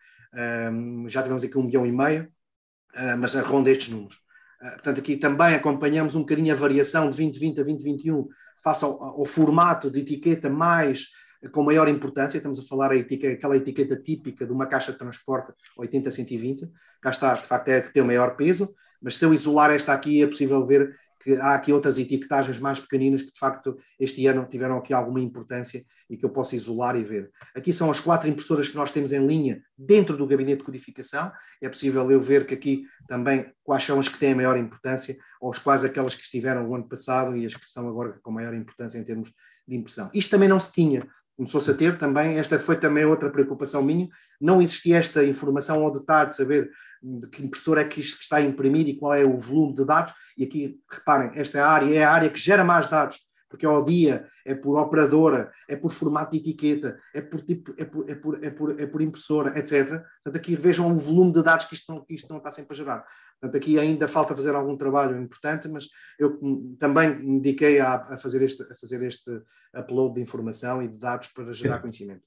Um, 0.72 1.08
já 1.08 1.22
tivemos 1.22 1.44
aqui 1.44 1.56
1 1.56 1.62
milhão 1.62 1.86
e 1.86 1.92
meio, 1.92 2.24
uh, 2.24 3.16
mas 3.20 3.34
ronda 3.36 3.70
estes 3.70 3.90
números. 3.90 4.16
Uh, 4.60 4.70
portanto, 4.72 4.98
aqui 4.98 5.16
também 5.16 5.54
acompanhamos 5.54 6.16
um 6.16 6.20
bocadinho 6.20 6.52
a 6.52 6.56
variação 6.56 7.08
de 7.08 7.16
2020 7.16 7.60
a 7.60 7.62
2021 7.62 8.26
face 8.60 8.84
ao, 8.84 9.00
ao 9.00 9.24
formato 9.24 9.88
de 9.88 10.00
etiqueta 10.00 10.50
mais 10.50 11.12
com 11.52 11.62
maior 11.62 11.88
importância, 11.88 12.36
estamos 12.36 12.58
a 12.58 12.64
falar 12.64 12.90
a 12.90 12.96
etiqueta, 12.96 13.34
aquela 13.34 13.56
etiqueta 13.56 13.96
típica 13.96 14.44
de 14.44 14.52
uma 14.52 14.66
caixa 14.66 14.92
de 14.92 14.98
transporte 14.98 15.52
80-120, 15.78 16.68
cá 17.00 17.10
está, 17.10 17.34
de 17.34 17.46
facto 17.46 17.68
é 17.68 17.80
ter 17.80 18.02
maior 18.02 18.36
peso, 18.36 18.74
mas 19.00 19.16
se 19.16 19.24
eu 19.24 19.32
isolar 19.32 19.70
esta 19.70 19.92
aqui 19.92 20.22
é 20.22 20.26
possível 20.26 20.66
ver 20.66 20.96
que 21.22 21.34
há 21.34 21.54
aqui 21.54 21.72
outras 21.72 21.98
etiquetagens 21.98 22.58
mais 22.58 22.80
pequeninas 22.80 23.22
que 23.22 23.32
de 23.32 23.38
facto 23.38 23.76
este 23.98 24.26
ano 24.26 24.46
tiveram 24.48 24.78
aqui 24.78 24.92
alguma 24.92 25.20
importância 25.20 25.82
e 26.08 26.16
que 26.16 26.24
eu 26.24 26.30
posso 26.30 26.54
isolar 26.54 26.96
e 26.96 27.04
ver. 27.04 27.30
Aqui 27.54 27.72
são 27.72 27.90
as 27.90 28.00
quatro 28.00 28.28
impressoras 28.28 28.68
que 28.68 28.76
nós 28.76 28.90
temos 28.90 29.12
em 29.12 29.26
linha 29.26 29.62
dentro 29.76 30.16
do 30.16 30.26
gabinete 30.26 30.60
de 30.60 30.64
codificação. 30.64 31.30
É 31.60 31.68
possível 31.68 32.10
eu 32.10 32.20
ver 32.20 32.46
que 32.46 32.54
aqui 32.54 32.84
também 33.06 33.52
quais 33.62 33.84
são 33.84 34.00
as 34.00 34.08
que 34.08 34.18
têm 34.18 34.32
a 34.32 34.36
maior 34.36 34.56
importância, 34.56 35.18
ou 35.40 35.50
as 35.50 35.58
quais 35.58 35.84
aquelas 35.84 36.14
que 36.14 36.22
estiveram 36.22 36.66
no 36.66 36.74
ano 36.74 36.88
passado 36.88 37.36
e 37.36 37.44
as 37.44 37.54
que 37.54 37.64
estão 37.64 37.86
agora 37.88 38.18
com 38.22 38.30
maior 38.30 38.54
importância 38.54 38.98
em 38.98 39.04
termos 39.04 39.30
de 39.66 39.76
impressão. 39.76 40.10
Isto 40.14 40.30
também 40.30 40.48
não 40.48 40.58
se 40.58 40.72
tinha 40.72 41.06
começou-se 41.38 41.70
a 41.70 41.74
ter 41.74 41.96
também, 41.96 42.36
esta 42.36 42.58
foi 42.58 42.76
também 42.76 43.04
outra 43.04 43.30
preocupação 43.30 43.80
minha, 43.80 44.08
não 44.40 44.60
existia 44.60 44.96
esta 44.96 45.24
informação 45.24 45.84
ao 45.84 45.92
detalhe 45.92 46.30
de 46.30 46.36
saber 46.36 46.68
de 47.00 47.28
que 47.28 47.44
impressora 47.44 47.82
é 47.82 47.84
que 47.84 48.00
isto 48.00 48.20
está 48.20 48.38
a 48.38 48.42
imprimir 48.42 48.88
e 48.88 48.98
qual 48.98 49.14
é 49.14 49.24
o 49.24 49.38
volume 49.38 49.72
de 49.72 49.84
dados, 49.84 50.12
e 50.36 50.42
aqui, 50.42 50.80
reparem, 50.90 51.30
esta 51.34 51.64
área 51.64 51.94
é 51.94 52.02
a 52.02 52.10
área 52.10 52.28
que 52.28 52.40
gera 52.40 52.64
mais 52.64 52.88
dados, 52.88 53.28
porque 53.48 53.64
é 53.64 53.68
ao 53.68 53.84
dia, 53.84 54.26
é 54.44 54.52
por 54.52 54.76
operadora, 54.76 55.52
é 55.68 55.76
por 55.76 55.92
formato 55.92 56.32
de 56.32 56.38
etiqueta, 56.38 56.98
é 57.14 57.20
por, 57.20 57.40
tipo, 57.40 57.72
é 57.78 57.84
por, 57.84 58.10
é 58.10 58.14
por, 58.16 58.44
é 58.44 58.50
por, 58.50 58.80
é 58.80 58.86
por 58.86 59.00
impressora, 59.00 59.56
etc. 59.56 60.02
Portanto, 60.24 60.36
aqui 60.36 60.56
vejam 60.56 60.90
o 60.90 60.98
volume 60.98 61.32
de 61.32 61.42
dados 61.42 61.66
que 61.66 61.74
isto, 61.74 61.92
não, 61.92 62.04
que 62.04 62.14
isto 62.14 62.28
não 62.28 62.38
está 62.38 62.50
sempre 62.50 62.74
a 62.74 62.76
gerar. 62.76 63.04
Portanto, 63.40 63.60
aqui 63.60 63.78
ainda 63.78 64.08
falta 64.08 64.36
fazer 64.36 64.54
algum 64.54 64.76
trabalho 64.76 65.20
importante, 65.20 65.68
mas 65.68 65.88
eu 66.18 66.38
também 66.78 67.18
me 67.18 67.40
dediquei 67.40 67.78
a, 67.78 67.94
a, 67.94 68.18
fazer, 68.18 68.42
este, 68.42 68.62
a 68.62 68.74
fazer 68.74 69.02
este 69.02 69.30
upload 69.76 70.14
de 70.14 70.22
informação 70.22 70.82
e 70.82 70.88
de 70.88 70.98
dados 70.98 71.28
para 71.28 71.52
gerar 71.52 71.78
conhecimento. 71.78 72.22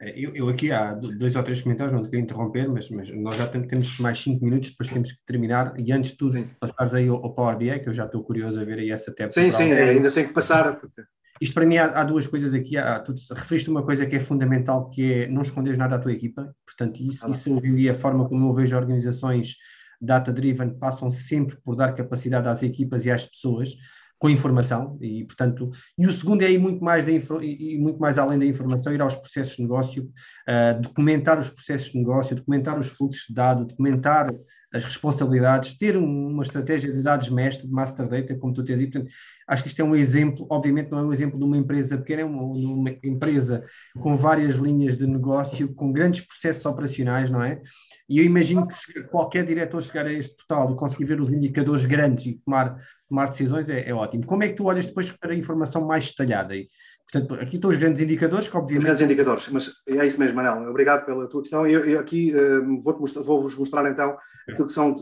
É, 0.00 0.12
eu, 0.18 0.34
eu, 0.34 0.48
aqui 0.48 0.70
há 0.70 0.92
dois 0.92 1.34
ou 1.34 1.42
três 1.42 1.62
comentários, 1.62 1.92
não 1.92 2.02
te 2.02 2.10
quero 2.10 2.22
interromper, 2.22 2.68
mas, 2.68 2.90
mas 2.90 3.08
nós 3.16 3.34
já 3.34 3.46
temos 3.46 3.98
mais 3.98 4.18
cinco 4.18 4.44
minutos, 4.44 4.70
depois 4.70 4.90
temos 4.90 5.12
que 5.12 5.18
terminar. 5.24 5.72
E 5.78 5.90
antes 5.90 6.10
de 6.10 6.18
tudo, 6.18 6.46
passares 6.60 6.92
aí 6.92 7.08
ao, 7.08 7.16
ao 7.16 7.34
Power 7.34 7.56
BI, 7.56 7.78
que 7.80 7.88
eu 7.88 7.94
já 7.94 8.04
estou 8.04 8.22
curioso 8.22 8.60
a 8.60 8.64
ver 8.64 8.78
aí 8.78 8.90
essa 8.90 9.14
tab. 9.14 9.30
Sim, 9.30 9.50
sim, 9.50 9.72
ainda 9.72 10.10
tem 10.10 10.26
que 10.26 10.34
passar. 10.34 10.76
Porque... 10.76 11.02
Isto 11.40 11.54
para 11.54 11.64
mim 11.64 11.78
há, 11.78 11.86
há 11.86 12.04
duas 12.04 12.26
coisas 12.26 12.52
aqui. 12.52 12.76
Há, 12.76 13.00
tu 13.00 13.14
referiste 13.32 13.70
uma 13.70 13.82
coisa 13.82 14.04
que 14.04 14.16
é 14.16 14.20
fundamental, 14.20 14.90
que 14.90 15.12
é 15.12 15.28
não 15.28 15.40
esconderes 15.40 15.78
nada 15.78 15.96
à 15.96 15.98
tua 15.98 16.12
equipa. 16.12 16.54
Portanto, 16.66 17.00
isso, 17.00 17.26
ah, 17.26 17.30
isso 17.30 17.48
eu 17.48 17.58
vi 17.60 17.88
a 17.88 17.94
forma 17.94 18.28
como 18.28 18.50
eu 18.50 18.52
vejo 18.52 18.76
organizações 18.76 19.56
data-driven 20.00 20.70
passam 20.78 21.10
sempre 21.10 21.56
por 21.64 21.76
dar 21.76 21.94
capacidade 21.94 22.48
às 22.48 22.62
equipas 22.62 23.06
e 23.06 23.10
às 23.10 23.26
pessoas 23.26 23.76
com 24.18 24.30
informação 24.30 24.96
e, 25.00 25.24
portanto, 25.24 25.70
e 25.98 26.06
o 26.06 26.10
segundo 26.10 26.42
é 26.42 26.50
ir 26.50 26.58
muito 26.58 26.82
mais, 26.82 27.04
de, 27.04 27.18
e 27.42 27.78
muito 27.78 27.98
mais 27.98 28.18
além 28.18 28.38
da 28.38 28.46
informação, 28.46 28.92
ir 28.92 29.00
aos 29.00 29.14
processos 29.14 29.56
de 29.56 29.62
negócio, 29.62 30.04
uh, 30.04 30.80
documentar 30.80 31.38
os 31.38 31.50
processos 31.50 31.92
de 31.92 31.98
negócio, 31.98 32.34
documentar 32.34 32.78
os 32.78 32.88
fluxos 32.88 33.26
de 33.28 33.34
dados, 33.34 33.66
documentar 33.66 34.34
as 34.72 34.84
responsabilidades, 34.84 35.76
ter 35.76 35.96
uma 35.96 36.42
estratégia 36.42 36.92
de 36.92 37.02
dados 37.02 37.28
mestre, 37.28 37.66
de 37.66 37.72
master 37.72 38.08
data, 38.08 38.34
como 38.36 38.52
tu 38.52 38.64
tens 38.64 38.78
aí, 38.78 38.90
portanto, 38.90 39.12
acho 39.46 39.62
que 39.62 39.68
isto 39.68 39.80
é 39.80 39.84
um 39.84 39.94
exemplo, 39.94 40.46
obviamente 40.50 40.90
não 40.90 40.98
é 40.98 41.02
um 41.02 41.12
exemplo 41.12 41.38
de 41.38 41.44
uma 41.44 41.56
empresa 41.56 41.96
pequena, 41.96 42.22
é 42.22 42.24
uma, 42.24 42.42
uma 42.42 42.90
empresa 43.04 43.64
com 44.00 44.16
várias 44.16 44.56
linhas 44.56 44.96
de 44.96 45.06
negócio, 45.06 45.72
com 45.74 45.92
grandes 45.92 46.22
processos 46.22 46.64
operacionais, 46.66 47.30
não 47.30 47.42
é? 47.42 47.60
E 48.08 48.18
eu 48.18 48.24
imagino 48.24 48.66
que 48.66 49.02
qualquer 49.04 49.44
diretor 49.44 49.82
chegar 49.82 50.06
a 50.06 50.12
este 50.12 50.34
portal 50.36 50.72
e 50.72 50.76
conseguir 50.76 51.04
ver 51.04 51.20
os 51.20 51.30
indicadores 51.30 51.84
grandes 51.84 52.26
e 52.26 52.40
tomar, 52.44 52.76
tomar 53.08 53.28
decisões 53.28 53.68
é, 53.68 53.88
é 53.88 53.94
ótimo. 53.94 54.26
Como 54.26 54.42
é 54.42 54.48
que 54.48 54.54
tu 54.54 54.64
olhas 54.64 54.86
depois 54.86 55.10
para 55.10 55.32
a 55.32 55.36
informação 55.36 55.86
mais 55.86 56.10
detalhada? 56.10 56.56
E, 56.56 56.68
portanto, 57.10 57.34
aqui 57.40 57.56
estão 57.56 57.70
os 57.70 57.76
grandes 57.76 58.02
indicadores, 58.02 58.48
que 58.48 58.56
obviamente... 58.56 58.78
Os 58.78 58.84
grandes 58.84 59.02
indicadores, 59.02 59.48
mas 59.48 59.82
é 59.86 60.06
isso 60.06 60.18
mesmo, 60.18 60.36
Manel. 60.36 60.68
Obrigado 60.68 61.04
pela 61.06 61.28
tua 61.28 61.42
questão. 61.42 61.66
Eu, 61.66 61.84
eu 61.84 62.00
aqui 62.00 62.34
uh, 62.34 62.80
vou-vos 62.80 63.00
mostrar, 63.00 63.22
vou 63.22 63.42
mostrar 63.42 63.90
então 63.90 64.16
aquilo 64.48 64.66
que 64.66 64.72
são 64.72 64.96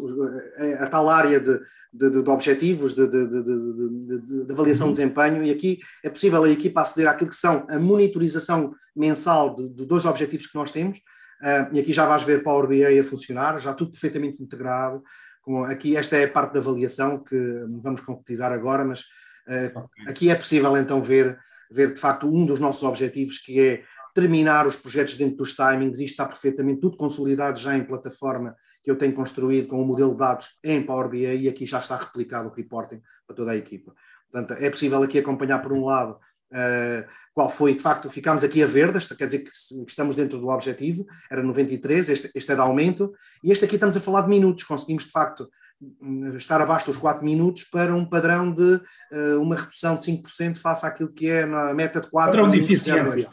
eh, 0.58 0.78
a, 0.80 0.86
tal 0.86 1.08
área 1.08 1.38
de, 1.40 1.60
de, 1.92 2.10
de, 2.10 2.22
de 2.22 2.30
objetivos, 2.30 2.94
de, 2.94 3.06
de, 3.06 4.52
avaliação 4.52 4.88
de 4.88 4.96
desempenho, 4.96 5.44
e 5.44 5.50
aqui 5.50 5.80
é 6.02 6.08
possível 6.08 6.44
a 6.44 6.48
equipa 6.48 6.80
aceder 6.80 7.10
àquilo 7.10 7.30
que 7.30 7.36
são 7.36 7.66
a 7.68 7.78
monitorização 7.78 8.74
mensal 8.96 9.54
de, 9.54 9.84
dois 9.84 10.06
objetivos 10.06 10.46
que 10.46 10.56
nós 10.56 10.70
temos, 10.70 10.98
Uh, 11.44 11.68
e 11.72 11.80
aqui 11.80 11.92
já 11.92 12.06
vais 12.06 12.22
ver 12.22 12.42
Power 12.42 12.66
BI 12.66 12.98
a 12.98 13.04
funcionar, 13.04 13.58
já 13.58 13.74
tudo 13.74 13.92
perfeitamente 13.92 14.42
integrado. 14.42 15.02
Com, 15.42 15.62
aqui 15.64 15.94
esta 15.94 16.16
é 16.16 16.24
a 16.24 16.30
parte 16.30 16.54
da 16.54 16.60
avaliação 16.60 17.22
que 17.22 17.36
vamos 17.82 18.00
concretizar 18.00 18.50
agora, 18.50 18.82
mas 18.82 19.00
uh, 19.46 19.78
okay. 19.78 20.08
aqui 20.08 20.30
é 20.30 20.34
possível 20.34 20.74
então 20.78 21.02
ver, 21.02 21.38
ver 21.70 21.92
de 21.92 22.00
facto 22.00 22.26
um 22.26 22.44
dos 22.46 22.60
nossos 22.60 22.82
objetivos 22.82 23.38
que 23.38 23.60
é 23.60 23.82
terminar 24.14 24.66
os 24.66 24.76
projetos 24.76 25.16
dentro 25.16 25.38
dos 25.38 25.54
timings, 25.54 25.98
isto 25.98 26.12
está 26.12 26.26
perfeitamente 26.26 26.80
tudo 26.80 26.96
consolidado 26.96 27.58
já 27.58 27.76
em 27.76 27.84
plataforma 27.84 28.54
que 28.82 28.90
eu 28.90 28.96
tenho 28.96 29.14
construído 29.14 29.66
com 29.66 29.82
o 29.82 29.86
modelo 29.86 30.12
de 30.12 30.18
dados 30.18 30.58
em 30.62 30.84
Power 30.84 31.08
BI 31.08 31.24
e 31.24 31.48
aqui 31.48 31.64
já 31.64 31.78
está 31.78 31.96
replicado 31.96 32.48
o 32.48 32.52
reporting 32.52 33.00
para 33.26 33.34
toda 33.34 33.52
a 33.52 33.56
equipa. 33.56 33.94
Portanto, 34.30 34.62
é 34.62 34.68
possível 34.68 35.02
aqui 35.02 35.18
acompanhar 35.18 35.60
por 35.60 35.72
um 35.72 35.86
lado 35.86 36.12
uh, 36.12 37.08
qual 37.32 37.50
foi, 37.50 37.74
de 37.74 37.82
facto, 37.82 38.10
ficámos 38.10 38.44
aqui 38.44 38.62
a 38.62 38.66
verde, 38.66 38.98
quer 39.16 39.26
dizer 39.26 39.40
que, 39.40 39.50
estamos 39.88 40.14
dentro 40.14 40.38
do 40.38 40.48
objetivo, 40.48 41.06
era 41.30 41.42
93, 41.42 42.10
este, 42.10 42.30
este 42.34 42.52
é 42.52 42.54
de 42.54 42.60
aumento, 42.60 43.12
e 43.42 43.50
este 43.50 43.64
aqui 43.64 43.74
estamos 43.74 43.96
a 43.96 44.00
falar 44.00 44.22
de 44.22 44.28
minutos, 44.28 44.64
conseguimos 44.64 45.04
de 45.04 45.10
facto 45.10 45.48
estar 46.36 46.60
abaixo 46.60 46.86
dos 46.86 46.96
4 46.96 47.24
minutos 47.24 47.64
para 47.64 47.94
um 47.94 48.08
padrão 48.08 48.52
de 48.52 48.80
uh, 49.12 49.40
uma 49.40 49.56
redução 49.56 49.96
de 49.96 50.02
5% 50.02 50.56
face 50.56 50.86
àquilo 50.86 51.12
que 51.12 51.28
é 51.28 51.44
na 51.44 51.74
meta 51.74 52.00
de 52.00 52.08
4 52.08 52.30
Padrão 52.30 52.50
de 52.50 52.58
eficiência. 52.58 53.28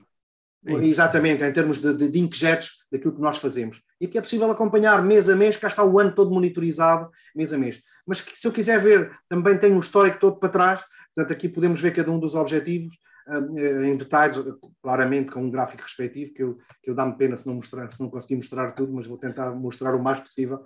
Exatamente, 0.64 1.44
em 1.44 1.52
termos 1.52 1.82
de, 1.82 1.94
de, 1.94 2.10
de 2.10 2.20
inkjets 2.20 2.86
daquilo 2.92 3.16
que 3.16 3.22
nós 3.22 3.40
fazemos. 3.40 3.82
E 4.00 4.06
aqui 4.06 4.18
é 4.18 4.22
possível 4.22 4.50
acompanhar 4.52 5.02
mês 5.04 5.28
a 5.28 5.36
mês, 5.36 5.58
cá 5.58 5.68
está 5.68 5.84
o 5.84 6.00
ano 6.00 6.14
todo 6.14 6.32
monitorizado, 6.32 7.10
mês 7.36 7.52
a 7.52 7.58
mês. 7.58 7.82
Mas 8.06 8.22
que, 8.22 8.38
se 8.38 8.48
eu 8.48 8.52
quiser 8.52 8.80
ver, 8.80 9.12
também 9.28 9.58
tem 9.58 9.74
um 9.74 9.80
histórico 9.80 10.20
todo 10.20 10.38
para 10.38 10.50
trás, 10.50 10.84
portanto 11.16 11.36
aqui 11.36 11.50
podemos 11.50 11.82
ver 11.82 11.96
cada 11.96 12.12
um 12.12 12.20
dos 12.20 12.36
objetivos, 12.36 12.96
eh, 13.28 13.88
em 13.88 13.96
detalhes, 13.96 14.38
claramente 14.82 15.32
com 15.32 15.42
um 15.42 15.52
gráfico 15.52 15.84
respectivo, 15.84 16.34
que 16.34 16.44
eu, 16.44 16.58
que 16.82 16.90
eu 16.90 16.96
dá-me 16.96 17.18
pena 17.18 17.38
se 17.38 17.48
não, 17.48 17.56
mostrar, 17.56 17.90
se 17.90 18.00
não 18.00 18.10
conseguir 18.10 18.36
mostrar 18.36 18.72
tudo, 18.72 18.94
mas 18.94 19.08
vou 19.08 19.18
tentar 19.18 19.52
mostrar 19.52 19.96
o 19.96 20.04
mais 20.04 20.20
possível. 20.20 20.64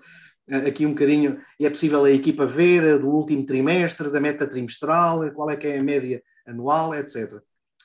Eh, 0.47 0.67
aqui 0.67 0.85
um 0.85 0.91
bocadinho, 0.91 1.39
é 1.59 1.69
possível 1.69 2.03
a 2.03 2.11
equipa 2.11 2.45
ver 2.45 2.83
eh, 2.83 2.97
do 2.97 3.09
último 3.09 3.45
trimestre, 3.45 4.11
da 4.11 4.19
meta 4.19 4.47
trimestral, 4.47 5.31
qual 5.31 5.49
é 5.49 5.55
que 5.55 5.67
é 5.67 5.79
a 5.79 5.83
média 5.83 6.21
anual, 6.47 6.93
etc. 6.95 7.41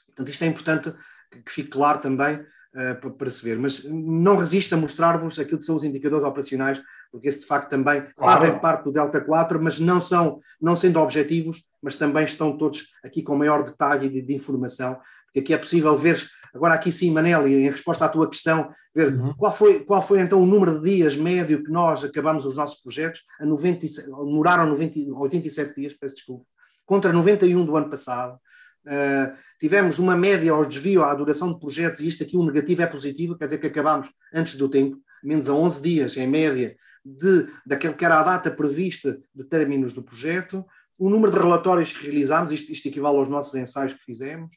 Portanto, 0.07 0.29
isto 0.29 0.45
é 0.45 0.47
importante 0.47 0.93
que, 1.31 1.43
que 1.43 1.53
fique 1.53 1.71
claro 1.71 2.01
também 2.01 2.37
uh, 2.37 3.11
para 3.13 3.31
se 3.31 3.43
ver, 3.43 3.59
mas 3.59 3.85
não 3.85 4.37
resisto 4.37 4.75
a 4.75 4.79
mostrar-vos 4.79 5.39
aquilo 5.39 5.59
que 5.59 5.65
são 5.65 5.77
os 5.77 5.85
indicadores 5.85 6.27
operacionais 6.27 6.83
porque 7.11 7.29
esse 7.29 7.41
de 7.41 7.47
facto 7.47 7.69
também 7.69 8.07
claro. 8.17 8.41
fazem 8.41 8.59
parte 8.59 8.85
do 8.85 8.93
Delta 8.93 9.21
4, 9.21 9.63
mas 9.63 9.79
não 9.79 10.01
são, 10.01 10.41
não 10.61 10.77
sendo 10.77 11.01
objetivos, 11.01 11.65
mas 11.83 11.97
também 11.97 12.25
estão 12.25 12.57
todos 12.57 12.93
aqui 13.05 13.23
com 13.23 13.37
maior 13.37 13.65
detalhe 13.65 14.09
de, 14.09 14.23
de 14.23 14.35
informação, 14.35 14.99
porque 15.27 15.41
aqui 15.41 15.55
é 15.55 15.59
possível 15.59 15.97
ver, 15.97 16.21
agora 16.55 16.75
aqui 16.75 16.91
sim, 16.91 17.11
Manel, 17.11 17.47
e 17.49 17.67
em 17.67 17.71
resposta 17.71 18.05
à 18.05 18.09
tua 18.09 18.29
questão, 18.29 18.73
ver 18.95 19.15
uhum. 19.15 19.35
qual, 19.35 19.53
foi, 19.53 19.85
qual 19.85 20.03
foi 20.03 20.21
então 20.21 20.43
o 20.43 20.47
número 20.47 20.81
de 20.81 20.97
dias 20.97 21.17
médio 21.17 21.63
que 21.63 21.71
nós 21.71 22.05
acabamos 22.05 22.45
os 22.45 22.57
nossos 22.57 22.81
projetos, 22.81 23.23
a 23.39 23.47
90, 23.47 23.87
demoraram 24.25 24.67
90, 24.67 25.13
87 25.13 25.75
dias, 25.75 25.95
peço 25.95 26.17
desculpa, 26.17 26.45
contra 26.85 27.13
91 27.13 27.65
do 27.65 27.77
ano 27.77 27.89
passado. 27.89 28.39
Uh, 28.85 29.37
tivemos 29.61 29.99
uma 29.99 30.17
média 30.17 30.53
ao 30.53 30.65
desvio 30.65 31.05
à 31.05 31.15
duração 31.15 31.53
de 31.53 31.61
projetos, 31.61 32.01
e 32.01 32.09
isto 32.09 32.25
aqui 32.25 32.37
o 32.37 32.45
negativo 32.45 32.83
é 32.83 32.87
positivo, 32.87 33.37
quer 33.37 33.45
dizer 33.45 33.59
que 33.59 33.67
acabamos 33.67 34.11
antes 34.35 34.57
do 34.57 34.69
tempo, 34.69 34.97
menos 35.23 35.49
a 35.49 35.55
11 35.55 35.83
dias 35.83 36.17
em 36.17 36.27
média 36.27 36.77
de, 37.05 37.47
daquele 37.65 37.95
que 37.95 38.05
era 38.05 38.21
a 38.21 38.23
data 38.23 38.51
prevista 38.51 39.21
de 39.35 39.45
términos 39.45 39.93
do 39.93 40.03
projeto, 40.03 40.65
o 40.99 41.09
número 41.09 41.33
de 41.33 41.39
relatórios 41.39 41.93
que 41.93 42.05
realizámos, 42.05 42.53
isto, 42.53 42.73
isto 42.73 42.89
equivale 42.89 43.17
aos 43.17 43.29
nossos 43.29 43.55
ensaios 43.55 43.93
que 43.93 44.05
fizemos, 44.05 44.55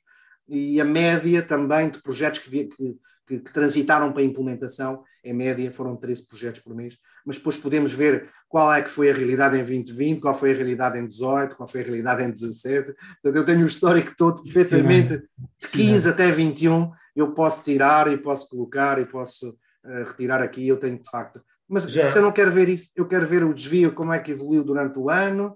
e 0.47 0.79
a 0.79 0.85
média 0.85 1.41
também 1.41 1.89
de 1.89 2.01
projetos 2.01 2.39
que, 2.39 2.65
que, 2.65 2.97
que, 3.27 3.39
que, 3.39 3.51
transitaram 3.51 4.11
para 4.11 4.21
a 4.21 4.25
implementação, 4.25 5.03
em 5.23 5.33
média 5.33 5.71
foram 5.71 5.95
13 5.95 6.27
projetos 6.27 6.61
por 6.61 6.75
mês, 6.75 6.97
mas 7.25 7.37
depois 7.37 7.57
podemos 7.57 7.93
ver 7.93 8.29
qual 8.49 8.73
é 8.73 8.81
que 8.81 8.89
foi 8.89 9.09
a 9.09 9.13
realidade 9.13 9.55
em 9.55 9.63
2020, 9.63 10.19
qual 10.19 10.33
foi 10.33 10.51
a 10.51 10.55
realidade 10.55 10.99
em 10.99 11.07
18, 11.07 11.55
qual 11.55 11.67
foi 11.67 11.81
a 11.81 11.85
realidade 11.85 12.23
em 12.23 12.31
17, 12.31 12.93
portanto 12.93 13.35
eu 13.35 13.45
tenho 13.45 13.63
o 13.63 13.67
histórico 13.67 14.13
todo 14.17 14.43
perfeitamente, 14.43 15.17
de 15.17 15.67
15 15.69 16.09
até 16.09 16.29
21, 16.29 16.91
eu 17.15 17.33
posso 17.33 17.63
tirar 17.63 18.11
e 18.11 18.17
posso 18.17 18.49
colocar 18.49 18.99
e 18.99 19.05
posso 19.05 19.49
uh, 19.49 20.03
retirar 20.07 20.41
aqui, 20.41 20.67
eu 20.67 20.77
tenho 20.77 20.99
de 20.99 21.09
facto. 21.09 21.41
Mas 21.69 21.83
Já. 21.83 22.03
se 22.03 22.17
eu 22.17 22.21
não 22.21 22.31
quero 22.31 22.51
ver 22.51 22.67
isso, 22.69 22.91
eu 22.95 23.07
quero 23.07 23.25
ver 23.25 23.43
o 23.43 23.53
desvio, 23.53 23.93
como 23.93 24.11
é 24.11 24.19
que 24.19 24.31
evoluiu 24.31 24.63
durante 24.63 24.99
o 24.99 25.09
ano, 25.09 25.55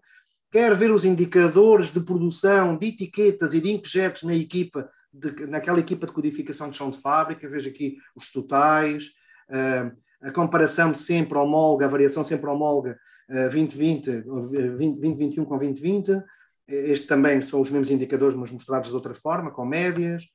quero 0.51 0.75
ver 0.75 0.91
os 0.91 1.05
indicadores 1.05 1.91
de 1.91 1.99
produção, 1.99 2.77
de 2.77 2.87
etiquetas 2.87 3.53
e 3.53 3.61
de 3.61 3.71
inkjets 3.71 4.23
na 4.23 4.33
equipa, 4.33 4.89
de, 5.11 5.45
naquela 5.47 5.79
equipa 5.79 6.05
de 6.05 6.13
codificação 6.13 6.69
de 6.69 6.77
chão 6.77 6.89
de 6.89 6.99
fábrica, 6.99 7.49
vejo 7.49 7.69
aqui 7.69 7.97
os 8.15 8.31
totais, 8.31 9.07
uh, 9.49 9.95
a 10.21 10.31
comparação 10.31 10.93
sempre 10.93 11.37
homóloga, 11.37 11.85
a 11.85 11.89
variação 11.89 12.23
sempre 12.23 12.49
homóloga 12.49 12.97
uh, 13.29 13.49
2020, 13.49 14.21
2021 14.21 15.45
com 15.45 15.57
2020. 15.57 16.23
Este 16.67 17.07
também 17.07 17.41
são 17.41 17.61
os 17.61 17.69
mesmos 17.69 17.91
indicadores, 17.91 18.35
mas 18.35 18.51
mostrados 18.51 18.89
de 18.89 18.95
outra 18.95 19.13
forma, 19.13 19.51
com 19.51 19.65
médias. 19.65 20.25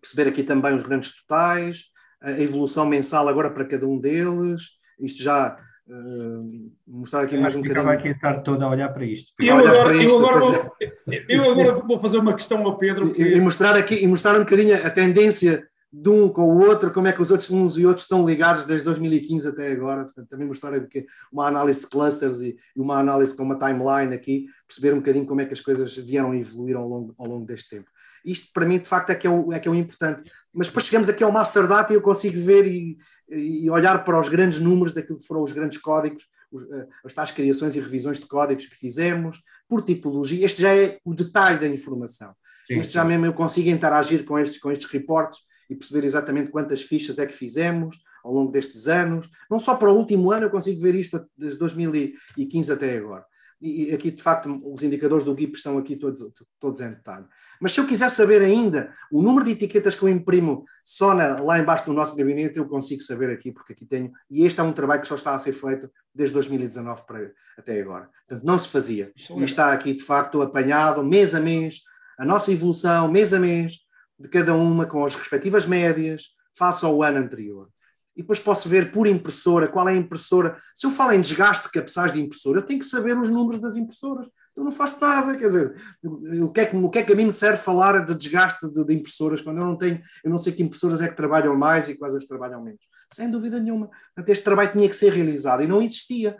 Perceber 0.00 0.30
aqui 0.30 0.42
também 0.42 0.74
os 0.74 0.82
grandes 0.82 1.20
totais, 1.20 1.90
a 2.22 2.30
evolução 2.32 2.86
mensal 2.86 3.28
agora 3.28 3.50
para 3.50 3.66
cada 3.66 3.86
um 3.86 3.98
deles, 3.98 4.78
isto 4.98 5.22
já 5.22 5.58
uh, 5.88 6.72
mostrar 6.86 7.22
aqui 7.22 7.36
mais 7.36 7.54
um 7.54 7.62
bocadinho. 7.62 7.84
Vai 7.84 7.96
aqui 7.96 8.08
estar 8.08 8.42
todo 8.42 8.62
a 8.62 8.68
olhar 8.68 8.88
para 8.92 9.04
isto. 9.04 9.32
Eu 9.38 9.56
agora, 9.56 9.96
isto, 9.96 10.10
eu 10.10 10.18
agora, 10.18 10.40
vou, 10.40 10.76
eu 11.28 11.50
agora 11.50 11.74
vou 11.74 11.98
fazer 11.98 12.18
uma 12.18 12.34
questão 12.34 12.64
ao 12.64 12.76
Pedro. 12.76 13.12
Que... 13.12 13.22
E, 13.22 13.36
e, 13.36 13.40
mostrar 13.40 13.76
aqui, 13.76 13.96
e 13.96 14.06
mostrar 14.06 14.36
um 14.36 14.40
bocadinho 14.40 14.74
a 14.74 14.90
tendência 14.90 15.66
de 15.92 16.08
um 16.10 16.28
com 16.28 16.42
o 16.42 16.66
outro, 16.66 16.92
como 16.92 17.06
é 17.06 17.12
que 17.12 17.22
os 17.22 17.30
outros 17.30 17.50
uns 17.50 17.78
e 17.78 17.86
outros 17.86 18.04
estão 18.04 18.26
ligados 18.26 18.64
desde 18.64 18.84
2015 18.84 19.48
até 19.48 19.72
agora. 19.72 20.04
Portanto, 20.04 20.28
também 20.28 20.46
mostrar 20.46 20.74
aqui 20.74 21.06
uma 21.32 21.46
análise 21.46 21.80
de 21.80 21.86
clusters 21.86 22.40
e, 22.40 22.56
e 22.74 22.80
uma 22.80 22.98
análise 22.98 23.36
com 23.36 23.44
uma 23.44 23.58
timeline 23.58 24.14
aqui, 24.14 24.46
perceber 24.66 24.92
um 24.92 24.98
bocadinho 24.98 25.26
como 25.26 25.40
é 25.40 25.46
que 25.46 25.54
as 25.54 25.60
coisas 25.60 25.96
vieram 25.96 26.34
e 26.34 26.40
evoluíram 26.40 26.82
ao 26.82 26.88
longo, 26.88 27.14
ao 27.18 27.26
longo 27.26 27.46
deste 27.46 27.70
tempo. 27.70 27.90
Isto 28.24 28.52
para 28.52 28.66
mim, 28.66 28.78
de 28.78 28.88
facto, 28.88 29.10
é 29.10 29.14
que 29.14 29.26
é 29.26 29.30
o, 29.30 29.52
é 29.52 29.60
que 29.60 29.68
é 29.68 29.70
o 29.70 29.74
importante. 29.74 30.30
Mas 30.52 30.66
depois 30.66 30.86
chegamos 30.86 31.08
aqui 31.08 31.22
ao 31.22 31.30
Master 31.30 31.68
Data 31.68 31.92
e 31.92 31.96
eu 31.96 32.02
consigo 32.02 32.40
ver 32.40 32.66
e, 32.66 32.98
e 33.28 33.68
olhar 33.70 34.04
para 34.04 34.20
os 34.20 34.28
grandes 34.28 34.58
números 34.58 34.94
daquilo 34.94 35.18
que 35.18 35.26
foram 35.26 35.42
os 35.42 35.52
grandes 35.52 35.78
códigos, 35.78 36.24
os, 36.50 36.62
eh, 36.70 36.86
as 37.04 37.12
tais 37.12 37.30
criações 37.30 37.74
e 37.74 37.80
revisões 37.80 38.20
de 38.20 38.26
códigos 38.26 38.66
que 38.66 38.76
fizemos, 38.76 39.40
por 39.68 39.82
tipologia. 39.82 40.44
Este 40.44 40.62
já 40.62 40.74
é 40.74 40.98
o 41.04 41.14
detalhe 41.14 41.58
da 41.58 41.66
informação. 41.66 42.34
Sim, 42.66 42.78
este 42.78 42.94
já 42.94 43.02
sim. 43.02 43.08
mesmo 43.08 43.26
eu 43.26 43.32
consigo 43.32 43.68
interagir 43.68 44.24
com 44.24 44.38
estes, 44.38 44.60
com 44.60 44.70
estes 44.70 44.90
reportes 44.90 45.40
e 45.68 45.74
perceber 45.74 46.06
exatamente 46.06 46.50
quantas 46.50 46.82
fichas 46.82 47.18
é 47.18 47.26
que 47.26 47.32
fizemos 47.32 47.96
ao 48.22 48.32
longo 48.32 48.52
destes 48.52 48.86
anos. 48.86 49.28
Não 49.50 49.58
só 49.58 49.76
para 49.76 49.90
o 49.90 49.96
último 49.96 50.30
ano, 50.30 50.46
eu 50.46 50.50
consigo 50.50 50.80
ver 50.80 50.94
isto 50.94 51.24
desde 51.36 51.58
2015 51.58 52.72
até 52.72 52.96
agora. 52.96 53.24
e 53.60 53.92
aqui 53.92 54.10
de 54.10 54.22
facto 54.22 54.48
os 54.64 54.82
indicadores 54.82 55.24
do 55.24 55.34
GIP 55.36 55.56
estão 55.56 55.78
aqui 55.78 55.96
todos, 55.96 56.20
todos 56.60 56.80
em 56.80 56.90
detalhe. 56.90 57.26
Mas 57.60 57.72
se 57.72 57.80
eu 57.80 57.86
quiser 57.86 58.10
saber 58.10 58.42
ainda 58.42 58.94
o 59.10 59.22
número 59.22 59.44
de 59.44 59.52
etiquetas 59.52 59.94
que 59.94 60.02
eu 60.02 60.08
imprimo 60.08 60.64
só 60.84 61.14
na, 61.14 61.40
lá 61.40 61.58
embaixo 61.58 61.86
do 61.86 61.92
nosso 61.92 62.16
gabinete, 62.16 62.58
eu 62.58 62.66
consigo 62.66 63.02
saber 63.02 63.30
aqui, 63.30 63.52
porque 63.52 63.72
aqui 63.72 63.84
tenho. 63.84 64.12
E 64.30 64.44
este 64.44 64.60
é 64.60 64.62
um 64.62 64.72
trabalho 64.72 65.00
que 65.00 65.08
só 65.08 65.14
está 65.14 65.34
a 65.34 65.38
ser 65.38 65.52
feito 65.52 65.90
desde 66.14 66.34
2019 66.34 67.06
para, 67.06 67.32
até 67.58 67.80
agora. 67.80 68.08
Portanto, 68.28 68.46
não 68.46 68.58
se 68.58 68.68
fazia. 68.68 69.12
E 69.16 69.44
está 69.44 69.72
aqui, 69.72 69.94
de 69.94 70.02
facto, 70.02 70.42
apanhado 70.42 71.02
mês 71.02 71.34
a 71.34 71.40
mês, 71.40 71.80
a 72.18 72.24
nossa 72.24 72.52
evolução, 72.52 73.10
mês 73.10 73.34
a 73.34 73.38
mês, 73.38 73.78
de 74.18 74.28
cada 74.28 74.54
uma, 74.54 74.86
com 74.86 75.04
as 75.04 75.14
respectivas 75.14 75.66
médias, 75.66 76.30
face 76.56 76.84
ao 76.84 77.02
ano 77.02 77.18
anterior. 77.18 77.68
E 78.16 78.22
depois 78.22 78.40
posso 78.40 78.68
ver 78.68 78.90
por 78.90 79.06
impressora 79.06 79.68
qual 79.68 79.88
é 79.88 79.92
a 79.92 79.96
impressora. 79.96 80.58
Se 80.74 80.86
eu 80.86 80.90
falo 80.90 81.12
em 81.12 81.20
desgaste 81.20 81.66
de 81.66 81.72
cabeçais 81.72 82.12
de 82.12 82.20
impressora, 82.20 82.60
eu 82.60 82.62
tenho 82.62 82.80
que 82.80 82.86
saber 82.86 83.18
os 83.18 83.28
números 83.28 83.60
das 83.60 83.76
impressoras 83.76 84.26
eu 84.56 84.64
não 84.64 84.72
faço 84.72 85.00
nada, 85.00 85.36
quer 85.36 85.48
dizer, 85.48 85.74
o 86.02 86.50
que 86.50 86.60
é 86.60 86.66
que, 86.66 86.76
o 86.76 86.88
que, 86.88 86.98
é 86.98 87.02
que 87.02 87.12
a 87.12 87.16
mim 87.16 87.26
me 87.26 87.32
serve 87.32 87.58
falar 87.58 88.06
de 88.06 88.14
desgaste 88.14 88.70
de, 88.70 88.84
de, 88.84 88.94
impressoras 88.94 89.42
quando 89.42 89.58
eu 89.58 89.66
não 89.66 89.76
tenho, 89.76 90.00
eu 90.24 90.30
não 90.30 90.38
sei 90.38 90.52
que 90.54 90.62
impressoras 90.62 91.02
é 91.02 91.08
que 91.08 91.16
trabalham 91.16 91.54
mais 91.56 91.88
e 91.88 91.94
quais 91.94 92.14
as 92.14 92.24
trabalham 92.24 92.62
menos. 92.62 92.80
Sem 93.12 93.30
dúvida 93.30 93.60
nenhuma. 93.60 93.88
Portanto, 94.14 94.30
este 94.30 94.44
trabalho 94.44 94.72
tinha 94.72 94.88
que 94.88 94.96
ser 94.96 95.12
realizado 95.12 95.62
e 95.62 95.66
não 95.66 95.82
existia. 95.82 96.36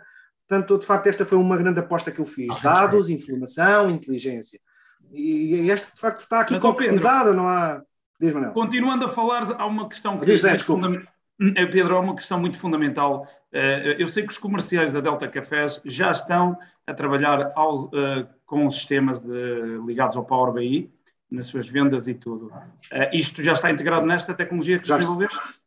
Portanto, 0.47 0.79
de 0.79 0.85
facto, 0.85 1.07
esta 1.07 1.25
foi 1.25 1.37
uma 1.37 1.57
grande 1.57 1.79
aposta 1.79 2.11
que 2.11 2.19
eu 2.19 2.25
fiz. 2.25 2.59
Dados, 2.61 3.07
informação, 3.07 3.89
inteligência. 3.89 4.59
E 5.11 5.69
esta, 5.69 5.93
de 5.93 6.01
facto, 6.01 6.21
está 6.21 6.41
aqui 6.41 6.59
concretizada, 6.59 7.33
não 7.33 7.47
há... 7.47 7.81
Diz, 8.19 8.33
Manuel. 8.33 8.51
Continuando 8.51 9.05
a 9.05 9.09
falar, 9.09 9.43
há 9.57 9.65
uma 9.67 9.87
questão 9.87 10.19
que... 10.19 10.25
Diz, 10.25 10.43
é, 10.43 10.53
desculpa. 10.53 10.87
É, 11.55 11.65
Pedro, 11.67 11.95
é 11.95 11.99
uma 11.99 12.15
questão 12.15 12.39
muito 12.39 12.57
fundamental. 12.57 13.27
Eh, 13.51 13.95
eu 13.99 14.07
sei 14.07 14.23
que 14.25 14.31
os 14.31 14.39
comerciais 14.39 14.91
da 14.91 14.99
Delta 14.99 15.27
Cafés 15.27 15.79
já 15.85 16.09
estão 16.09 16.57
a 16.85 16.93
trabalhar 16.93 17.53
eh, 17.53 18.27
com 18.45 18.67
sistemas 18.69 19.21
de, 19.21 19.77
ligados 19.85 20.17
ao 20.17 20.25
Power 20.25 20.51
BI, 20.51 20.91
nas 21.29 21.45
suas 21.45 21.69
vendas 21.69 22.07
e 22.07 22.15
tudo. 22.15 22.51
Eh, 22.91 23.17
isto 23.17 23.43
já 23.43 23.53
está 23.53 23.69
integrado 23.69 24.05
nesta 24.05 24.33
tecnologia 24.33 24.79
que 24.79 24.87
já 24.87 24.97
desenvolveste? 24.97 25.61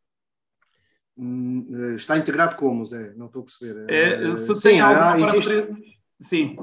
Hum, 1.16 1.94
está 1.94 2.16
integrado 2.16 2.56
como, 2.56 2.84
Zé? 2.84 3.12
Não 3.16 3.26
estou 3.26 3.42
a 3.42 3.44
perceber. 3.44 3.88
É, 3.88 4.34
se 4.34 4.52
sim, 4.56 4.62
tem 4.62 4.80
há, 4.80 5.20
existe... 5.20 6.00
Sim. 6.18 6.56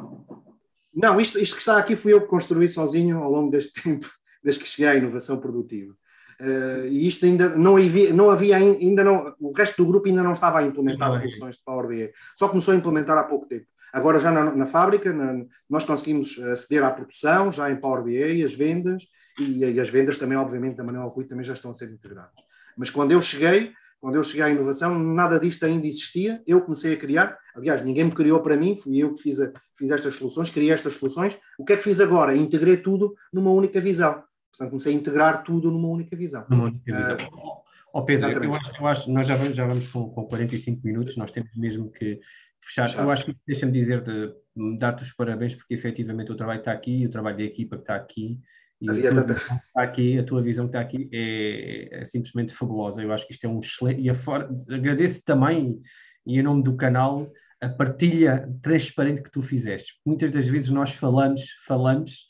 Não, 0.94 1.22
isto, 1.22 1.40
isto 1.40 1.56
que 1.56 1.62
está 1.62 1.78
aqui 1.78 1.96
fui 1.96 2.12
eu 2.12 2.22
que 2.22 2.28
construí 2.28 2.68
sozinho 2.68 3.24
ao 3.24 3.32
longo 3.32 3.52
deste 3.52 3.72
tempo, 3.82 4.06
desde 4.44 4.64
que 4.64 4.70
cheguei 4.70 4.92
à 4.92 4.96
inovação 4.96 5.40
produtiva. 5.40 5.96
Uh, 6.40 6.86
e 6.88 7.08
isto 7.08 7.26
ainda 7.26 7.50
não 7.50 7.78
havia, 7.78 8.14
não 8.14 8.30
havia 8.30 8.58
ainda 8.58 9.04
não, 9.04 9.36
o 9.40 9.52
resto 9.52 9.84
do 9.84 9.88
grupo 9.88 10.08
ainda 10.08 10.22
não 10.22 10.34
estava 10.34 10.60
a 10.60 10.64
implementar 10.64 11.10
soluções 11.12 11.56
de 11.56 11.64
Power 11.64 11.88
BI, 11.88 12.12
só 12.38 12.48
começou 12.48 12.76
a 12.76 12.78
implementar 12.78 13.18
há 13.18 13.24
pouco 13.24 13.48
tempo. 13.48 13.66
Agora 13.92 14.20
já 14.20 14.32
na, 14.32 14.54
na 14.54 14.66
fábrica, 14.68 15.12
na, 15.12 15.44
nós 15.68 15.84
conseguimos 15.84 16.38
aceder 16.40 16.84
à 16.84 16.92
produção, 16.92 17.52
já 17.52 17.72
em 17.72 17.76
Power 17.78 18.04
BI, 18.04 18.44
as 18.44 18.54
vendas, 18.54 19.04
e, 19.40 19.64
e, 19.64 19.80
as 19.80 19.90
vendas 19.90 20.18
também, 20.18 20.38
obviamente, 20.38 20.78
da 20.78 20.84
Manuel 20.84 21.10
Rui 21.10 21.26
também 21.26 21.44
já 21.44 21.54
estão 21.54 21.72
a 21.72 21.74
ser 21.74 21.92
integradas. 21.92 22.34
Mas 22.78 22.90
quando 22.90 23.12
eu 23.12 23.22
cheguei, 23.22 23.74
quando 24.00 24.16
eu 24.16 24.24
cheguei 24.24 24.44
à 24.44 24.50
inovação, 24.50 24.98
nada 24.98 25.40
disto 25.40 25.66
ainda 25.66 25.88
existia, 25.88 26.42
eu 26.46 26.62
comecei 26.62 26.94
a 26.94 26.98
criar, 26.98 27.38
aliás, 27.56 27.84
ninguém 27.84 28.06
me 28.06 28.12
criou 28.12 28.42
para 28.42 28.56
mim, 28.56 28.76
fui 28.76 28.98
eu 28.98 29.14
que 29.14 29.22
fiz, 29.22 29.40
a, 29.40 29.52
fiz 29.76 29.90
estas 29.92 30.16
soluções, 30.16 30.50
criei 30.50 30.72
estas 30.72 30.94
soluções. 30.94 31.38
O 31.58 31.66
que 31.66 31.74
é 31.74 31.78
que 31.78 31.84
fiz 31.84 32.00
agora? 32.00 32.36
Integrei 32.36 32.78
tudo 32.78 33.16
numa 33.34 33.52
única 33.52 33.80
visão. 33.82 34.24
Portanto, 34.58 34.70
comecei 34.70 34.94
a 34.94 34.98
integrar 34.98 35.44
tudo 35.44 35.70
numa 35.70 35.88
única 35.88 36.16
visão. 36.16 36.44
Numa 36.50 36.66
única 36.66 36.82
visão. 36.84 37.16
Uh, 37.28 37.62
oh, 37.94 38.04
Pedro, 38.04 38.44
eu 38.44 38.52
acho, 38.52 38.82
eu 38.82 38.88
acho, 38.88 39.12
nós 39.12 39.28
já 39.28 39.36
vamos, 39.36 39.56
já 39.56 39.68
vamos 39.68 39.88
com, 39.88 40.10
com 40.10 40.26
45 40.26 40.82
minutos, 40.84 41.16
nós 41.16 41.30
temos 41.30 41.56
mesmo 41.56 41.92
que 41.92 42.20
fechar. 42.60 42.90
Eu 42.98 43.12
acho 43.12 43.26
que 43.26 43.36
deixa-me 43.46 43.72
dizer 43.72 44.02
de 44.02 44.34
dar-te 44.80 45.04
os 45.04 45.12
parabéns, 45.12 45.54
porque 45.54 45.76
efetivamente 45.76 46.32
o 46.32 46.36
trabalho 46.36 46.60
está 46.60 46.72
aqui, 46.72 47.06
o 47.06 47.10
trabalho 47.10 47.38
da 47.38 47.44
equipa 47.44 47.76
que 47.76 47.84
está 47.84 47.96
aqui, 47.96 48.40
e 48.82 48.90
a, 48.90 49.12
tua 49.12 49.26
está 49.36 49.84
aqui, 49.84 50.20
a 50.20 50.24
tua 50.24 50.42
visão 50.42 50.66
que 50.66 50.70
está 50.70 50.82
aqui 50.82 51.10
é, 51.12 52.02
é, 52.02 52.06
simplesmente 52.06 52.54
fabulosa. 52.54 53.02
Eu 53.02 53.12
acho 53.12 53.28
que 53.28 53.34
isto 53.34 53.46
é 53.46 53.50
um 53.50 53.60
excelente. 53.60 54.08
E 54.08 54.14
for... 54.14 54.50
agradeço 54.70 55.24
também, 55.24 55.80
e 56.26 56.40
em 56.40 56.44
nome 56.44 56.64
do 56.64 56.76
canal, 56.76 57.32
a 57.62 57.70
partilha 57.70 58.52
transparente 58.62 59.22
que 59.22 59.32
tu 59.32 59.42
fizeste. 59.42 60.00
Muitas 60.06 60.32
das 60.32 60.48
vezes 60.48 60.70
nós 60.70 60.94
falamos, 60.94 61.42
falamos 61.66 62.28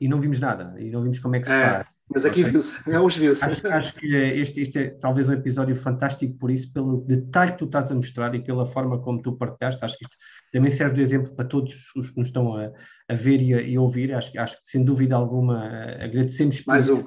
e 0.00 0.08
não 0.08 0.20
vimos 0.20 0.40
nada, 0.40 0.74
e 0.80 0.90
não 0.90 1.02
vimos 1.02 1.18
como 1.18 1.36
é 1.36 1.40
que 1.40 1.46
se 1.46 1.52
é, 1.52 1.68
faz. 1.68 1.86
Mas 2.12 2.24
aqui 2.24 2.42
viu-se, 2.42 2.90
é 2.90 2.98
os 2.98 3.16
viu-se. 3.16 3.44
Acho, 3.44 3.68
acho, 3.68 3.94
que 3.94 4.16
este, 4.16 4.60
este, 4.62 4.78
é 4.78 4.90
talvez 4.90 5.28
um 5.28 5.34
episódio 5.34 5.76
fantástico 5.76 6.38
por 6.38 6.50
isso, 6.50 6.72
pelo 6.72 7.02
detalhe 7.02 7.52
que 7.52 7.58
tu 7.58 7.66
estás 7.66 7.92
a 7.92 7.94
mostrar 7.94 8.34
e 8.34 8.42
pela 8.42 8.66
forma 8.66 8.98
como 8.98 9.20
tu 9.20 9.36
partilhaste. 9.36 9.84
Acho 9.84 9.98
que 9.98 10.04
isto 10.04 10.16
também 10.50 10.70
serve 10.70 10.94
de 10.94 11.02
exemplo 11.02 11.34
para 11.34 11.44
todos 11.44 11.74
os 11.94 12.10
que 12.10 12.18
nos 12.18 12.28
estão 12.28 12.56
a, 12.56 12.72
a 13.08 13.14
ver 13.14 13.42
e 13.42 13.54
a 13.54 13.60
e 13.60 13.78
ouvir. 13.78 14.14
Acho, 14.14 14.36
acho 14.40 14.56
que, 14.56 14.68
sem 14.68 14.82
dúvida 14.82 15.14
alguma, 15.14 15.68
agradecemos 16.00 16.64
Mais 16.64 16.88
um. 16.88 17.04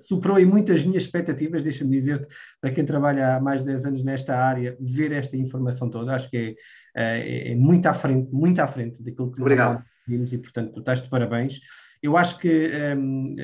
Superou 0.00 0.38
em 0.38 0.44
muitas 0.44 0.84
minhas 0.84 1.04
expectativas, 1.04 1.62
deixa-me 1.62 1.90
dizer 1.90 2.26
para 2.60 2.72
quem 2.72 2.84
trabalha 2.84 3.36
há 3.36 3.40
mais 3.40 3.60
de 3.60 3.68
10 3.68 3.86
anos 3.86 4.02
nesta 4.02 4.36
área, 4.36 4.76
ver 4.80 5.12
esta 5.12 5.36
informação 5.36 5.88
toda, 5.88 6.12
acho 6.14 6.28
que 6.28 6.36
é, 6.36 6.52
é, 6.94 7.52
é 7.52 7.54
muito 7.54 7.86
à 7.86 7.94
frente, 7.94 8.30
muito 8.30 8.60
à 8.60 8.66
frente 8.66 9.02
daquilo 9.02 9.30
que 9.30 9.40
Obrigado 9.40 9.82
e, 10.08 10.38
portanto, 10.38 10.72
tu 10.72 10.80
estás 10.80 11.02
de 11.02 11.08
parabéns. 11.08 11.60
Eu 12.02 12.16
acho 12.16 12.38
que 12.38 12.70
um, 12.96 13.34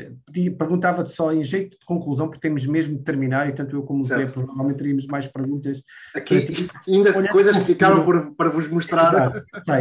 perguntava-te 0.57 1.11
só 1.11 1.33
em 1.33 1.43
jeito 1.43 1.79
de 1.79 1.85
conclusão, 1.85 2.29
porque 2.29 2.41
temos 2.41 2.67
mesmo 2.67 2.97
de 2.97 3.03
terminar, 3.03 3.49
e 3.49 3.53
tanto 3.55 3.75
eu 3.75 3.83
como 3.83 4.03
o 4.03 4.05
Zé, 4.05 4.27
provavelmente 4.27 4.77
teríamos 4.77 5.07
mais 5.07 5.27
perguntas. 5.27 5.83
Aqui, 6.15 6.47
ainda 6.87 7.13
coisas 7.29 7.57
que 7.57 7.65
ficaram 7.65 8.05
por, 8.05 8.35
para 8.37 8.51
vos 8.51 8.69
mostrar. 8.69 9.33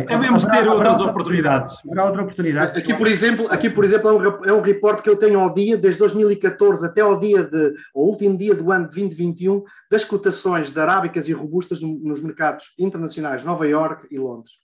Devemos 0.07 0.45
ter 0.45 0.67
outras 0.67 1.01
oportunidades. 1.01 1.77
Haverá 1.86 2.05
outra 2.05 2.23
oportunidade. 2.23 2.79
Aqui, 2.79 2.93
por 2.93 3.07
exemplo, 3.07 3.47
aqui, 3.51 3.69
por 3.69 3.84
exemplo 3.84 4.09
é, 4.09 4.13
um, 4.13 4.45
é 4.45 4.53
um 4.53 4.61
reporte 4.61 5.03
que 5.03 5.09
eu 5.09 5.15
tenho 5.15 5.39
ao 5.39 5.53
dia, 5.53 5.77
desde 5.77 5.99
2014 5.99 6.86
até 6.86 7.01
ao 7.01 7.19
dia 7.19 7.43
de, 7.43 7.73
ao 7.93 8.03
último 8.03 8.38
dia 8.38 8.55
do 8.55 8.71
ano 8.71 8.89
de 8.89 8.95
2021, 8.95 9.63
das 9.91 10.05
cotações 10.05 10.71
de 10.71 10.79
arábicas 10.79 11.27
e 11.27 11.34
robustas 11.34 11.82
nos 11.82 12.21
mercados 12.21 12.73
internacionais, 12.79 13.43
Nova 13.43 13.67
York 13.67 14.07
e 14.09 14.17
Londres 14.17 14.61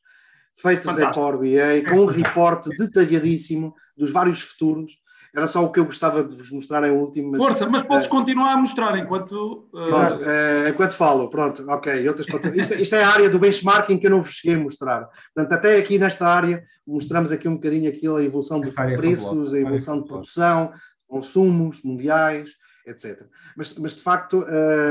feitos 0.58 0.86
Fantástico. 0.86 1.10
em 1.10 1.14
Power 1.14 1.38
BI, 1.38 1.90
com 1.90 2.02
um 2.02 2.06
reporte 2.06 2.70
detalhadíssimo 2.78 3.74
dos 3.96 4.12
vários 4.12 4.42
futuros. 4.42 4.92
Era 5.36 5.48
só 5.48 5.64
o 5.64 5.72
que 5.72 5.80
eu 5.80 5.86
gostava 5.86 6.24
de 6.24 6.36
vos 6.36 6.50
mostrar 6.50 6.84
em 6.88 6.92
último. 6.92 7.32
Mas, 7.32 7.40
Força, 7.40 7.70
mas 7.70 7.84
podes 7.84 8.08
uh, 8.08 8.10
continuar 8.10 8.54
a 8.54 8.58
mostrar 8.58 8.98
enquanto. 8.98 9.68
Uh... 9.72 9.88
Pronto, 9.88 10.24
uh, 10.24 10.70
enquanto 10.70 10.92
falo, 10.94 11.30
pronto, 11.30 11.64
ok. 11.70 12.08
Outras, 12.08 12.28
isto, 12.56 12.74
isto, 12.82 12.96
é 12.96 13.04
a 13.04 13.10
área 13.10 13.30
do 13.30 13.38
benchmarking 13.38 14.00
que 14.00 14.08
eu 14.08 14.12
não 14.12 14.22
vos 14.22 14.34
cheguei 14.34 14.58
a 14.58 14.64
mostrar. 14.64 15.08
Portanto, 15.36 15.54
até 15.54 15.78
aqui 15.78 16.00
nesta 16.00 16.28
área, 16.28 16.64
mostramos 16.88 17.32
aqui 17.32 17.48
um 17.48 17.56
bocadinho 17.56 17.90
aquilo, 17.90 18.16
a 18.16 18.24
evolução 18.24 18.60
de 18.60 18.72
preços, 18.72 19.54
a 19.54 19.60
evolução 19.60 20.02
de 20.02 20.08
produção, 20.08 20.74
consumos 21.08 21.84
mundiais, 21.84 22.52
etc. 22.88 23.28
Mas, 23.56 23.78
mas 23.78 23.96
de 23.96 24.02
facto, 24.02 24.46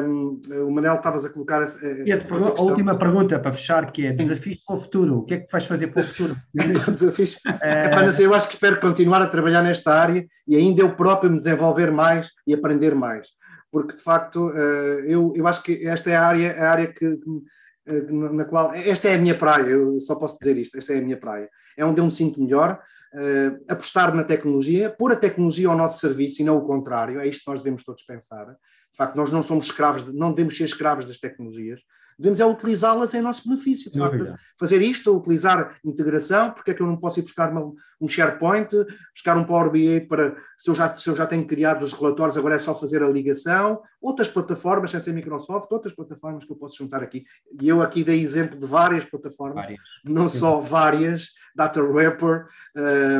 um, 0.04 0.40
o 0.66 0.70
Manel 0.70 0.94
estavas 0.94 1.24
a 1.24 1.30
colocar. 1.30 1.62
A, 1.62 1.64
a, 1.64 2.58
a 2.58 2.62
última 2.62 2.98
pergunta 2.98 3.38
para 3.38 3.52
fechar, 3.52 3.90
que 3.90 4.06
é 4.06 4.10
desafios 4.10 4.58
para 4.64 4.76
o 4.76 4.78
futuro. 4.78 5.18
O 5.18 5.24
que 5.24 5.34
é 5.34 5.40
que 5.40 5.50
vais 5.50 5.64
fazer 5.64 5.88
para 5.88 6.02
o 6.02 6.04
futuro? 6.04 6.36
desafios. 6.54 7.38
É... 7.62 8.22
Eu 8.22 8.34
acho 8.34 8.48
que 8.48 8.54
espero 8.54 8.80
continuar 8.80 9.22
a 9.22 9.26
trabalhar 9.26 9.62
nesta 9.62 9.94
área 9.94 10.26
e 10.46 10.56
ainda 10.56 10.82
eu 10.82 10.94
próprio 10.94 11.30
me 11.30 11.38
desenvolver 11.38 11.90
mais 11.90 12.30
e 12.46 12.54
aprender 12.54 12.94
mais. 12.94 13.28
Porque 13.70 13.96
de 13.96 14.02
facto, 14.02 14.48
uh, 14.48 15.00
eu, 15.06 15.32
eu 15.34 15.46
acho 15.46 15.62
que 15.62 15.86
esta 15.86 16.10
é 16.10 16.16
a 16.16 16.26
área, 16.26 16.52
a 16.62 16.70
área 16.70 16.86
que, 16.86 17.16
que 17.16 18.12
na 18.12 18.44
qual 18.44 18.72
esta 18.74 19.08
é 19.08 19.14
a 19.14 19.18
minha 19.18 19.34
praia, 19.34 19.70
eu 19.70 20.00
só 20.00 20.16
posso 20.16 20.38
dizer 20.38 20.56
isto, 20.56 20.76
esta 20.76 20.92
é 20.92 20.98
a 20.98 21.02
minha 21.02 21.16
praia. 21.16 21.48
É 21.76 21.84
onde 21.84 22.00
eu 22.00 22.04
me 22.04 22.12
sinto 22.12 22.42
melhor, 22.42 22.80
uh, 23.14 23.64
apostar 23.68 24.14
na 24.14 24.24
tecnologia, 24.24 24.90
pôr 24.90 25.12
a 25.12 25.16
tecnologia 25.16 25.68
ao 25.68 25.76
nosso 25.76 26.00
serviço 26.00 26.42
e 26.42 26.44
não 26.44 26.56
o 26.56 26.66
contrário, 26.66 27.20
é 27.20 27.26
isto 27.26 27.44
que 27.44 27.50
nós 27.50 27.62
devemos 27.62 27.84
todos 27.84 28.02
pensar. 28.04 28.46
De 28.46 28.96
facto, 28.96 29.16
nós 29.16 29.32
não 29.32 29.42
somos 29.42 29.66
escravos, 29.66 30.12
não 30.12 30.30
devemos 30.30 30.56
ser 30.56 30.64
escravos 30.64 31.06
das 31.06 31.18
tecnologias, 31.18 31.80
devemos 32.18 32.40
é 32.40 32.46
utilizá-las 32.46 33.14
em 33.14 33.20
nosso 33.20 33.48
benefício. 33.48 33.90
De 33.90 33.98
facto, 33.98 34.34
fazer 34.58 34.80
isto, 34.80 35.16
utilizar 35.16 35.76
integração, 35.84 36.50
porque 36.50 36.70
é 36.70 36.74
que 36.74 36.80
eu 36.80 36.86
não 36.86 36.96
posso 36.96 37.20
ir 37.20 37.22
buscar 37.22 37.50
uma, 37.50 37.72
um 38.00 38.08
SharePoint, 38.08 38.70
buscar 39.12 39.36
um 39.36 39.44
Power 39.44 39.70
BI 39.70 40.00
para, 40.00 40.34
se 40.58 40.70
eu, 40.70 40.74
já, 40.74 40.96
se 40.96 41.08
eu 41.10 41.14
já 41.14 41.26
tenho 41.26 41.46
criado 41.46 41.82
os 41.82 41.92
relatórios, 41.92 42.38
agora 42.38 42.56
é 42.56 42.58
só 42.58 42.74
fazer 42.74 43.02
a 43.02 43.08
ligação, 43.08 43.82
outras 44.00 44.28
plataformas, 44.28 44.90
sem 44.90 45.00
ser 45.00 45.12
Microsoft, 45.12 45.70
outras 45.70 45.94
plataformas 45.94 46.44
que 46.44 46.52
eu 46.52 46.56
posso 46.56 46.78
juntar 46.78 47.02
aqui. 47.02 47.24
E 47.60 47.68
eu 47.68 47.82
aqui 47.82 48.02
dei 48.02 48.20
exemplo 48.20 48.58
de 48.58 48.66
várias 48.66 49.04
plataformas, 49.04 49.56
várias. 49.56 49.80
não 50.04 50.28
Sim. 50.28 50.38
só 50.38 50.60
várias, 50.60 51.32
Data 51.54 51.82
Wrapper, 51.82 52.46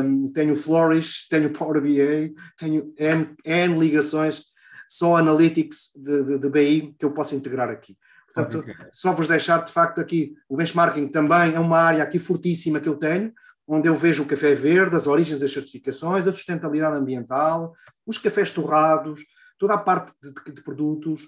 um, 0.03 0.31
tenho 0.31 0.55
Flourish, 0.55 1.27
tenho 1.29 1.51
Power 1.51 1.81
BI, 1.81 2.33
tenho 2.57 2.93
N, 2.97 3.35
N 3.45 3.79
ligações, 3.79 4.45
só 4.89 5.17
Analytics 5.17 5.91
de, 5.95 6.23
de, 6.23 6.39
de 6.39 6.49
BI 6.49 6.95
que 6.97 7.05
eu 7.05 7.11
posso 7.11 7.35
integrar 7.35 7.69
aqui. 7.69 7.95
Portanto, 8.45 8.65
só 8.91 9.13
vos 9.13 9.27
deixar 9.27 9.63
de 9.63 9.71
facto 9.71 9.99
aqui, 9.99 10.35
o 10.47 10.55
benchmarking 10.55 11.07
também 11.07 11.55
é 11.55 11.59
uma 11.59 11.79
área 11.79 12.03
aqui 12.03 12.19
fortíssima 12.19 12.79
que 12.79 12.87
eu 12.87 12.95
tenho, 12.95 13.33
onde 13.67 13.89
eu 13.89 13.95
vejo 13.95 14.23
o 14.23 14.25
café 14.25 14.53
verde, 14.53 14.95
as 14.95 15.07
origens 15.07 15.39
das 15.39 15.51
certificações, 15.51 16.27
a 16.27 16.31
sustentabilidade 16.31 16.95
ambiental, 16.95 17.73
os 18.05 18.17
cafés 18.17 18.51
torrados, 18.51 19.21
toda 19.57 19.73
a 19.73 19.77
parte 19.77 20.13
de, 20.21 20.33
de, 20.33 20.51
de 20.53 20.63
produtos, 20.63 21.27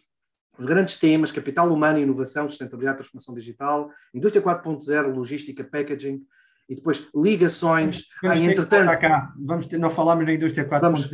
os 0.58 0.66
grandes 0.66 1.00
temas, 1.00 1.32
capital 1.32 1.72
humano 1.74 2.00
inovação, 2.00 2.48
sustentabilidade, 2.48 3.00
transformação 3.00 3.34
digital, 3.34 3.92
indústria 4.14 4.44
4.0, 4.44 5.14
logística, 5.14 5.64
packaging, 5.64 6.22
e 6.70 6.76
depois 6.76 7.10
ligações. 7.16 8.04
Ah, 8.24 8.38
entretanto, 8.38 9.00
cá. 9.00 9.34
Vamos 9.38 9.66
ter, 9.66 9.80
não 9.80 9.90
falámos 9.90 10.24
na 10.24 10.34
indústria 10.34 10.68
4.0. 10.70 10.82
Vamos, 10.82 11.12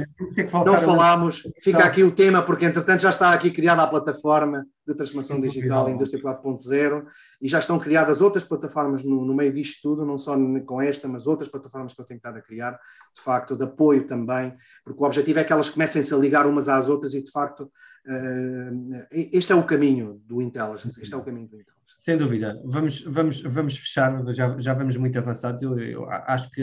não 0.66 0.78
falámos, 0.78 1.44
fica 1.62 1.86
aqui 1.86 2.04
o 2.04 2.12
tema, 2.12 2.42
porque 2.42 2.66
entretanto 2.66 3.02
já 3.02 3.10
está 3.10 3.32
aqui 3.32 3.50
criada 3.50 3.82
a 3.82 3.88
plataforma 3.88 4.68
de 4.86 4.94
transformação 4.94 5.40
digital 5.40 5.90
Indústria 5.90 6.22
4.0 6.22 7.06
e 7.42 7.48
já 7.48 7.60
estão 7.60 7.80
criadas 7.80 8.22
outras 8.22 8.44
plataformas 8.44 9.04
no, 9.04 9.26
no, 9.26 9.34
meio 9.34 9.52
disto 9.52 9.82
tudo, 9.82 10.06
não 10.06 10.18
só 10.18 10.36
com 10.66 10.82
esta, 10.82 11.08
mas 11.08 11.26
outras 11.26 11.50
plataformas 11.50 11.94
que 11.94 12.02
eu 12.02 12.06
tenho 12.06 12.18
estado 12.18 12.38
a 12.38 12.42
criar, 12.42 12.74
de 13.14 13.22
facto, 13.22 13.56
de 13.56 13.64
apoio 13.64 14.06
também, 14.06 14.54
porque 14.84 15.02
o 15.02 15.06
objetivo 15.06 15.40
é 15.40 15.44
que 15.44 15.54
elas 15.54 15.70
comecem-se 15.70 16.14
a 16.14 16.18
ligar 16.18 16.46
umas 16.46 16.68
às 16.68 16.90
outras 16.90 17.14
e, 17.14 17.24
de 17.24 17.32
facto, 17.32 17.64
uh, 17.64 19.06
este 19.12 19.54
é 19.54 19.56
o 19.56 19.64
caminho 19.64 20.22
do 20.26 20.42
Intelligence, 20.42 21.02
este 21.02 21.14
é 21.14 21.18
o 21.18 21.24
caminho 21.24 21.48
do 21.48 21.56
Intelligence. 21.56 21.75
Sem 22.00 22.18
dúvida. 22.18 22.62
Vamos, 22.66 23.02
vamos, 23.02 23.42
vamos 23.42 23.78
fechar, 23.78 24.24
já, 24.34 24.58
já 24.60 24.74
vamos 24.74 24.96
muito 24.98 25.18
avançados. 25.18 25.62
Eu, 25.62 25.80
eu, 25.80 26.10
acho 26.10 26.52
que 26.52 26.62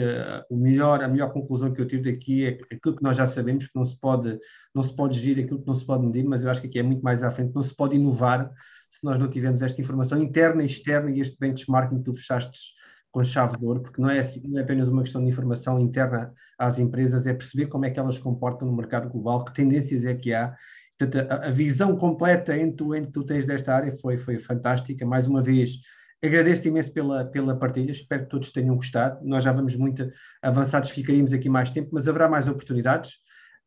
o 0.49 0.55
melhor, 0.55 1.03
a 1.03 1.07
melhor 1.07 1.31
conclusão 1.31 1.73
que 1.73 1.81
eu 1.81 1.87
tive 1.87 2.11
daqui 2.11 2.45
é 2.45 2.75
aquilo 2.75 2.95
que 2.95 3.03
nós 3.03 3.17
já 3.17 3.27
sabemos, 3.27 3.67
que 3.67 3.75
não 3.75 3.85
se 3.85 3.99
pode, 3.99 4.39
não 4.73 4.83
se 4.83 4.95
pode 4.95 5.19
gerir 5.19 5.43
aquilo 5.43 5.61
que 5.61 5.67
não 5.67 5.75
se 5.75 5.85
pode 5.85 6.05
medir, 6.05 6.23
mas 6.23 6.43
eu 6.43 6.49
acho 6.49 6.61
que 6.61 6.67
aqui 6.67 6.79
é 6.79 6.83
muito 6.83 7.01
mais 7.01 7.23
à 7.23 7.31
frente, 7.31 7.53
não 7.53 7.63
se 7.63 7.75
pode 7.75 7.95
inovar 7.95 8.51
se 8.89 9.03
nós 9.03 9.17
não 9.19 9.29
tivermos 9.29 9.61
esta 9.61 9.81
informação 9.81 10.21
interna 10.21 10.61
e 10.61 10.65
externa 10.65 11.11
e 11.11 11.19
este 11.19 11.35
benchmarking 11.39 11.97
que 11.97 12.03
tu 12.03 12.15
fechaste 12.15 12.73
com 13.11 13.23
chave 13.23 13.57
de 13.57 13.65
ouro, 13.65 13.81
porque 13.81 14.01
não 14.01 14.09
é, 14.09 14.19
assim, 14.19 14.41
não 14.47 14.59
é 14.59 14.63
apenas 14.63 14.87
uma 14.87 15.03
questão 15.03 15.21
de 15.21 15.29
informação 15.29 15.79
interna 15.79 16.33
às 16.57 16.79
empresas, 16.79 17.27
é 17.27 17.33
perceber 17.33 17.67
como 17.67 17.85
é 17.85 17.91
que 17.91 17.99
elas 17.99 18.17
comportam 18.17 18.67
no 18.67 18.75
mercado 18.75 19.07
global, 19.07 19.45
que 19.45 19.53
tendências 19.53 20.03
é 20.03 20.15
que 20.15 20.33
há 20.33 20.55
Portanto, 21.05 21.31
a, 21.31 21.47
a 21.47 21.51
visão 21.51 21.95
completa 21.95 22.55
em 22.55 22.71
que 22.71 23.11
tu 23.11 23.23
tens 23.23 23.45
desta 23.45 23.75
área 23.75 23.95
foi, 23.97 24.17
foi 24.17 24.39
fantástica. 24.39 25.05
Mais 25.05 25.27
uma 25.27 25.41
vez, 25.41 25.79
agradeço 26.23 26.67
imenso 26.67 26.91
pela, 26.91 27.25
pela 27.25 27.55
partilha, 27.55 27.91
espero 27.91 28.23
que 28.23 28.29
todos 28.29 28.51
tenham 28.51 28.75
gostado. 28.75 29.19
Nós 29.23 29.43
já 29.43 29.51
vamos 29.51 29.75
muito 29.75 30.09
avançados, 30.41 30.91
ficaríamos 30.91 31.33
aqui 31.33 31.49
mais 31.49 31.69
tempo, 31.69 31.89
mas 31.91 32.07
haverá 32.07 32.29
mais 32.29 32.47
oportunidades. 32.47 33.13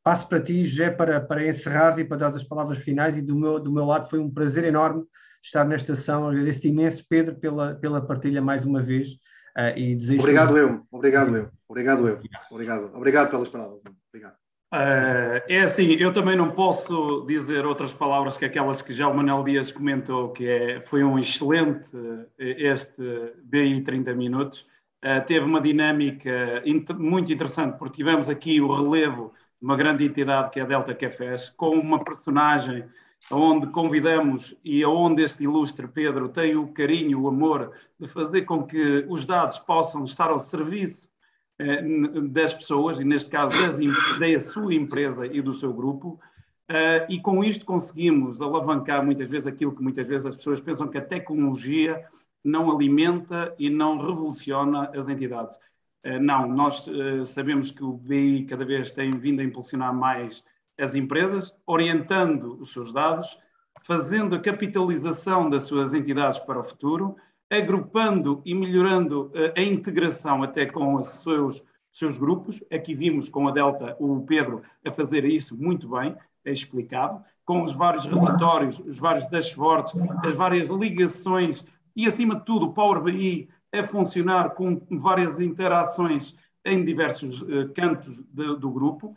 Passo 0.03 0.29
para 0.29 0.41
ti, 0.41 0.65
Jé, 0.65 0.91
para, 0.91 1.21
para 1.21 1.47
encerrar 1.47 1.99
e 1.99 2.05
para 2.05 2.17
dar 2.17 2.29
as 2.29 2.45
palavras 2.45 2.79
finais. 2.79 3.17
E 3.17 3.23
do 3.23 3.37
meu, 3.37 3.59
do 3.59 3.73
meu 3.73 3.85
lado 3.85 4.09
foi 4.09 4.21
um 4.21 4.31
prazer 4.31 4.65
enorme 4.65 5.05
estar 5.43 5.65
nesta 5.65 5.95
sessão. 5.95 6.29
Agradeço 6.29 6.67
imenso, 6.67 7.05
Pedro, 7.09 7.35
pela, 7.35 7.75
pela 7.75 8.01
partilha 8.01 8.41
mais 8.41 8.65
uma 8.65 8.81
vez. 8.81 9.11
Uh, 9.57 9.77
e 9.77 9.97
desejo 9.97 10.21
obrigado, 10.21 10.57
eu. 10.57 10.87
Obrigado, 10.93 11.37
eu. 11.37 11.51
Obrigado, 11.69 12.07
eu. 12.07 12.21
Obrigado. 12.51 12.91
Obrigado 12.95 13.31
pelas 13.31 13.49
palavras. 13.49 13.81
Obrigado. 14.09 14.46
Uh, 14.75 15.39
é 15.49 15.61
assim, 15.61 15.93
eu 15.93 16.13
também 16.13 16.37
não 16.37 16.51
posso 16.51 17.25
dizer 17.27 17.65
outras 17.65 17.95
palavras 17.95 18.37
que 18.37 18.45
aquelas 18.45 18.83
que 18.83 18.93
já 18.93 19.09
o 19.09 19.17
Manuel 19.17 19.45
Dias 19.45 19.71
comentou, 19.71 20.31
que 20.33 20.47
é, 20.49 20.81
foi 20.81 21.05
um 21.05 21.19
excelente 21.19 21.89
este 22.39 23.03
BI 23.45 23.81
30 23.83 24.15
minutos. 24.15 24.67
Uh, 25.05 25.25
teve 25.25 25.47
uma 25.47 25.61
dinâmica 25.61 26.63
muito 26.99 27.33
interessante, 27.33 27.79
porque 27.79 27.97
tivemos 27.97 28.29
aqui 28.29 28.61
o 28.61 28.73
relevo 28.73 29.33
de 29.61 29.65
uma 29.65 29.77
grande 29.77 30.05
entidade 30.05 30.51
que 30.51 30.59
é 30.59 30.63
a 30.63 30.67
Delta 30.67 30.95
Cafés, 30.95 31.49
com 31.51 31.71
uma 31.71 32.03
personagem 32.03 32.85
onde 33.31 33.69
convidamos 33.69 34.57
e 34.65 34.83
aonde 34.83 35.23
este 35.23 35.45
ilustre 35.45 35.89
Pedro 35.89 36.29
tem 36.29 36.57
o 36.57 36.69
carinho, 36.69 37.23
o 37.23 37.29
amor 37.29 37.73
de 37.99 38.07
fazer 38.07 38.43
com 38.43 38.63
que 38.65 39.05
os 39.09 39.25
dados 39.25 39.59
possam 39.59 40.05
estar 40.05 40.31
ao 40.31 40.39
serviço 40.39 41.09
eh, 41.09 41.16
das 42.31 42.53
pessoas, 42.53 43.01
e 43.01 43.05
neste 43.05 43.31
caso 43.31 43.55
das, 43.67 43.79
da 43.79 44.41
sua 44.41 44.75
empresa 44.75 45.27
e 45.27 45.41
do 45.41 45.53
seu 45.53 45.73
grupo, 45.73 46.21
Uh, 46.69 47.07
e 47.09 47.21
com 47.21 47.45
isto 47.45 47.65
conseguimos 47.65 48.43
alavancar 48.43 49.05
muitas 49.05 49.31
vezes 49.31 49.47
aquilo 49.47 49.73
que 49.73 49.83
muitas 49.83 50.09
vezes 50.09 50.27
as 50.27 50.35
pessoas 50.35 50.61
pensam 50.61 50.89
que 50.89 50.99
a 50.99 51.05
tecnologia 51.05 52.05
não 52.43 52.73
alimenta 52.73 53.55
e 53.57 53.71
não 53.71 53.99
revoluciona 53.99 54.91
as 54.93 55.09
entidades. 55.09 55.57
Uh, 56.05 56.19
não, 56.21 56.49
nós 56.49 56.89
uh, 56.89 57.25
sabemos 57.25 57.71
que 57.71 57.85
o 57.85 57.93
BI 57.93 58.47
cada 58.47 58.65
vez 58.65 58.91
tem 58.91 59.13
vindo 59.13 59.41
a 59.41 59.45
impulsionar 59.45 59.95
mais 59.95 60.43
as 60.77 60.97
empresas, 60.97 61.57
orientando 61.65 62.61
os 62.61 62.73
seus 62.73 62.93
dados, 62.93 63.39
fazendo 63.83 64.35
a 64.35 64.41
capitalização 64.41 65.49
das 65.49 65.63
suas 65.63 65.95
entidades 65.95 66.41
para 66.41 66.59
o 66.59 66.65
futuro 66.65 67.17
agrupando 67.51 68.43
e 68.45 68.55
melhorando 68.55 69.31
eh, 69.35 69.55
a 69.57 69.63
integração 69.63 70.43
até 70.43 70.67
com 70.67 70.95
os 70.95 71.07
seus, 71.07 71.63
seus 71.91 72.19
grupos. 72.19 72.63
Aqui 72.73 72.95
vimos 72.95 73.29
com 73.29 73.47
a 73.47 73.53
Delta 73.53 73.97
o 74.01 74.21
Pedro 74.23 74.63
a 74.85 74.91
fazer 74.91 75.25
isso 75.25 75.57
muito 75.57 75.89
bem, 75.89 76.17
é 76.45 76.53
explicado, 76.53 77.23
com 77.45 77.63
os 77.63 77.73
vários 77.73 78.05
relatórios, 78.05 78.79
os 78.81 78.99
vários 78.99 79.27
dashboards, 79.27 79.93
as 80.25 80.35
várias 80.35 80.69
ligações 80.69 81.65
e, 81.95 82.07
acima 82.07 82.37
de 82.37 82.45
tudo, 82.45 82.67
o 82.67 82.73
Power 82.73 83.01
BI 83.01 83.49
a 83.73 83.85
funcionar 83.85 84.51
com 84.51 84.81
várias 84.91 85.41
interações 85.41 86.35
em 86.65 86.85
diversos 86.85 87.43
uh, 87.43 87.73
cantos 87.75 88.23
de, 88.33 88.57
do 88.57 88.71
grupo. 88.71 89.17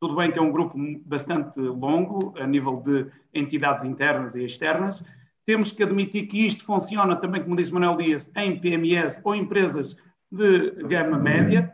Tudo 0.00 0.16
bem 0.16 0.30
que 0.30 0.38
é 0.38 0.42
um 0.42 0.52
grupo 0.52 0.76
bastante 1.04 1.58
longo, 1.60 2.34
a 2.38 2.46
nível 2.46 2.80
de 2.80 3.06
entidades 3.32 3.84
internas 3.84 4.34
e 4.34 4.44
externas, 4.44 5.02
temos 5.44 5.70
que 5.70 5.82
admitir 5.82 6.26
que 6.26 6.46
isto 6.46 6.64
funciona 6.64 7.16
também, 7.16 7.42
como 7.42 7.56
disse 7.56 7.72
Manuel 7.72 7.92
Dias, 7.92 8.28
em 8.36 8.58
PMEs 8.58 9.20
ou 9.22 9.34
empresas 9.34 9.96
de 10.30 10.70
gama 10.86 11.18
média. 11.18 11.72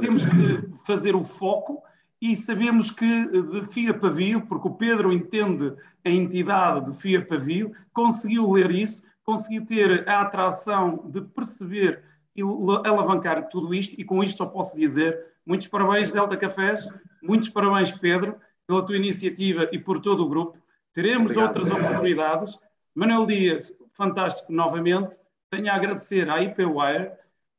Temos 0.00 0.26
que 0.26 0.76
fazer 0.86 1.16
o 1.16 1.24
foco 1.24 1.82
e 2.20 2.36
sabemos 2.36 2.90
que 2.90 3.26
de 3.26 3.64
fio 3.66 3.90
a 3.90 3.94
pavio, 3.94 4.42
porque 4.42 4.68
o 4.68 4.74
Pedro 4.74 5.12
entende 5.12 5.74
a 6.04 6.10
entidade 6.10 6.90
de 6.90 6.96
fio 6.96 7.20
a 7.20 7.24
pavio, 7.24 7.72
conseguiu 7.92 8.48
ler 8.52 8.70
isso, 8.70 9.02
conseguiu 9.24 9.64
ter 9.64 10.08
a 10.08 10.20
atração 10.20 11.08
de 11.10 11.22
perceber 11.22 12.04
e 12.36 12.42
alavancar 12.84 13.48
tudo 13.48 13.74
isto, 13.74 13.98
e 13.98 14.04
com 14.04 14.22
isto 14.22 14.38
só 14.38 14.46
posso 14.46 14.76
dizer 14.76 15.18
muitos 15.44 15.66
parabéns, 15.66 16.12
Delta 16.12 16.36
Cafés, 16.36 16.88
muitos 17.22 17.48
parabéns, 17.48 17.90
Pedro, 17.90 18.36
pela 18.66 18.84
tua 18.84 18.96
iniciativa 18.96 19.68
e 19.72 19.78
por 19.78 19.98
todo 19.98 20.24
o 20.24 20.28
grupo. 20.28 20.58
Teremos 20.92 21.32
Obrigado. 21.32 21.56
outras 21.56 21.70
oportunidades 21.70 22.58
Manuel 22.94 23.24
Dias, 23.26 23.72
fantástico 23.92 24.52
novamente. 24.52 25.18
Tenho 25.50 25.70
a 25.70 25.74
agradecer 25.74 26.28
à 26.28 26.42
IPWire 26.42 27.12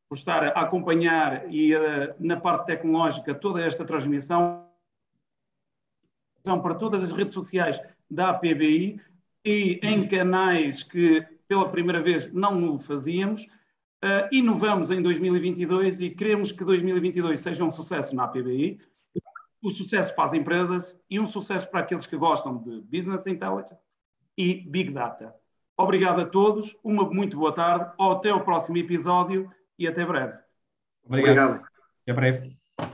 por 0.08 0.16
estar 0.16 0.44
a 0.44 0.62
acompanhar 0.62 1.52
e 1.52 1.76
uh, 1.76 2.14
na 2.20 2.40
parte 2.40 2.68
tecnológica 2.68 3.34
toda 3.34 3.62
esta 3.62 3.84
transmissão 3.84 4.68
para 6.44 6.76
todas 6.76 7.02
as 7.02 7.12
redes 7.12 7.34
sociais 7.34 7.82
da 8.10 8.30
APBI 8.30 9.02
e 9.46 9.80
em 9.82 10.08
canais 10.08 10.84
que 10.84 11.26
pela 11.48 11.70
primeira 11.70 12.02
vez 12.02 12.32
não 12.32 12.74
o 12.74 12.78
fazíamos. 12.78 13.46
Uh, 14.04 14.28
inovamos 14.32 14.92
em 14.92 15.02
2022 15.02 16.02
e 16.02 16.10
queremos 16.12 16.52
que 16.52 16.64
2022 16.64 17.40
seja 17.40 17.64
um 17.64 17.70
sucesso 17.70 18.16
na 18.16 18.26
APBI, 18.26 18.80
um 19.64 19.70
sucesso 19.70 20.14
para 20.14 20.26
as 20.26 20.34
empresas 20.34 21.00
e 21.10 21.20
um 21.20 21.26
sucesso 21.26 21.70
para 21.72 21.80
aqueles 21.80 22.06
que 22.06 22.18
gostam 22.18 22.58
de 22.58 22.82
Business 22.82 23.26
Intelligence 23.26 23.82
e 24.38 24.66
Big 24.70 24.92
Data. 24.92 25.34
Obrigado 25.78 26.22
a 26.22 26.26
todos, 26.26 26.78
uma 26.84 27.10
muito 27.10 27.38
boa 27.38 27.54
tarde, 27.54 27.92
até 28.00 28.34
o 28.34 28.44
próximo 28.44 28.78
episódio 28.78 29.52
e 29.78 29.88
até 29.88 30.06
breve. 30.06 30.38
Obrigado. 31.06 31.56
Obrigado. 31.56 31.68
Até 32.04 32.14
breve. 32.14 32.63